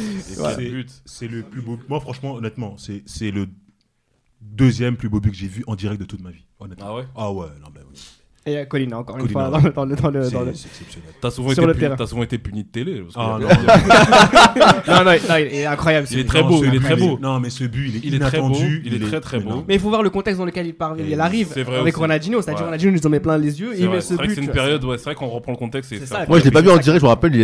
Quel 0.56 0.70
but. 0.72 0.90
C'est 1.04 1.28
le 1.28 1.42
plus 1.42 1.60
beau. 1.60 1.78
Moi, 1.90 2.00
franchement, 2.00 2.34
honnêtement, 2.34 2.76
c'est 2.78 3.02
c'est 3.06 3.30
le 3.30 3.48
deuxième 4.40 4.96
plus 4.96 5.08
beau 5.08 5.20
but 5.20 5.30
que 5.30 5.36
j'ai 5.36 5.48
vu 5.48 5.64
en 5.66 5.74
direct 5.74 6.00
de 6.00 6.06
toute 6.06 6.20
ma 6.20 6.30
vie. 6.30 6.44
Honnêtement. 6.58 6.86
Ah 6.86 6.94
ouais? 6.94 7.04
Ah 7.14 7.32
ouais, 7.32 7.48
non, 7.60 7.68
mais 7.74 7.80
oui. 7.90 7.98
Et 8.48 8.58
euh, 8.58 8.64
Colina 8.64 8.98
encore 8.98 9.16
une 9.16 9.22
Colina. 9.22 9.48
fois 9.48 9.50
dans 9.50 9.66
le. 9.66 9.72
Dans 9.72 9.84
le, 9.84 9.96
dans 9.96 10.10
le, 10.10 10.30
dans 10.30 10.40
le- 10.42 10.54
C'est 10.54 10.60
c'est 10.60 10.68
exceptionnel. 10.68 11.10
T'as 11.20 11.30
souvent, 11.30 11.50
été 11.52 11.60
puni- 11.62 11.74
terrain. 11.78 11.96
t'as 11.96 12.06
souvent 12.06 12.22
été 12.22 12.38
puni 12.38 12.64
de 12.64 12.68
télé. 12.68 13.02
parce 13.02 13.14
que- 13.14 13.20
Ah 13.20 13.38
non, 13.40 13.48
Non, 14.88 15.04
non, 15.04 15.10
non, 15.10 15.36
il 15.38 15.54
est 15.54 15.66
incroyable. 15.66 16.06
Il 16.10 16.18
est 16.20 16.24
très 16.24 16.42
but. 16.42 16.48
beau, 16.48 16.64
Non, 16.64 16.70
il 16.72 16.74
est 16.76 16.80
très 16.80 16.94
but, 16.96 17.00
beau. 17.06 17.18
Non, 17.20 17.40
mais 17.40 17.50
ce 17.50 17.64
but, 17.64 17.88
il 17.88 17.96
est 17.96 18.00
Il 18.04 18.14
est 18.14 18.18
très 18.18 18.40
beau, 18.40 18.52
il 18.84 18.94
est 18.94 19.06
très, 19.06 19.20
très 19.20 19.40
beau. 19.40 19.64
Mais 19.68 19.74
il 19.74 19.80
faut 19.80 19.88
voir 19.88 20.02
le 20.02 20.10
contexte 20.10 20.38
dans 20.38 20.44
lequel 20.46 20.66
il, 20.66 20.74
part, 20.74 20.96
il 20.98 21.20
arrive 21.20 21.48
c'est 21.52 21.62
vrai 21.62 21.76
avec 21.78 21.94
aussi. 21.94 22.00
Ronaldinho. 22.00 22.40
C'est-à-dire 22.42 22.60
Ouais. 22.62 22.66
Ronaldinho 22.66 22.92
nous 22.92 23.06
en 23.06 23.10
met 23.10 23.20
plein 23.20 23.38
les 23.38 23.60
yeux. 23.60 23.70
C'est 23.74 23.80
Il 23.80 23.86
vrai, 23.86 23.96
met 23.96 24.00
ce 24.00 24.14
but. 24.14 24.30
c'est 24.34 24.40
une 24.40 24.48
période, 24.50 24.82
ouais, 24.84 24.98
c'est 24.98 25.04
vrai 25.04 25.14
qu'on 25.14 25.28
reprend 25.28 25.52
le 25.52 25.58
contexte. 25.58 25.92
Moi, 26.28 26.38
je 26.38 26.44
l'ai 26.44 26.50
pas 26.50 26.62
vu 26.62 26.70
en 26.70 26.76
direct, 26.78 27.00
je 27.00 27.04
me 27.04 27.08
rappelle, 27.08 27.34
il 27.34 27.40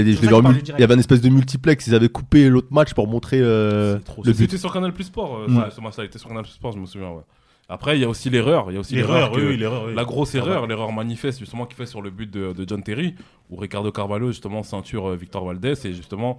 y 0.79 0.83
avait 0.83 0.95
un 0.95 0.99
espèce 0.99 1.21
de 1.21 1.29
multiplex, 1.29 1.87
ils 1.87 1.95
avaient 1.95 2.09
coupé 2.09 2.49
l'autre 2.49 2.69
match 2.71 2.95
pour 2.95 3.07
montrer 3.09 3.39
euh, 3.41 3.99
le 4.25 4.33
but. 4.33 4.39
C'était 4.39 4.59
sur 4.59 4.73
Canal 4.73 4.93
Plus 4.93 5.05
Sport, 5.05 5.41
Ouais. 5.49 5.65
ce- 5.75 5.81
match-là. 5.81 6.05
Était 6.05 6.19
sur 6.19 6.29
Canal 6.29 6.43
Plus 6.45 6.53
Sport, 6.53 6.73
je 6.73 6.79
me 6.79 6.87
souviens. 6.87 7.09
ouais. 7.11 7.23
Après, 7.69 7.97
il 7.97 8.03
y 8.03 8.05
a 8.05 8.09
aussi 8.09 8.29
l'erreur. 8.29 8.71
Il 8.71 8.75
y 8.75 8.77
a 8.77 8.81
aussi 8.81 8.95
L'erreur, 8.95 9.31
que- 9.33 9.37
oui, 9.41 9.47
oui, 9.49 9.57
l'erreur. 9.57 9.85
oui. 9.87 9.95
La 9.95 10.05
grosse 10.05 10.35
erreur, 10.35 10.63
ouais. 10.63 10.69
l'erreur 10.69 10.93
manifeste 10.93 11.39
justement 11.39 11.65
qui 11.67 11.75
fait 11.75 11.87
sur 11.87 12.03
le 12.03 12.11
but 12.11 12.31
de, 12.31 12.53
de 12.53 12.69
John 12.69 12.83
Terry, 12.83 13.15
où 13.51 13.57
Ricardo 13.57 13.91
Carvalho 13.91 14.29
justement 14.29 14.63
ceinture 14.63 15.09
euh, 15.11 15.17
Victor 15.17 15.45
Valdés 15.47 15.87
et 15.87 15.93
justement, 15.95 16.39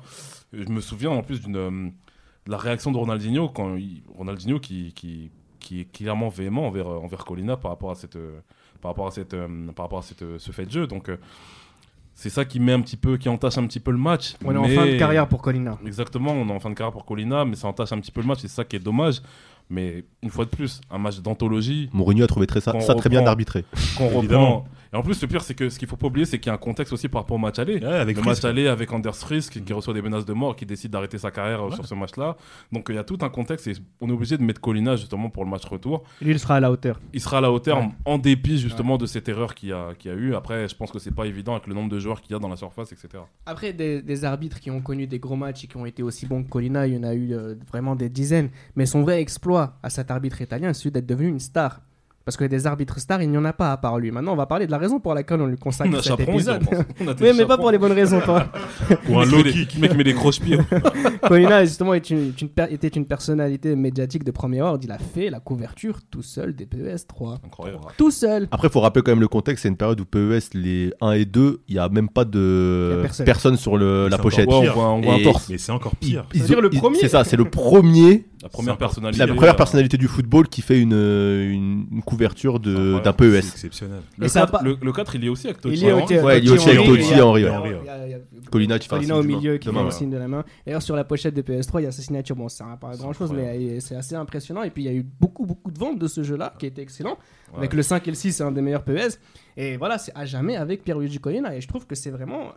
je 0.53 0.69
me 0.69 0.81
souviens 0.81 1.09
en 1.09 1.23
plus 1.23 1.41
d'une 1.41 1.55
euh, 1.57 1.89
de 2.45 2.51
la 2.51 2.57
réaction 2.57 2.91
de 2.91 2.97
Ronaldinho 2.97 3.49
quand 3.49 3.75
il- 3.75 4.03
Ronaldinho 4.15 4.59
qui, 4.59 4.93
qui 4.93 5.31
qui 5.59 5.79
est 5.81 5.91
clairement 5.91 6.29
véhément 6.29 6.67
envers 6.67 6.87
euh, 6.87 6.97
envers 6.99 7.25
Colina 7.25 7.57
par 7.57 7.71
rapport 7.71 7.89
à 7.89 7.95
cette 7.95 8.19
par 8.81 8.91
rapport 8.91 9.07
à 9.07 9.11
cette 9.11 9.35
par 9.75 9.85
rapport 9.85 9.99
à 9.99 10.03
cette, 10.03 10.23
ce 10.37 10.51
fait 10.51 10.65
de 10.67 10.71
jeu 10.71 10.85
donc 10.85 11.09
c'est 12.13 12.29
ça 12.29 12.45
qui 12.45 12.59
met 12.59 12.71
un 12.71 12.81
petit 12.81 12.95
peu 12.97 13.17
qui 13.17 13.27
entache 13.29 13.57
un 13.57 13.65
petit 13.67 13.79
peu 13.81 13.91
le 13.91 13.97
match. 13.97 14.35
On 14.45 14.53
est 14.53 14.57
en 14.57 14.63
fin 14.69 14.85
de 14.85 14.97
carrière 14.97 15.27
pour 15.27 15.41
Colina. 15.41 15.77
Exactement, 15.85 16.31
on 16.31 16.47
est 16.47 16.51
en 16.51 16.59
fin 16.61 16.69
de 16.69 16.75
carrière 16.75 16.93
pour 16.93 17.03
Colina, 17.03 17.43
mais 17.43 17.55
ça 17.57 17.67
entache 17.67 17.91
un 17.91 17.99
petit 17.99 18.11
peu 18.11 18.21
le 18.21 18.27
match, 18.27 18.39
c'est 18.39 18.47
ça 18.47 18.63
qui 18.63 18.77
est 18.77 18.79
dommage. 18.79 19.21
Mais 19.69 20.03
une 20.21 20.29
fois 20.29 20.45
de 20.45 20.49
plus, 20.49 20.81
un 20.91 20.97
match 20.97 21.19
d'anthologie 21.19 21.89
Mourinho 21.91 22.23
a 22.23 22.27
trouvé 22.27 22.45
très 22.47 22.61
ça, 22.61 22.73
très 22.73 23.09
bien 23.09 23.25
arbitré. 23.25 23.65
qu'on 23.97 24.09
reprend. 24.09 24.65
Et 24.95 24.97
en 24.97 25.03
plus, 25.03 25.21
le 25.21 25.27
pire, 25.27 25.41
c'est 25.41 25.55
que 25.55 25.67
ce 25.67 25.77
qu'il 25.77 25.89
faut 25.89 25.97
pas 25.97 26.07
oublier, 26.07 26.25
c'est 26.25 26.39
qu'il 26.39 26.47
y 26.47 26.51
a 26.51 26.53
un 26.53 26.57
contexte 26.57 26.93
aussi 26.93 27.09
par 27.09 27.23
rapport 27.23 27.35
au 27.35 27.37
match 27.37 27.59
aller. 27.59 27.75
Ouais, 27.79 27.83
avec 27.85 28.15
le 28.15 28.23
Frisk. 28.23 28.43
match 28.43 28.49
aller 28.49 28.67
avec 28.67 28.89
Anders 28.93 29.13
Frisk 29.17 29.61
qui 29.61 29.73
reçoit 29.73 29.93
des 29.93 30.01
menaces 30.01 30.23
de 30.25 30.31
mort, 30.31 30.55
qui 30.55 30.65
décide 30.65 30.91
d'arrêter 30.91 31.17
sa 31.17 31.31
carrière 31.31 31.61
euh, 31.63 31.69
Ouais. 31.69 31.75
sur 31.75 31.85
ce 31.85 31.93
match-là. 31.95 32.37
Donc 32.71 32.85
il 32.87 32.95
y 32.95 32.97
a 32.97 33.03
tout 33.03 33.17
un 33.19 33.27
contexte 33.27 33.67
et 33.67 33.73
on 33.99 34.07
est 34.07 34.13
obligé 34.13 34.37
de 34.37 34.43
mettre 34.43 34.61
Colina 34.61 34.95
justement 34.95 35.29
pour 35.29 35.43
le 35.43 35.49
match 35.49 35.65
retour. 35.65 36.03
Lui, 36.21 36.31
il 36.31 36.39
sera 36.39 36.55
à 36.55 36.59
la 36.61 36.71
hauteur. 36.71 37.01
Il 37.11 37.19
sera 37.19 37.39
à 37.39 37.41
la 37.41 37.51
hauteur 37.51 37.79
Ouais. 37.79 37.89
en 38.05 38.17
dépit 38.17 38.57
justement 38.57 38.97
de 38.97 39.05
cette 39.05 39.27
erreur 39.27 39.53
qu'il 39.53 39.67
y, 39.69 39.73
a, 39.73 39.93
qu'il 39.99 40.11
y 40.11 40.13
a 40.13 40.17
eu. 40.17 40.33
Après, 40.33 40.69
je 40.69 40.75
pense 40.77 40.91
que 40.91 40.99
c'est 40.99 41.13
pas 41.13 41.25
évident 41.25 41.55
avec 41.55 41.67
le 41.67 41.73
nombre 41.73 41.89
de 41.89 41.99
joueurs 41.99 42.21
qu'il 42.21 42.31
y 42.31 42.35
a 42.35 42.39
dans 42.39 42.47
la 42.47 42.55
surface, 42.55 42.93
etc. 42.93 43.21
Après, 43.45 43.73
des, 43.73 44.01
des 44.01 44.23
arbitres 44.23 44.61
qui 44.61 44.71
ont 44.71 44.79
connu 44.79 45.07
des 45.07 45.19
gros 45.19 45.35
matchs 45.35 45.65
et 45.65 45.67
qui 45.67 45.75
ont 45.75 45.85
été 45.85 46.03
aussi 46.03 46.25
bons 46.25 46.41
que 46.43 46.49
Colina, 46.49 46.87
il 46.87 46.93
y 46.93 46.97
en 46.97 47.03
a 47.03 47.13
eu 47.13 47.33
euh, 47.33 47.55
vraiment 47.69 47.97
des 47.97 48.07
dizaines. 48.07 48.49
Mais 48.77 48.85
son 48.85 49.01
vrai 49.01 49.19
exploit 49.19 49.77
à 49.83 49.89
cet 49.89 50.09
arbitre 50.09 50.39
italien, 50.41 50.71
c'est 50.71 50.83
celui 50.83 50.91
d'être 50.91 51.05
devenu 51.05 51.27
une 51.27 51.39
star. 51.41 51.81
Parce 52.25 52.37
que 52.37 52.43
des 52.45 52.65
arbitres 52.65 52.97
stars, 52.99 53.21
il 53.21 53.29
n'y 53.29 53.37
en 53.37 53.45
a 53.45 53.53
pas 53.53 53.71
à 53.71 53.77
part 53.77 53.99
lui. 53.99 54.09
Maintenant, 54.09 54.33
on 54.33 54.35
va 54.35 54.47
parler 54.47 54.65
de 54.65 54.71
la 54.71 54.79
raison 54.79 54.99
pour 54.99 55.13
laquelle 55.13 55.39
on 55.41 55.45
lui 55.45 55.57
On 55.59 55.63
consacre 55.63 55.91
a 55.93 56.01
cet 56.01 56.05
Chaperon, 56.17 56.33
épisode. 56.33 56.63
On 57.01 57.07
a 57.07 57.13
Oui, 57.21 57.29
mais 57.37 57.45
pas 57.45 57.57
pour 57.57 57.69
les 57.69 57.77
bonnes 57.77 57.91
raisons, 57.91 58.19
toi. 58.19 58.47
Ou 59.09 59.19
un 59.19 59.25
low 59.25 59.43
kick. 59.43 59.77
mec 59.77 59.95
met 59.95 60.03
des 60.03 60.15
croche-pieds. 60.15 60.57
Colina, 61.27 61.63
justement, 61.63 61.93
est 61.93 62.09
une, 62.09 62.29
est 62.29 62.41
une 62.41 62.49
per- 62.49 62.65
était 62.71 62.87
une 62.87 63.05
personnalité 63.05 63.75
médiatique 63.75 64.23
de 64.23 64.31
premier 64.31 64.61
ordre. 64.63 64.79
Il 64.83 64.91
a 64.91 64.97
fait 64.97 65.29
la 65.29 65.39
couverture 65.39 65.99
tout 66.09 66.23
seul 66.23 66.55
des 66.55 66.65
PES 66.65 67.05
3. 67.07 67.37
Incroyable. 67.45 67.79
Tout 67.95 68.09
seul. 68.09 68.47
Après, 68.49 68.69
il 68.69 68.71
faut 68.71 68.79
rappeler 68.81 69.03
quand 69.03 69.11
même 69.11 69.21
le 69.21 69.27
contexte, 69.27 69.61
c'est 69.61 69.69
une 69.69 69.77
période 69.77 69.99
où 69.99 70.05
PES, 70.05 70.55
les 70.55 70.93
1 71.01 71.11
et 71.11 71.25
2, 71.25 71.61
il 71.67 71.73
n'y 71.75 71.79
a 71.79 71.89
même 71.89 72.09
pas 72.09 72.25
de 72.25 72.99
personne. 73.03 73.25
personne. 73.27 73.57
sur 73.57 73.77
le, 73.77 74.07
la 74.07 74.17
pochette. 74.17 74.47
encore 74.47 74.61
Ouais, 74.61 74.67
on 74.69 74.71
pire. 74.71 74.73
voit, 74.73 74.89
on 74.89 75.01
voit 75.01 75.13
un 75.13 75.17
Et- 75.17 75.23
torse. 75.23 75.47
Mais 75.49 75.59
c'est 75.59 75.71
encore 75.71 75.95
pire. 75.95 76.25
ils 76.33 76.41
ils-. 76.41 76.95
C'est 76.99 77.07
ça, 77.09 77.23
c'est 77.23 77.37
le 77.37 77.45
premier, 77.45 78.25
La 78.45 78.49
première 78.49 78.73
C'est 78.75 78.77
personnalité. 78.77 79.25
la 79.25 79.33
première 79.33 79.55
personnalité 79.55 79.97
du 79.97 80.07
football 80.07 80.47
qui 80.47 80.61
fait 80.61 80.79
une, 80.79 80.93
une, 80.93 81.87
une 81.91 82.03
couverture 82.03 82.59
d'un 82.59 83.01
C'est 83.03 83.13
PES. 83.17 83.37
exceptionnel. 83.37 84.01
Le 84.19 84.25
Et 84.25 84.29
ça 84.29 84.43
a 84.43 84.45
4, 84.45 84.51
pas- 84.51 84.61
le, 84.63 84.77
le 84.79 84.93
4, 84.93 85.15
il 85.15 85.25
est 85.25 85.29
aussi 85.29 85.47
avec 85.47 85.61
Totti. 85.61 85.75
Il 85.77 85.83
est 85.83 85.91
au 85.91 85.95
Ouais, 85.97 86.37
il 86.39 86.47
est 86.47 86.51
aussi 86.51 86.69
avec 86.69 86.85
Totti 86.85 87.13
a- 87.15 88.49
Colina 88.51 88.77
qui 88.77 88.87
fait 88.87 88.93
un 88.93 88.97
Colina 88.99 89.15
signe 89.15 89.23
au 89.23 89.23
milieu 89.23 89.57
qui 89.57 89.67
fait 89.67 89.73
le 89.73 89.83
ouais. 89.85 89.89
signe 89.91 90.11
de 90.11 90.17
la 90.17 90.27
main. 90.27 90.43
D'ailleurs, 90.63 90.83
sur 90.83 90.95
la 90.95 91.03
pochette 91.03 91.33
de 91.33 91.41
PS3, 91.41 91.79
il 91.81 91.83
y 91.85 91.87
a 91.87 91.91
sa 91.91 92.03
signature. 92.03 92.35
Bon, 92.35 92.47
ça 92.47 92.65
n'a 92.65 92.77
pas 92.77 92.95
grand 92.95 93.13
chose, 93.13 93.31
mais 93.33 93.79
c'est 93.79 93.95
assez 93.95 94.13
impressionnant. 94.13 94.61
Et 94.61 94.69
puis, 94.69 94.83
il 94.83 94.85
y 94.85 94.89
a 94.89 94.93
eu 94.93 95.03
beaucoup, 95.19 95.47
beaucoup 95.47 95.71
de 95.71 95.79
ventes 95.79 95.97
de 95.97 96.07
ce 96.07 96.21
jeu-là 96.21 96.53
qui 96.59 96.67
était 96.67 96.83
excellent. 96.83 97.17
Avec 97.57 97.73
le 97.73 97.81
5 97.81 98.07
et 98.07 98.11
le 98.11 98.15
6, 98.15 98.31
c'est 98.31 98.43
un 98.43 98.51
des 98.51 98.61
meilleurs 98.61 98.83
PES. 98.83 99.17
Et 99.57 99.75
voilà, 99.77 99.97
c'est 99.97 100.11
à 100.13 100.25
jamais 100.25 100.55
avec 100.55 100.83
Pierluigi 100.83 101.17
Colina. 101.19 101.55
Et 101.55 101.61
je 101.61 101.67
trouve 101.67 101.87
que 101.87 101.95
c'est 101.95 102.11
vraiment 102.11 102.51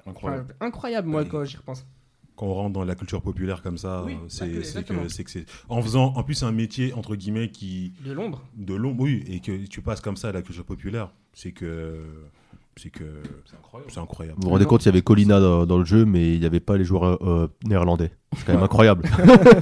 incroyable, 0.61 1.09
moi, 1.09 1.25
quand 1.25 1.45
j'y 1.45 1.57
repense. 1.57 1.87
Quand 2.39 2.47
on 2.47 2.55
rentre 2.55 2.73
dans 2.73 2.85
la 2.85 2.95
culture 2.95 3.21
populaire 3.21 3.61
comme 3.63 3.77
ça, 3.79 4.05
Oui, 4.07 4.13
euh, 4.15 4.17
c'est 4.29 4.49
que 4.49 4.63
c'est 5.09 5.25
que 5.25 5.31
c'est 5.31 5.45
en 5.69 5.83
faisant 5.83 6.13
en 6.17 6.23
plus 6.23 6.35
c'est 6.35 6.47
un 6.47 6.53
métier 6.53 6.93
entre 6.95 7.17
guillemets 7.17 7.51
qui 7.51 7.93
De 8.05 8.13
l'ombre. 8.13 8.43
de 8.57 8.75
long 8.75 8.95
oui 8.99 9.25
et 9.29 9.41
que 9.41 9.67
tu 9.67 9.81
passes 9.83 10.01
comme 10.01 10.17
ça 10.17 10.29
à 10.29 10.33
la 10.33 10.43
culture 10.43 10.65
populaire, 10.65 11.11
c'est 11.33 11.53
que 11.53 11.97
c'est 12.77 12.91
que 12.91 13.05
C'est 13.45 13.57
incroyable. 13.57 13.91
c'est 13.93 13.99
incroyable. 14.01 14.39
Vous 14.41 14.45
vous 14.47 14.53
rendez 14.53 14.65
compte, 14.65 14.85
il 14.85 14.87
y 14.87 14.89
avait 14.91 15.03
Colina 15.03 15.41
dans, 15.41 15.67
dans 15.67 15.79
le 15.79 15.85
jeu, 15.85 16.05
mais 16.05 16.35
il 16.35 16.39
n'y 16.39 16.47
avait 16.47 16.61
pas 16.61 16.77
les 16.77 16.85
joueurs 16.85 17.19
euh, 17.27 17.49
néerlandais. 17.65 18.13
C'est 18.37 18.47
quand 18.47 18.53
même 18.55 18.63
incroyable. 18.63 19.03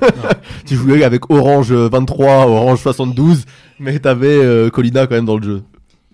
tu 0.66 0.74
jouais 0.76 1.02
avec 1.02 1.30
Orange 1.30 1.72
euh, 1.72 1.88
23, 1.88 2.46
Orange 2.46 2.80
72, 2.82 3.46
mais 3.78 3.98
t'avais 4.00 4.28
euh, 4.36 4.68
Colina 4.68 5.06
quand 5.06 5.14
même 5.14 5.24
dans 5.24 5.38
le 5.38 5.42
jeu. 5.42 5.62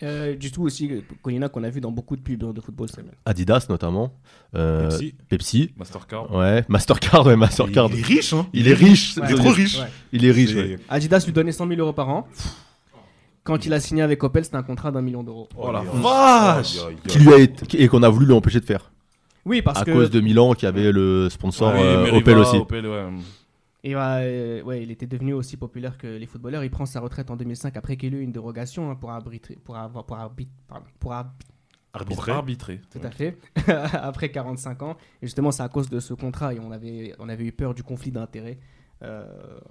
Euh, 0.02 0.34
du 0.34 0.50
tout 0.50 0.62
aussi, 0.64 0.90
Colina 1.22 1.48
qu'on 1.48 1.62
a 1.62 1.70
vu 1.70 1.80
dans 1.80 1.92
beaucoup 1.92 2.16
de 2.16 2.22
pubs 2.22 2.52
de 2.54 2.60
football. 2.60 2.88
c'est. 2.92 3.04
Adidas 3.24 3.66
notamment. 3.68 4.12
Euh, 4.56 4.88
Pepsi. 4.88 5.14
Pepsi. 5.28 5.70
Mastercard. 5.76 6.34
Ouais, 6.34 6.64
Mastercard, 6.68 7.26
ouais, 7.26 7.36
Mastercard. 7.36 7.88
Il 7.92 7.98
est 8.00 8.02
riche 8.02 8.32
hein. 8.32 8.46
Il 8.52 8.68
est 8.68 8.74
riche, 8.74 9.16
Ouais, 9.16 9.22
Il 9.26 9.30
est 9.30 9.34
ouais, 9.34 9.40
trop 9.40 9.50
riche. 9.50 9.78
ouais. 9.78 9.86
Il 10.12 10.24
est 10.24 10.30
riche, 10.32 10.50
C'est- 10.50 10.56
ouais. 10.56 10.78
Adidas 10.88 11.22
lui 11.24 11.32
donnait 11.32 11.52
100 11.52 11.68
000 11.68 11.80
euros 11.80 11.92
par 11.92 12.08
an. 12.08 12.26
Quand 13.44 13.64
il 13.66 13.72
a 13.72 13.80
signé 13.80 14.02
avec 14.02 14.22
Opel, 14.22 14.44
c'était 14.44 14.56
un 14.56 14.62
contrat 14.62 14.90
d'un 14.92 15.02
million 15.02 15.22
d'euros. 15.24 15.48
Oh 15.56 15.72
la 15.72 15.80
vache 15.80 16.76
aïe, 16.78 16.84
aïe, 16.90 16.96
Qui 17.08 17.18
lui 17.18 17.32
a 17.32 17.38
été, 17.38 17.82
et 17.82 17.88
qu'on 17.88 18.02
a 18.02 18.08
voulu 18.08 18.26
lui 18.26 18.34
empêcher 18.34 18.60
de 18.60 18.64
faire. 18.64 18.92
Oui, 19.44 19.62
parce 19.62 19.80
à 19.80 19.84
que 19.84 19.90
cause 19.92 20.10
de 20.10 20.20
Milan 20.20 20.54
qui 20.54 20.66
avait 20.66 20.92
le 20.92 21.28
sponsor 21.28 21.72
euh, 21.76 22.10
Opel 22.12 22.38
aussi. 22.38 22.56
Opel, 22.56 22.86
ouais. 22.86 23.04
Et 23.84 23.94
euh, 23.96 24.62
ouais, 24.62 24.82
il 24.82 24.90
était 24.92 25.06
devenu 25.08 25.32
aussi 25.32 25.56
populaire 25.56 25.98
que 25.98 26.06
les 26.06 26.26
footballeurs. 26.26 26.62
Il 26.62 26.70
prend 26.70 26.86
sa 26.86 27.00
retraite 27.00 27.30
en 27.30 27.36
2005 27.36 27.76
après 27.76 27.96
qu'il 27.96 28.14
ait 28.14 28.18
eu 28.18 28.22
une 28.22 28.30
dérogation 28.32 28.90
hein, 28.90 28.94
pour 28.94 29.10
arbitrer, 29.10 29.56
pour 29.56 29.76
avoir, 29.76 30.04
pour 30.06 30.16
arbit- 30.16 30.48
pardon, 30.68 30.86
pour 31.00 31.12
ar- 31.12 31.32
Pour 31.92 32.00
Arbitré. 32.00 32.32
arbitrer. 32.32 32.80
tout 32.90 33.00
à 33.02 33.10
fait, 33.10 33.36
après 33.94 34.30
45 34.30 34.82
ans. 34.82 34.96
Et 35.20 35.26
justement, 35.26 35.50
c'est 35.50 35.62
à 35.64 35.68
cause 35.68 35.90
de 35.90 35.98
ce 36.00 36.14
contrat 36.14 36.54
et 36.54 36.60
on 36.60 36.70
avait, 36.70 37.14
on 37.18 37.28
avait 37.28 37.44
eu 37.44 37.52
peur 37.52 37.74
du 37.74 37.82
conflit 37.82 38.12
d'intérêts 38.12 38.58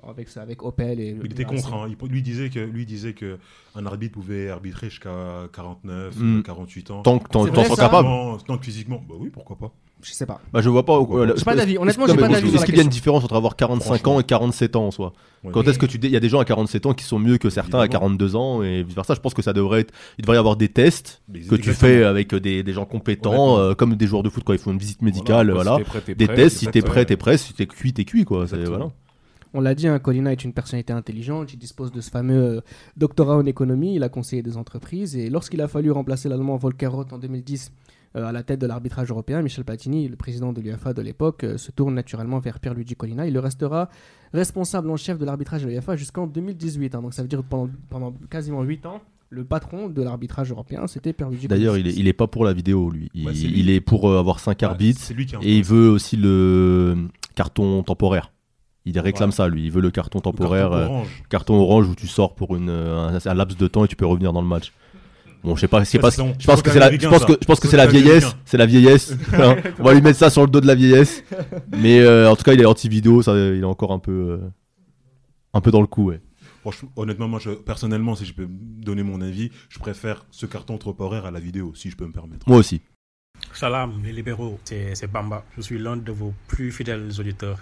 avec, 0.07 0.29
ça- 0.29 0.41
avec 0.41 0.63
Opel 0.63 0.99
et. 0.99 1.15
Il 1.23 1.31
était 1.31 1.43
contre. 1.45 1.73
hein. 1.73 1.87
Il- 1.89 2.07
lui 2.11 2.21
disait 2.21 2.49
que 2.49 2.59
lui 2.59 2.85
disait 2.85 3.13
que 3.13 3.37
un 3.75 3.85
arbitre 3.85 4.13
pouvait 4.13 4.49
arbitrer 4.49 4.89
jusqu'à 4.89 5.47
49, 5.53 6.15
Mm. 6.17 6.39
euh, 6.39 6.41
48 6.41 6.91
ans. 6.91 7.01
Tant 7.03 7.19
que 7.19 7.29
t'en 7.29 7.45
sens 7.53 7.67
ça 7.69 7.75
capable. 7.75 8.07
Physiquement- 8.07 8.37
tant 8.45 8.57
que 8.57 8.65
physiquement, 8.65 9.03
bah 9.07 9.15
oui, 9.19 9.29
pourquoi 9.31 9.55
pas. 9.57 9.71
Je 10.03 10.11
sais 10.13 10.25
pas. 10.25 10.41
Bah, 10.51 10.61
je 10.63 10.69
vois 10.69 10.83
pas. 10.83 10.97
euh, 10.97 11.33
J'ai 11.37 11.43
pas 11.45 11.55
d'avis. 11.55 11.77
Honnêtement, 11.77 12.05
est-ce- 12.07 12.15
j'ai 12.15 12.19
pas 12.19 12.27
d'avis 12.27 12.55
Est-ce 12.55 12.65
qu'il 12.65 12.75
y 12.75 12.79
a 12.79 12.83
une 12.83 12.89
différence 12.89 13.23
entre 13.23 13.35
avoir 13.35 13.55
45 13.55 14.07
ans 14.07 14.19
et 14.19 14.23
47 14.23 14.75
ans 14.75 14.87
en 14.87 14.91
soi? 14.91 15.13
Ouais. 15.43 15.51
Quand 15.53 15.67
est-ce 15.67 15.77
que 15.77 15.85
tu. 15.85 15.99
Il 16.01 16.09
y 16.09 16.15
a 16.15 16.19
des 16.19 16.27
gens 16.27 16.39
à 16.39 16.45
47 16.45 16.87
ans 16.87 16.93
qui 16.95 17.03
sont 17.03 17.19
mieux 17.19 17.37
que 17.37 17.51
certains 17.51 17.77
à 17.77 17.85
Évidemment. 17.85 17.99
42 18.07 18.35
ans 18.35 18.63
et 18.63 18.81
vice 18.81 18.95
versa. 18.95 19.13
Je 19.13 19.19
pense 19.19 19.35
que 19.35 19.43
ça 19.43 19.53
devrait 19.53 19.81
être. 19.81 19.93
Il 20.17 20.23
devrait 20.23 20.37
y 20.37 20.39
avoir 20.39 20.55
des 20.55 20.69
tests 20.69 21.21
Mais 21.29 21.41
que 21.41 21.53
tu 21.55 21.71
fais 21.73 22.03
avec 22.03 22.33
des, 22.33 22.63
des 22.63 22.73
gens 22.73 22.85
compétents, 22.85 23.59
euh, 23.59 23.75
comme 23.75 23.95
des 23.95 24.07
joueurs 24.07 24.23
de 24.23 24.29
foot 24.29 24.43
quand 24.43 24.53
ils 24.53 24.59
font 24.59 24.71
une 24.71 24.79
visite 24.79 25.03
médicale. 25.03 25.51
Voilà. 25.51 25.73
Si 25.77 25.83
t'es 25.83 25.89
prêt, 25.89 26.01
t'es 26.01 26.15
Des 26.15 26.25
prêt. 26.25 26.35
tests, 26.35 26.57
si 26.57 26.67
t'es 26.67 26.81
prêt, 26.81 27.05
t'es 27.05 27.17
prêt. 27.17 27.37
Si 27.37 27.53
t'es 27.53 27.67
cuit, 27.67 27.93
t'es 27.93 28.03
cuit, 28.05 28.25
quoi. 28.25 28.45
Voilà. 28.45 28.89
On 29.53 29.59
l'a 29.61 29.75
dit, 29.75 29.87
hein, 29.87 29.99
Colina 29.99 30.31
est 30.31 30.43
une 30.43 30.53
personnalité 30.53 30.93
intelligente. 30.93 31.53
Il 31.53 31.57
dispose 31.57 31.91
de 31.91 31.99
ce 31.99 32.09
fameux 32.09 32.41
euh, 32.57 32.61
doctorat 32.95 33.35
en 33.35 33.45
économie. 33.45 33.95
Il 33.95 34.03
a 34.03 34.09
conseillé 34.09 34.41
des 34.41 34.55
entreprises. 34.57 35.15
Et 35.17 35.29
lorsqu'il 35.29 35.61
a 35.61 35.67
fallu 35.67 35.91
remplacer 35.91 36.29
l'allemand 36.29 36.55
Volker 36.55 36.87
Roth 36.87 37.11
en 37.11 37.17
2010 37.17 37.71
euh, 38.15 38.25
à 38.25 38.31
la 38.31 38.43
tête 38.43 38.59
de 38.59 38.67
l'arbitrage 38.67 39.09
européen, 39.09 39.41
Michel 39.41 39.65
Platini, 39.65 40.07
le 40.07 40.15
président 40.15 40.53
de 40.53 40.61
l'UEFA 40.61 40.93
de 40.93 41.01
l'époque, 41.01 41.43
euh, 41.43 41.57
se 41.57 41.71
tourne 41.71 41.93
naturellement 41.93 42.39
vers 42.39 42.59
Pierluigi 42.59 42.95
Colina. 42.95 43.27
Il 43.27 43.33
le 43.33 43.39
restera 43.41 43.89
responsable 44.33 44.89
en 44.89 44.95
chef 44.97 45.17
de 45.17 45.25
l'arbitrage 45.25 45.63
de 45.63 45.67
l'UEFA 45.69 45.95
jusqu'en 45.97 46.27
2018. 46.27 46.95
hein. 46.95 47.01
donc 47.01 47.13
ça 47.13 47.21
veut 47.21 47.27
dire 47.27 47.39
que 47.39 47.45
pendant, 47.49 47.69
pendant 47.89 48.13
quasiment 48.29 48.63
8 48.63 48.85
ans, 48.85 49.01
le 49.29 49.45
patron 49.45 49.87
de 49.87 50.01
l'arbitrage 50.01 50.51
européen, 50.51 50.87
c'était 50.87 51.13
Pierluigi 51.13 51.47
D'ailleurs, 51.47 51.77
il 51.77 51.87
il 51.87 52.07
est 52.07 52.13
pas 52.13 52.27
pour 52.27 52.43
la 52.43 52.53
vidéo, 52.53 52.89
lui. 52.89 53.09
Il, 53.13 53.25
Ouais, 53.25 53.33
c'est 53.33 53.47
lui. 53.47 53.61
il 53.61 53.69
est 53.69 53.79
pour 53.81 54.09
euh, 54.09 54.19
avoir 54.19 54.39
5 54.39 54.61
Ouais, 54.61 54.65
arbitres 54.65 54.99
C'est 55.01 55.13
lui 55.13 55.25
qui 55.25 55.35
et 55.41 55.57
il 55.57 55.63
veut 55.63 55.89
aussi 55.89 56.17
le 56.17 57.07
carton 57.35 57.81
temporaire. 57.83 58.30
Il 58.85 58.97
réclame 58.99 59.29
Ouais. 59.29 59.35
ça, 59.35 59.47
lui. 59.47 59.63
Il 59.65 59.71
veut 59.71 59.81
le 59.81 59.91
carton 59.91 60.17
le 60.19 60.23
carton 60.23 60.31
temporaire, 60.43 60.71
euh, 60.71 60.85
orange. 60.85 61.23
carton 61.29 61.53
orange 61.55 61.87
où 61.87 61.95
tu 61.95 62.07
sors 62.07 62.33
pour 62.35 62.55
une, 62.55 62.69
euh, 62.69 63.09
un, 63.09 63.19
un 63.29 63.33
laps 63.35 63.57
de 63.57 63.67
temps 63.67 63.85
et 63.85 63.87
tu 63.87 63.95
peux 63.95 64.05
revenir 64.07 64.33
dans 64.33 64.41
le 64.41 64.47
match. 64.47 64.71
Bon, 65.43 65.55
je 65.55 65.61
sais 65.61 65.67
pas, 65.67 65.79
pas, 65.79 65.85
c'est 65.85 65.99
ce- 66.01 66.11
son- 66.11 66.35
je 66.39 66.45
pense 66.45 66.61
que 66.61 66.69
c'est 66.69 66.79
la, 66.79 66.91
je 66.95 67.07
pense 67.07 67.25
que, 67.25 67.33
je 67.33 67.45
pense 67.47 67.59
que 67.59 67.65
Son 67.67 67.71
c'est 67.71 67.77
la 67.77 67.87
vieillesse, 67.87 68.35
c'est 68.45 68.57
la 68.57 68.65
vieillesse. 68.67 69.15
Hein, 69.33 69.55
On 69.79 69.83
va 69.83 69.93
lui 69.93 70.01
mettre 70.01 70.19
ça 70.19 70.29
sur 70.29 70.41
le 70.43 70.47
dos 70.49 70.61
de 70.61 70.67
la 70.67 70.75
vieillesse. 70.75 71.23
Mais 71.77 71.99
euh, 71.99 72.29
en 72.29 72.35
tout 72.35 72.43
cas, 72.43 72.53
il 72.53 72.61
est 72.61 72.65
anti-vidéo, 72.65 73.21
ça, 73.23 73.33
il 73.35 73.59
est 73.61 73.63
encore 73.63 73.91
un 73.91 73.97
peu, 73.99 74.11
euh, 74.11 74.49
un 75.53 75.61
peu 75.61 75.71
dans 75.71 75.81
le 75.81 75.87
coup, 75.87 76.05
ouais. 76.09 76.21
Franchement, 76.61 76.89
honnêtement, 76.95 77.27
moi, 77.27 77.39
je, 77.39 77.49
personnellement, 77.51 78.15
si 78.15 78.25
je 78.25 78.33
peux 78.35 78.47
donner 78.49 79.01
mon 79.01 79.19
avis, 79.21 79.49
je 79.69 79.79
préfère 79.79 80.25
ce 80.29 80.45
carton 80.45 80.77
temporaire 80.77 81.25
à 81.25 81.31
la 81.31 81.39
vidéo, 81.39 81.73
si 81.75 81.89
je 81.89 81.95
peux 81.97 82.05
me 82.05 82.11
permettre. 82.13 82.47
Moi 82.47 82.57
aussi. 82.59 82.81
Salam, 83.53 83.93
les 84.03 84.13
libéraux, 84.13 84.59
c'est 84.65 84.93
c'est 84.93 85.07
Bamba. 85.11 85.43
Je 85.57 85.61
suis 85.61 85.79
l'un 85.79 85.97
de 85.97 86.11
vos 86.11 86.33
plus 86.47 86.71
fidèles 86.71 87.09
auditeurs. 87.19 87.57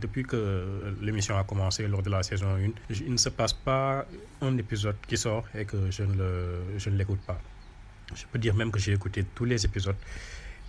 Depuis 0.00 0.22
que 0.22 0.94
l'émission 1.00 1.36
a 1.38 1.44
commencé 1.44 1.86
lors 1.88 2.02
de 2.02 2.10
la 2.10 2.22
saison 2.22 2.56
1, 2.56 2.70
je- 2.90 3.04
il 3.04 3.12
ne 3.12 3.16
se 3.16 3.30
passe 3.30 3.52
pas 3.52 4.04
un 4.42 4.56
épisode 4.58 4.96
qui 5.06 5.16
sort 5.16 5.44
et 5.54 5.64
que 5.64 5.90
je 5.90 6.02
ne 6.04 6.14
le- 6.14 6.78
je 6.78 6.90
ne 6.90 6.96
l'écoute 6.96 7.20
pas. 7.26 7.40
Je 8.14 8.24
peux 8.30 8.38
dire 8.38 8.54
même 8.54 8.70
que 8.70 8.78
j'ai 8.78 8.92
écouté 8.92 9.24
tous 9.34 9.44
les 9.44 9.64
épisodes 9.64 9.96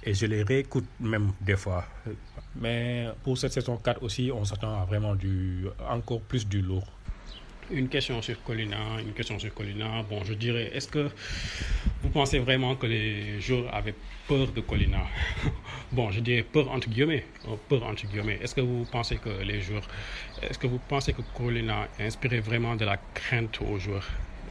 et 0.03 0.13
je 0.13 0.25
les 0.25 0.43
réécoute 0.43 0.87
même 0.99 1.31
des 1.41 1.55
fois. 1.57 1.85
Mais 2.55 3.07
pour 3.23 3.37
cette 3.37 3.53
saison 3.53 3.77
4 3.77 4.01
aussi, 4.03 4.31
on 4.33 4.43
s'attend 4.45 4.81
à 4.81 4.85
vraiment 4.85 5.15
du, 5.15 5.65
encore 5.87 6.21
plus 6.21 6.47
du 6.47 6.61
lourd. 6.61 6.87
Une 7.71 7.87
question 7.87 8.19
sur 8.23 8.41
Colina, 8.43 8.77
une 8.99 9.13
question 9.13 9.37
sur 9.37 9.53
Colina. 9.53 10.01
Bon, 10.09 10.23
je 10.23 10.33
dirais, 10.33 10.71
est-ce 10.73 10.87
que 10.87 11.09
vous 12.01 12.09
pensez 12.09 12.39
vraiment 12.39 12.75
que 12.75 12.87
les 12.87 13.39
joueurs 13.41 13.73
avaient 13.75 13.93
peur 14.27 14.47
de 14.51 14.61
Colina? 14.61 15.03
Bon, 15.91 16.09
je 16.11 16.19
dirais 16.19 16.43
peur 16.43 16.69
entre 16.71 16.89
guillemets. 16.89 17.25
euh, 17.47 17.55
Peur 17.69 17.83
entre 17.83 18.07
guillemets. 18.07 18.39
Est-ce 18.41 18.55
que 18.55 18.61
vous 18.61 18.85
pensez 18.91 19.17
que 19.17 19.29
les 19.43 19.61
joueurs, 19.61 19.87
est-ce 20.41 20.57
que 20.57 20.67
vous 20.67 20.79
pensez 20.79 21.13
que 21.13 21.21
Colina 21.35 21.87
inspirait 21.99 22.39
vraiment 22.39 22.75
de 22.75 22.85
la 22.85 22.97
crainte 23.13 23.59
aux 23.61 23.77
joueurs? 23.77 24.07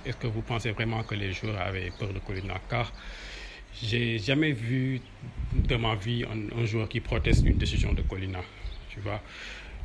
Est-ce 0.06 0.16
que 0.16 0.28
vous 0.28 0.42
pensez 0.42 0.70
vraiment 0.70 1.02
que 1.02 1.14
les 1.16 1.32
joueurs 1.32 1.60
avaient 1.60 1.90
peur 1.90 2.12
de 2.12 2.20
Colina? 2.20 2.54
Car 2.68 2.92
j'ai 3.82 4.18
jamais 4.18 4.52
vu 4.52 5.00
de 5.52 5.76
ma 5.76 5.94
vie 5.96 6.24
un, 6.24 6.60
un 6.60 6.64
joueur 6.66 6.88
qui 6.88 7.00
proteste 7.00 7.44
une 7.44 7.56
décision 7.58 7.92
de 7.92 8.02
Colina. 8.02 8.40
Tu 8.90 9.00
vois? 9.00 9.20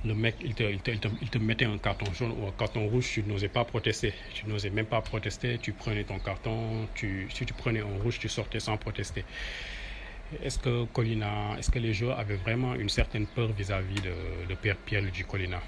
Le 0.06 0.13
mec, 0.13 0.36
il 0.44 0.54
te, 0.54 1.38
mettait 1.38 1.66
un 1.66 1.78
carton 1.78 2.12
jaune 2.13 2.34
ou 2.38 2.48
un 2.48 2.52
carton 2.52 2.88
rouge, 2.88 3.10
tu 3.13 3.24
n'osais 3.24 3.48
pas 3.48 3.63
protester. 3.63 4.13
Tu 4.34 4.48
n'osais 4.48 4.70
même 4.70 4.86
pas 4.86 5.02
protester, 5.02 5.58
tu 5.60 5.72
prenais 5.72 6.04
ton 6.04 6.20
carton, 6.20 6.88
si 6.96 7.46
tu 7.46 7.54
prenais 7.54 7.82
un 7.82 8.02
rouge, 8.02 8.20
tu 8.20 8.30
sortais 8.30 8.60
sans 8.60 8.78
protester. 8.78 9.24
Est-ce 10.42 10.60
que 10.60 10.86
Colina, 10.86 11.56
est-ce 11.58 11.70
que 11.70 11.80
les 11.80 11.94
joueurs 11.94 12.20
avaient 12.20 12.36
vraiment 12.36 12.76
une 12.76 12.89
certaine 12.89 13.28
peur 13.28 13.52
vis-à-vis 13.52 14.02
de, 14.02 14.13
de 14.50 14.56
Pierre 14.56 14.78
Pierre 14.78 15.02
Luigi 15.02 15.24
Colina? 15.24 15.62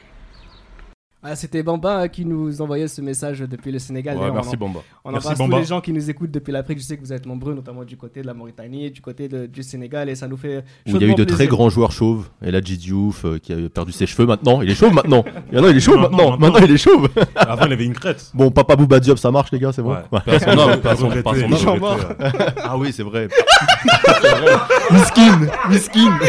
Ah, 1.28 1.36
C'était 1.36 1.64
Bamba 1.64 2.02
hein, 2.02 2.08
qui 2.08 2.24
nous 2.24 2.62
envoyait 2.62 2.88
ce 2.88 3.02
message 3.02 3.40
depuis 3.40 3.72
le 3.72 3.80
Sénégal. 3.80 4.16
Ouais, 4.16 4.30
merci 4.32 4.52
on, 4.54 4.58
Bamba. 4.58 4.82
on 5.04 5.12
Merci, 5.12 5.26
embrasse 5.28 5.38
tous 5.40 5.44
Bamba. 5.44 5.58
les 5.60 5.66
gens 5.66 5.82
qui 5.82 5.92
nous 5.92 6.08
écoutent 6.08 6.30
depuis 6.30 6.52
l'Afrique. 6.54 6.78
Je 6.78 6.84
sais 6.84 6.98
que 6.98 7.02
vous 7.02 7.14
êtes 7.14 7.26
nombreux, 7.26 7.56
notamment 7.56 7.84
du 7.84 7.98
côté 7.98 8.22
de 8.22 8.28
la 8.28 8.36
Mauritanie, 8.36 8.92
du 8.92 9.02
côté 9.02 9.28
de- 9.28 9.48
du 9.48 9.64
Sénégal, 9.64 10.08
et 10.08 10.14
ça 10.14 10.28
nous 10.28 10.38
fait 10.38 10.60
Où 10.86 10.92
il 10.92 11.02
y 11.02 11.04
a 11.04 11.08
eu 11.08 11.16
de 11.16 11.24
très 11.24 11.48
grands 11.48 11.72
joueurs 11.72 11.92
chauves. 11.92 12.30
Et 12.44 12.52
là, 12.52 12.62
Diouf 12.62 13.26
euh, 13.26 13.40
qui 13.40 13.54
a 13.54 13.70
perdu 13.70 13.92
ses 13.92 14.06
cheveux 14.06 14.28
maintenant. 14.28 14.62
Il 14.62 14.70
est 14.70 14.76
chauve 14.76 14.94
maintenant. 14.94 15.26
Et 15.52 15.56
non, 15.60 15.68
il 15.70 15.78
est 15.78 15.80
chauve 15.80 15.96
Maintenant, 15.98 16.30
maintenant. 16.32 16.38
maintenant. 16.38 16.52
Maintenant, 16.60 16.68
il 16.68 16.74
est 16.74 16.78
chauve. 16.78 17.10
Avant, 17.36 17.66
il 17.66 17.74
avait 17.74 17.86
une 17.86 17.94
crête. 17.94 18.30
Bon, 18.36 18.52
Papa 18.52 18.76
Bouba 18.76 19.00
Diop, 19.00 19.18
ça 19.18 19.32
marche, 19.32 19.52
les 19.52 19.58
gars, 19.58 19.72
c'est 19.72 19.82
bon 19.82 19.94
Ouais. 20.12 20.20
Personne 20.26 20.80
personne. 20.84 21.12
Ah 22.64 22.78
oui, 22.78 22.94
c'est 22.94 23.02
vrai. 23.04 23.30
Miskin, 24.92 25.40
miskin. 25.70 26.20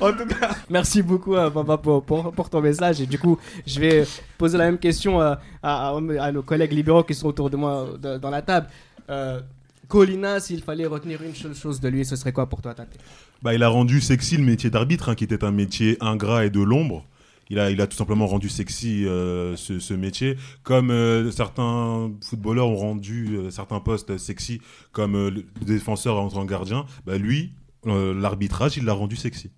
En 0.00 0.12
tout 0.12 0.26
cas, 0.26 0.56
merci 0.70 1.02
beaucoup 1.02 1.34
euh, 1.34 1.50
Bamba 1.50 1.76
pour, 1.78 2.02
pour, 2.04 2.32
pour 2.32 2.50
ton 2.50 2.60
message. 2.60 3.00
Et 3.00 3.06
du 3.06 3.18
coup, 3.18 3.38
je 3.66 3.80
vais 3.80 4.04
poser 4.38 4.58
la 4.58 4.64
même 4.66 4.78
question 4.78 5.20
euh, 5.20 5.34
à, 5.62 5.88
à- 5.90 5.96
à 6.20 6.32
nos 6.32 6.42
collègues 6.42 6.72
libéraux 6.72 7.04
qui 7.04 7.14
sont 7.14 7.28
autour 7.28 7.50
de 7.50 7.56
moi 7.56 7.88
de- 8.00 8.18
dans 8.18 8.30
la 8.30 8.42
table. 8.42 8.66
Euh, 9.10 9.40
Colina, 9.88 10.40
s'il 10.40 10.62
fallait 10.62 10.86
retenir 10.86 11.22
une 11.22 11.34
seule 11.34 11.54
chose 11.54 11.78
de 11.80 11.88
lui, 11.88 12.04
ce 12.04 12.16
serait 12.16 12.32
quoi 12.32 12.48
pour 12.48 12.62
toi, 12.62 12.74
Tate? 12.74 12.96
Bah, 13.42 13.52
il 13.54 13.62
a 13.62 13.68
rendu 13.68 14.00
sexy 14.00 14.36
le 14.38 14.42
métier 14.44 14.70
d'arbitre, 14.70 15.10
hein, 15.10 15.14
qui 15.14 15.24
était 15.24 15.44
un 15.44 15.50
métier 15.50 15.98
ingrat 16.00 16.46
et 16.46 16.50
de 16.50 16.60
l'ombre. 16.62 17.04
Il 17.50 17.58
a, 17.58 17.70
il 17.70 17.78
a 17.82 17.86
tout 17.86 17.96
simplement 17.96 18.26
rendu 18.26 18.48
sexy 18.48 19.04
euh, 19.04 19.54
ce, 19.56 19.78
ce 19.78 19.92
métier, 19.92 20.38
comme 20.62 20.90
euh, 20.90 21.30
certains 21.30 22.10
footballeurs 22.26 22.68
ont 22.68 22.76
rendu 22.76 23.36
euh, 23.36 23.50
certains 23.50 23.80
postes 23.80 24.16
sexy, 24.16 24.62
comme 24.92 25.14
euh, 25.14 25.30
le 25.30 25.44
défenseur 25.66 26.18
entre 26.18 26.38
un 26.38 26.46
gardien. 26.46 26.86
Bah, 27.06 27.18
lui, 27.18 27.52
euh, 27.86 28.14
l'arbitrage, 28.14 28.76
il 28.76 28.84
l'a 28.84 28.92
rendu 28.92 29.16
sexy. 29.16 29.50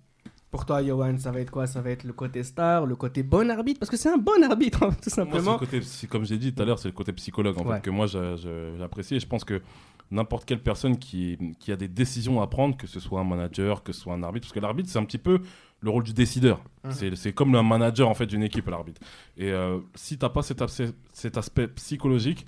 Pour 0.49 0.65
toi, 0.65 0.81
Johan, 0.81 1.17
ça 1.17 1.31
va 1.31 1.41
être 1.41 1.51
quoi? 1.51 1.67
Ça 1.67 1.81
va 1.81 1.89
être 1.91 2.05
le 2.05 2.13
côté 2.13 2.41
star, 2.43 2.85
le 2.85 2.95
côté 2.95 3.21
bon 3.21 3.49
arbitre? 3.51 3.79
Parce 3.79 3.89
que 3.89 3.97
c'est 3.97 4.09
un 4.09 4.17
bon 4.17 4.41
arbitre, 4.49 4.83
hein, 4.83 4.89
tout 4.89 4.95
Moi, 4.95 4.97
c'est 5.01 5.09
simplement. 5.09 5.53
le 5.53 5.57
côté, 5.59 5.79
psy- 5.81 6.07
comme 6.07 6.25
j'ai 6.25 6.37
dit 6.37 6.53
tout 6.53 6.61
à 6.61 6.65
l'heure, 6.65 6.79
c'est 6.79 6.87
le 6.87 6.93
côté 6.93 7.11
psychologue 7.13 7.57
en 7.59 7.65
Ouais. 7.65 7.75
fait, 7.75 7.81
que 7.81 7.89
moi 7.89 8.07
j'a- 8.07 8.37
j'a- 8.37 8.77
j'apprécie. 8.77 9.15
Et 9.15 9.19
je 9.19 9.27
pense 9.27 9.43
que 9.43 9.61
n'importe 10.09 10.45
quelle 10.45 10.63
personne 10.63 10.97
qui, 10.97 11.37
qui 11.59 11.71
a 11.73 11.75
des 11.75 11.89
décisions 11.89 12.41
à 12.41 12.47
prendre, 12.47 12.77
que 12.77 12.87
ce 12.87 12.99
soit 13.01 13.19
un 13.19 13.25
manager, 13.25 13.83
que 13.83 13.91
ce 13.91 13.99
soit 14.01 14.13
un 14.13 14.23
arbitre, 14.23 14.45
parce 14.47 14.53
que 14.53 14.61
l'arbitre 14.61 14.89
c'est 14.89 14.99
un 14.99 15.03
petit 15.05 15.17
peu 15.17 15.41
le 15.81 15.89
rôle 15.89 16.03
du 16.03 16.13
décideur. 16.13 16.61
Mhm. 16.85 17.15
C'est- 17.15 17.33
comme 17.33 17.51
le 17.51 17.61
manager 17.61 18.07
en 18.09 18.13
fait 18.13 18.25
d'une 18.25 18.41
équipe, 18.41 18.67
l'arbitre. 18.69 19.01
Et 19.35 19.51
euh, 19.51 19.79
si 19.95 20.17
t'as 20.17 20.29
pas 20.29 20.43
cet 20.43 20.61
aspect, 20.61 20.91
cet 21.11 21.37
aspect 21.37 21.67
psychologique, 21.67 22.45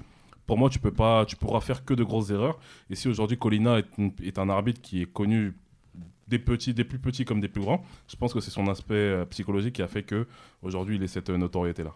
pour 0.48 0.58
moi 0.58 0.70
tu 0.70 0.80
peux 0.80 0.94
pas, 0.94 1.26
tu 1.26 1.36
pourras 1.36 1.60
faire 1.60 1.84
que 1.84 1.94
de 1.94 2.04
grosses 2.06 2.30
erreurs. 2.32 2.58
Et 2.90 2.96
si 2.96 3.10
aujourd'hui 3.10 3.38
Colina 3.38 3.80
est 4.24 4.40
un 4.40 4.50
arbitre 4.50 4.82
qui 4.82 5.02
est 5.02 5.06
connu 5.12 5.54
des 6.30 6.40
petits, 6.40 6.74
des 6.74 6.84
plus 6.84 7.00
petits 7.00 7.26
comme 7.26 7.42
des 7.42 7.48
plus 7.50 7.62
grands. 7.62 7.84
Je 8.08 8.16
pense 8.16 8.34
que 8.34 8.40
c'est 8.40 8.52
son 8.52 8.68
aspect 8.68 8.94
euh, 8.96 9.26
psychologique 9.26 9.76
qui 9.76 9.82
a 9.82 9.88
fait 9.88 10.04
que 10.04 10.28
aujourd'hui 10.62 10.96
il 10.98 11.04
ait 11.04 11.08
cette 11.08 11.30
euh, 11.30 11.38
notoriété 11.38 11.84
là. 11.84 11.92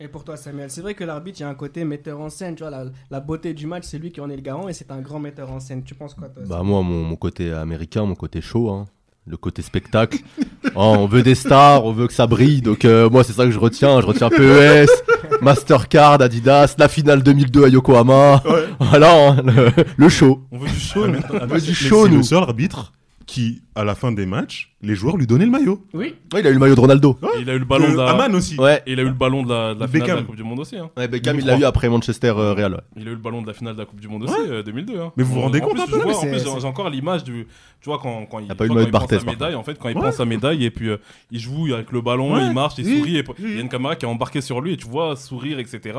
Et 0.00 0.06
pour 0.06 0.22
toi, 0.22 0.36
Samuel, 0.36 0.70
c'est 0.70 0.80
vrai 0.80 0.94
que 0.94 1.02
l'arbitre, 1.02 1.40
il 1.40 1.42
y 1.42 1.44
a 1.44 1.48
un 1.48 1.54
côté 1.56 1.84
metteur 1.84 2.20
en 2.20 2.30
scène. 2.30 2.54
Tu 2.54 2.62
vois, 2.62 2.70
la, 2.70 2.84
la 3.10 3.18
beauté 3.18 3.52
du 3.52 3.66
match, 3.66 3.82
c'est 3.84 3.98
lui 3.98 4.12
qui 4.12 4.20
en 4.20 4.30
est 4.30 4.36
le 4.36 4.42
garant 4.42 4.68
et 4.68 4.72
c'est 4.72 4.92
un 4.92 5.00
grand 5.00 5.18
metteur 5.18 5.50
en 5.50 5.58
scène. 5.58 5.82
Tu 5.82 5.96
penses 5.96 6.14
quoi, 6.14 6.28
toi 6.28 6.44
Bah 6.46 6.62
moi, 6.62 6.82
mon, 6.82 7.02
mon 7.02 7.16
côté 7.16 7.50
américain, 7.52 8.04
mon 8.04 8.14
côté 8.14 8.40
chaud, 8.40 8.70
hein. 8.70 8.84
le 9.26 9.36
côté 9.36 9.62
spectacle. 9.62 10.18
Oh, 10.74 10.94
on 10.98 11.06
veut 11.06 11.22
des 11.22 11.34
stars, 11.34 11.84
on 11.84 11.92
veut 11.92 12.06
que 12.06 12.12
ça 12.12 12.26
brille. 12.26 12.60
Donc 12.60 12.84
euh, 12.84 13.08
moi, 13.10 13.24
c'est 13.24 13.32
ça 13.32 13.44
que 13.44 13.50
je 13.50 13.58
retiens. 13.58 14.00
Je 14.00 14.06
retiens 14.06 14.28
PES, 14.28 14.88
Mastercard, 15.42 16.20
Adidas, 16.20 16.74
la 16.78 16.88
finale 16.88 17.22
2002 17.22 17.64
à 17.64 17.68
Yokohama. 17.68 18.42
Voilà, 18.80 19.30
hein, 19.30 19.42
le, 19.44 19.70
le 19.96 20.08
show. 20.08 20.42
On 20.52 20.58
veut 20.58 20.68
du 20.68 20.78
show. 20.78 21.08
Mais- 21.08 21.18
On 21.30 21.36
ah, 21.40 21.46
veut 21.46 21.54
mais 21.54 21.60
du 21.60 21.74
c'est 21.74 21.88
show, 21.88 22.06
le 22.06 22.16
nous. 22.16 22.22
seul 22.22 22.38
arbitre 22.42 22.92
qui, 23.28 23.60
à 23.74 23.84
la 23.84 23.94
fin 23.94 24.10
des 24.10 24.24
matchs, 24.24 24.74
les 24.80 24.94
joueurs 24.94 25.18
lui 25.18 25.26
donnaient 25.26 25.44
le 25.44 25.50
maillot. 25.50 25.84
Oui, 25.92 26.14
Ouais, 26.32 26.40
il 26.40 26.46
a 26.46 26.50
eu 26.50 26.54
le 26.54 26.58
maillot 26.58 26.74
de 26.74 26.80
Ronaldo. 26.80 27.18
Il 27.38 27.50
a 27.50 27.54
eu 27.54 27.58
le 27.58 27.66
ballon 27.66 27.88
de 27.88 27.92
Euh, 27.98 28.04
la... 28.04 28.10
Aman 28.12 28.34
aussi. 28.34 28.58
Ouais. 28.58 28.82
et 28.86 28.92
il 28.92 28.98
a 28.98 29.02
eu 29.02 29.08
le 29.08 29.12
ballon 29.12 29.42
de 29.42 29.50
la, 29.52 29.74
de 29.74 29.80
la 29.80 29.86
finale 29.86 30.00
de 30.00 30.06
Beckham. 30.06 30.16
la 30.16 30.22
Coupe 30.24 30.36
du 30.36 30.42
Monde 30.44 30.60
aussi. 30.60 30.78
hein. 30.78 30.88
Ouais, 30.96 31.08
Beckham, 31.08 31.38
il 31.38 31.44
l'a 31.44 31.58
eu 31.58 31.64
après 31.64 31.90
Manchester 31.90 32.32
euh, 32.34 32.54
Real. 32.54 32.72
ouais. 32.72 32.80
Il 32.96 33.06
a 33.06 33.10
eu 33.10 33.14
le 33.14 33.20
ballon 33.20 33.42
de 33.42 33.46
la 33.46 33.52
finale 33.52 33.74
de 33.74 33.80
la 33.80 33.84
Coupe 33.84 34.00
du 34.00 34.08
Monde 34.08 34.22
aussi, 34.24 34.34
euh, 34.48 34.62
2002. 34.62 34.98
hein. 34.98 35.12
Mais 35.18 35.24
vous 35.24 35.34
vous 35.34 35.40
En- 35.40 35.42
rendez 35.42 35.60
en 35.60 35.66
compte 35.66 35.74
plus, 35.74 35.82
un 35.82 35.86
peu 35.86 35.98
vois- 36.02 36.16
En 36.16 36.20
C'est- 36.22 36.30
plus, 36.30 36.42
j'ai 36.42 36.66
encore 36.66 36.88
l'image 36.88 37.22
du. 37.22 37.46
Tu 37.82 37.90
vois, 37.90 37.98
quand, 37.98 38.24
quand 38.24 38.38
il, 38.38 38.46
a 38.46 38.54
tu 38.54 38.56
pas 38.56 38.64
eu 38.64 38.68
le 38.68 38.74
maillot 38.74 38.86
il 38.86 38.88
de 38.88 38.92
Barthez, 38.92 39.18
médaille, 39.26 39.54
en 39.56 39.62
fait, 39.62 39.78
quand 39.78 39.90
il 39.90 39.94
Ouais. 39.96 40.00
prend 40.02 40.10
sa 40.12 40.24
médaille 40.24 40.64
et 40.64 40.70
puis 40.70 40.88
euh, 40.88 40.96
il 41.30 41.38
joue 41.38 41.66
avec 41.74 41.92
le 41.92 42.00
ballon, 42.00 42.34
Ouais. 42.34 42.46
il 42.46 42.52
marche, 42.54 42.74
il 42.78 42.86
Oui. 42.86 42.98
sourit. 42.98 43.18
Et 43.18 43.24
il 43.40 43.54
y 43.56 43.58
a 43.58 43.60
une 43.60 43.68
caméra 43.68 43.94
qui 43.94 44.06
a 44.06 44.08
embarqué 44.08 44.40
sur 44.40 44.62
lui 44.62 44.72
et 44.72 44.76
tu 44.78 44.86
vois 44.88 45.14
sourire, 45.16 45.58
etc. 45.58 45.98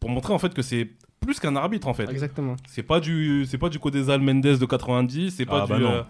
Pour 0.00 0.10
montrer 0.10 0.34
en 0.34 0.38
fait 0.38 0.52
que 0.52 0.62
c'est 0.62 0.86
plus 1.20 1.40
qu'un 1.40 1.56
arbitre 1.56 1.88
en 1.88 1.94
fait. 1.94 2.08
exactement. 2.10 2.54
C'est 2.68 2.84
pas 2.84 3.00
du, 3.00 3.44
c'est 3.48 3.58
pas 3.58 3.68
du 3.68 3.78
Codesal 3.80 4.20
Mendes 4.20 4.40
de 4.42 4.64
90, 4.66 5.32
c'est 5.36 5.44
pas 5.46 5.62
Ah, 5.64 5.66
bah 5.66 5.76
du, 5.76 5.84
euh, 5.84 6.02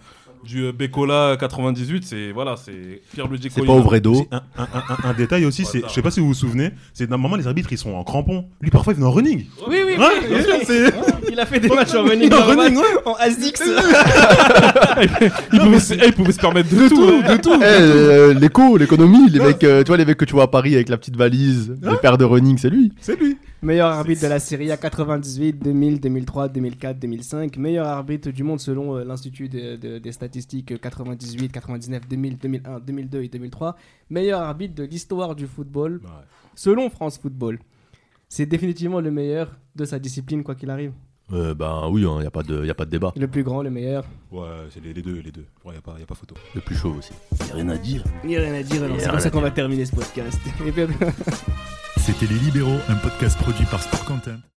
du 0.45 0.65
euh, 0.65 0.73
Becola 0.73 1.37
98. 1.39 2.05
C'est 2.05 2.33
voilà, 2.33 2.57
c'est 2.57 3.03
Pierre-Luigi 3.13 3.49
C'est 3.55 3.65
pas 3.65 3.73
au 3.73 3.83
vrai 3.83 4.01
dos. 4.01 4.27
Un, 4.31 4.41
un- 4.59 4.63
un- 4.63 5.11
un 5.11 5.15
détail 5.15 5.45
aussi, 5.45 5.65
c'est, 5.65 5.83
je 5.87 5.93
sais 5.93 6.03
pas 6.03 6.11
si 6.11 6.21
vous 6.21 6.29
vous 6.29 6.35
souvenez, 6.35 6.71
c'est 6.95 7.09
normalement 7.09 7.37
les 7.37 7.47
arbitres 7.47 7.73
ils 7.73 7.79
sont 7.79 7.93
en 7.95 8.05
crampons. 8.05 8.47
Lui 8.61 8.71
parfois 8.71 8.93
il 8.93 8.97
venait 8.97 9.07
en 9.09 9.13
running. 9.13 9.47
Oui, 9.69 9.77
oui, 9.87 9.97
Ouais, 9.99 10.07
oui, 10.31 10.43
sûr, 10.43 10.55
c'est- 10.67 10.95
Il 11.31 11.39
a 11.41 11.47
fait 11.47 11.61
des 11.61 11.69
matchs 11.69 11.95
en 11.95 12.05
running, 12.05 12.33
En 12.33 12.43
running, 12.45 12.77
ouais. 12.77 12.85
en 13.05 13.15
ASICS. 13.15 13.63
il, 15.53 15.59
pouvait, 15.61 15.81
se- 15.81 15.95
eh, 15.95 16.07
il 16.07 16.13
pouvait 16.13 16.33
se 16.33 16.39
permettre 16.41 16.69
de, 16.71 16.89
tout. 16.89 17.03
hein. 17.25 17.37
de 17.37 18.35
tout. 18.35 18.41
l'éco, 18.41 18.77
l'économie, 18.77 19.29
les 19.31 19.41
mecs, 19.41 19.63
euh, 19.65 19.83
tu 19.83 19.89
vois 19.89 19.97
les 19.97 20.05
mecs 20.05 20.17
que 20.19 20.25
tu 20.25 20.35
vois 20.35 20.45
à 20.45 20.49
Paris 20.49 20.75
avec 20.75 20.89
la 20.89 20.97
petite 20.97 21.17
valise, 21.17 21.75
les 21.83 21.97
paires 21.97 22.19
de 22.19 22.25
running, 22.25 22.59
c'est 22.59 22.71
lui. 22.71 22.93
C'est 23.01 23.19
lui. 23.19 23.37
Meilleur 23.61 23.89
arbitre 23.89 24.23
de 24.23 24.29
la 24.29 24.39
série 24.39 24.71
à 24.71 24.77
98, 24.77 25.55
2000, 25.59 26.01
2003, 26.01 26.49
2004, 26.49 26.99
2005. 27.01 27.57
Meilleur 27.57 27.89
arbitre 27.89 28.31
du 28.31 28.45
monde 28.45 28.61
selon 28.61 28.97
euh, 28.97 29.05
l'Institut 29.05 29.49
de- 29.49 29.75
de- 29.75 29.99
des 29.99 30.13
statistiques 30.13 30.71
euh, 30.73 30.79
98, 30.79 31.51
99, 31.51 32.07
2000, 32.09 32.39
2001, 32.39 32.79
2002 32.79 33.23
et 33.25 33.29
2003. 33.29 33.77
Meilleur 34.11 34.43
arbitre 34.43 34.77
de 34.77 34.85
l'histoire 34.85 35.35
du 35.35 35.47
football 35.49 36.01
selon 36.55 36.89
France 36.89 37.19
Football. 37.19 37.59
C'est 38.29 38.47
définitivement 38.47 39.01
le 39.01 39.11
meilleur 39.11 39.59
de 39.75 39.85
sa 39.85 39.99
discipline, 39.99 40.45
quoi 40.45 40.55
qu'il 40.55 40.71
arrive. 40.71 40.93
Euh, 41.33 41.55
ben 41.55 41.89
oui, 41.91 42.03
il 42.03 42.21
n'y 42.21 42.27
a, 42.27 42.31
pas 42.31 42.43
de- 42.43 42.65
y 42.65 42.71
a 42.71 42.75
pas 42.75 42.87
de 42.87 42.91
débat. 42.91 43.13
Le 43.17 43.29
plus 43.29 43.43
grand, 43.43 43.63
le 43.63 43.71
meilleur. 43.71 44.05
Ouais, 44.31 44.47
c'est 44.71 44.83
les, 44.83 44.95
les 44.95 45.03
deux, 45.03 45.21
les 45.21 45.31
deux. 45.31 45.45
Ouais, 45.65 45.75
y 45.75 45.79
a 45.79 45.81
pas, 45.83 45.95
y 45.99 46.03
a 46.03 46.07
pas 46.07 46.15
photo. 46.15 46.35
Le 46.55 46.61
plus 46.63 46.75
chaud 46.77 46.95
aussi. 46.99 47.13
Y 47.49 47.53
a 47.53 47.55
rien 47.55 47.69
à 47.69 47.77
dire. 47.77 48.03
Il 48.25 48.31
n'y 48.31 48.37
a 48.37 48.41
rien 48.41 48.55
à 48.55 48.63
dire, 48.63 48.83
alors 48.83 48.97
Il 48.97 49.03
c'est 49.03 49.11
comme 49.11 49.21
ça 49.21 49.31
qu'on 49.31 49.41
va 49.43 49.51
terminer 49.51 49.85
ce 49.85 49.95
podcast. 49.95 50.41
Et 50.67 50.73
puis- 50.73 50.87
C'était 51.99 52.27
Les 52.27 52.39
Libéraux, 52.39 52.79
un 52.89 52.95
podcast 52.97 53.37
produit 53.39 53.67
par 53.67 53.83
Sport 53.83 54.05
Content. 54.07 54.39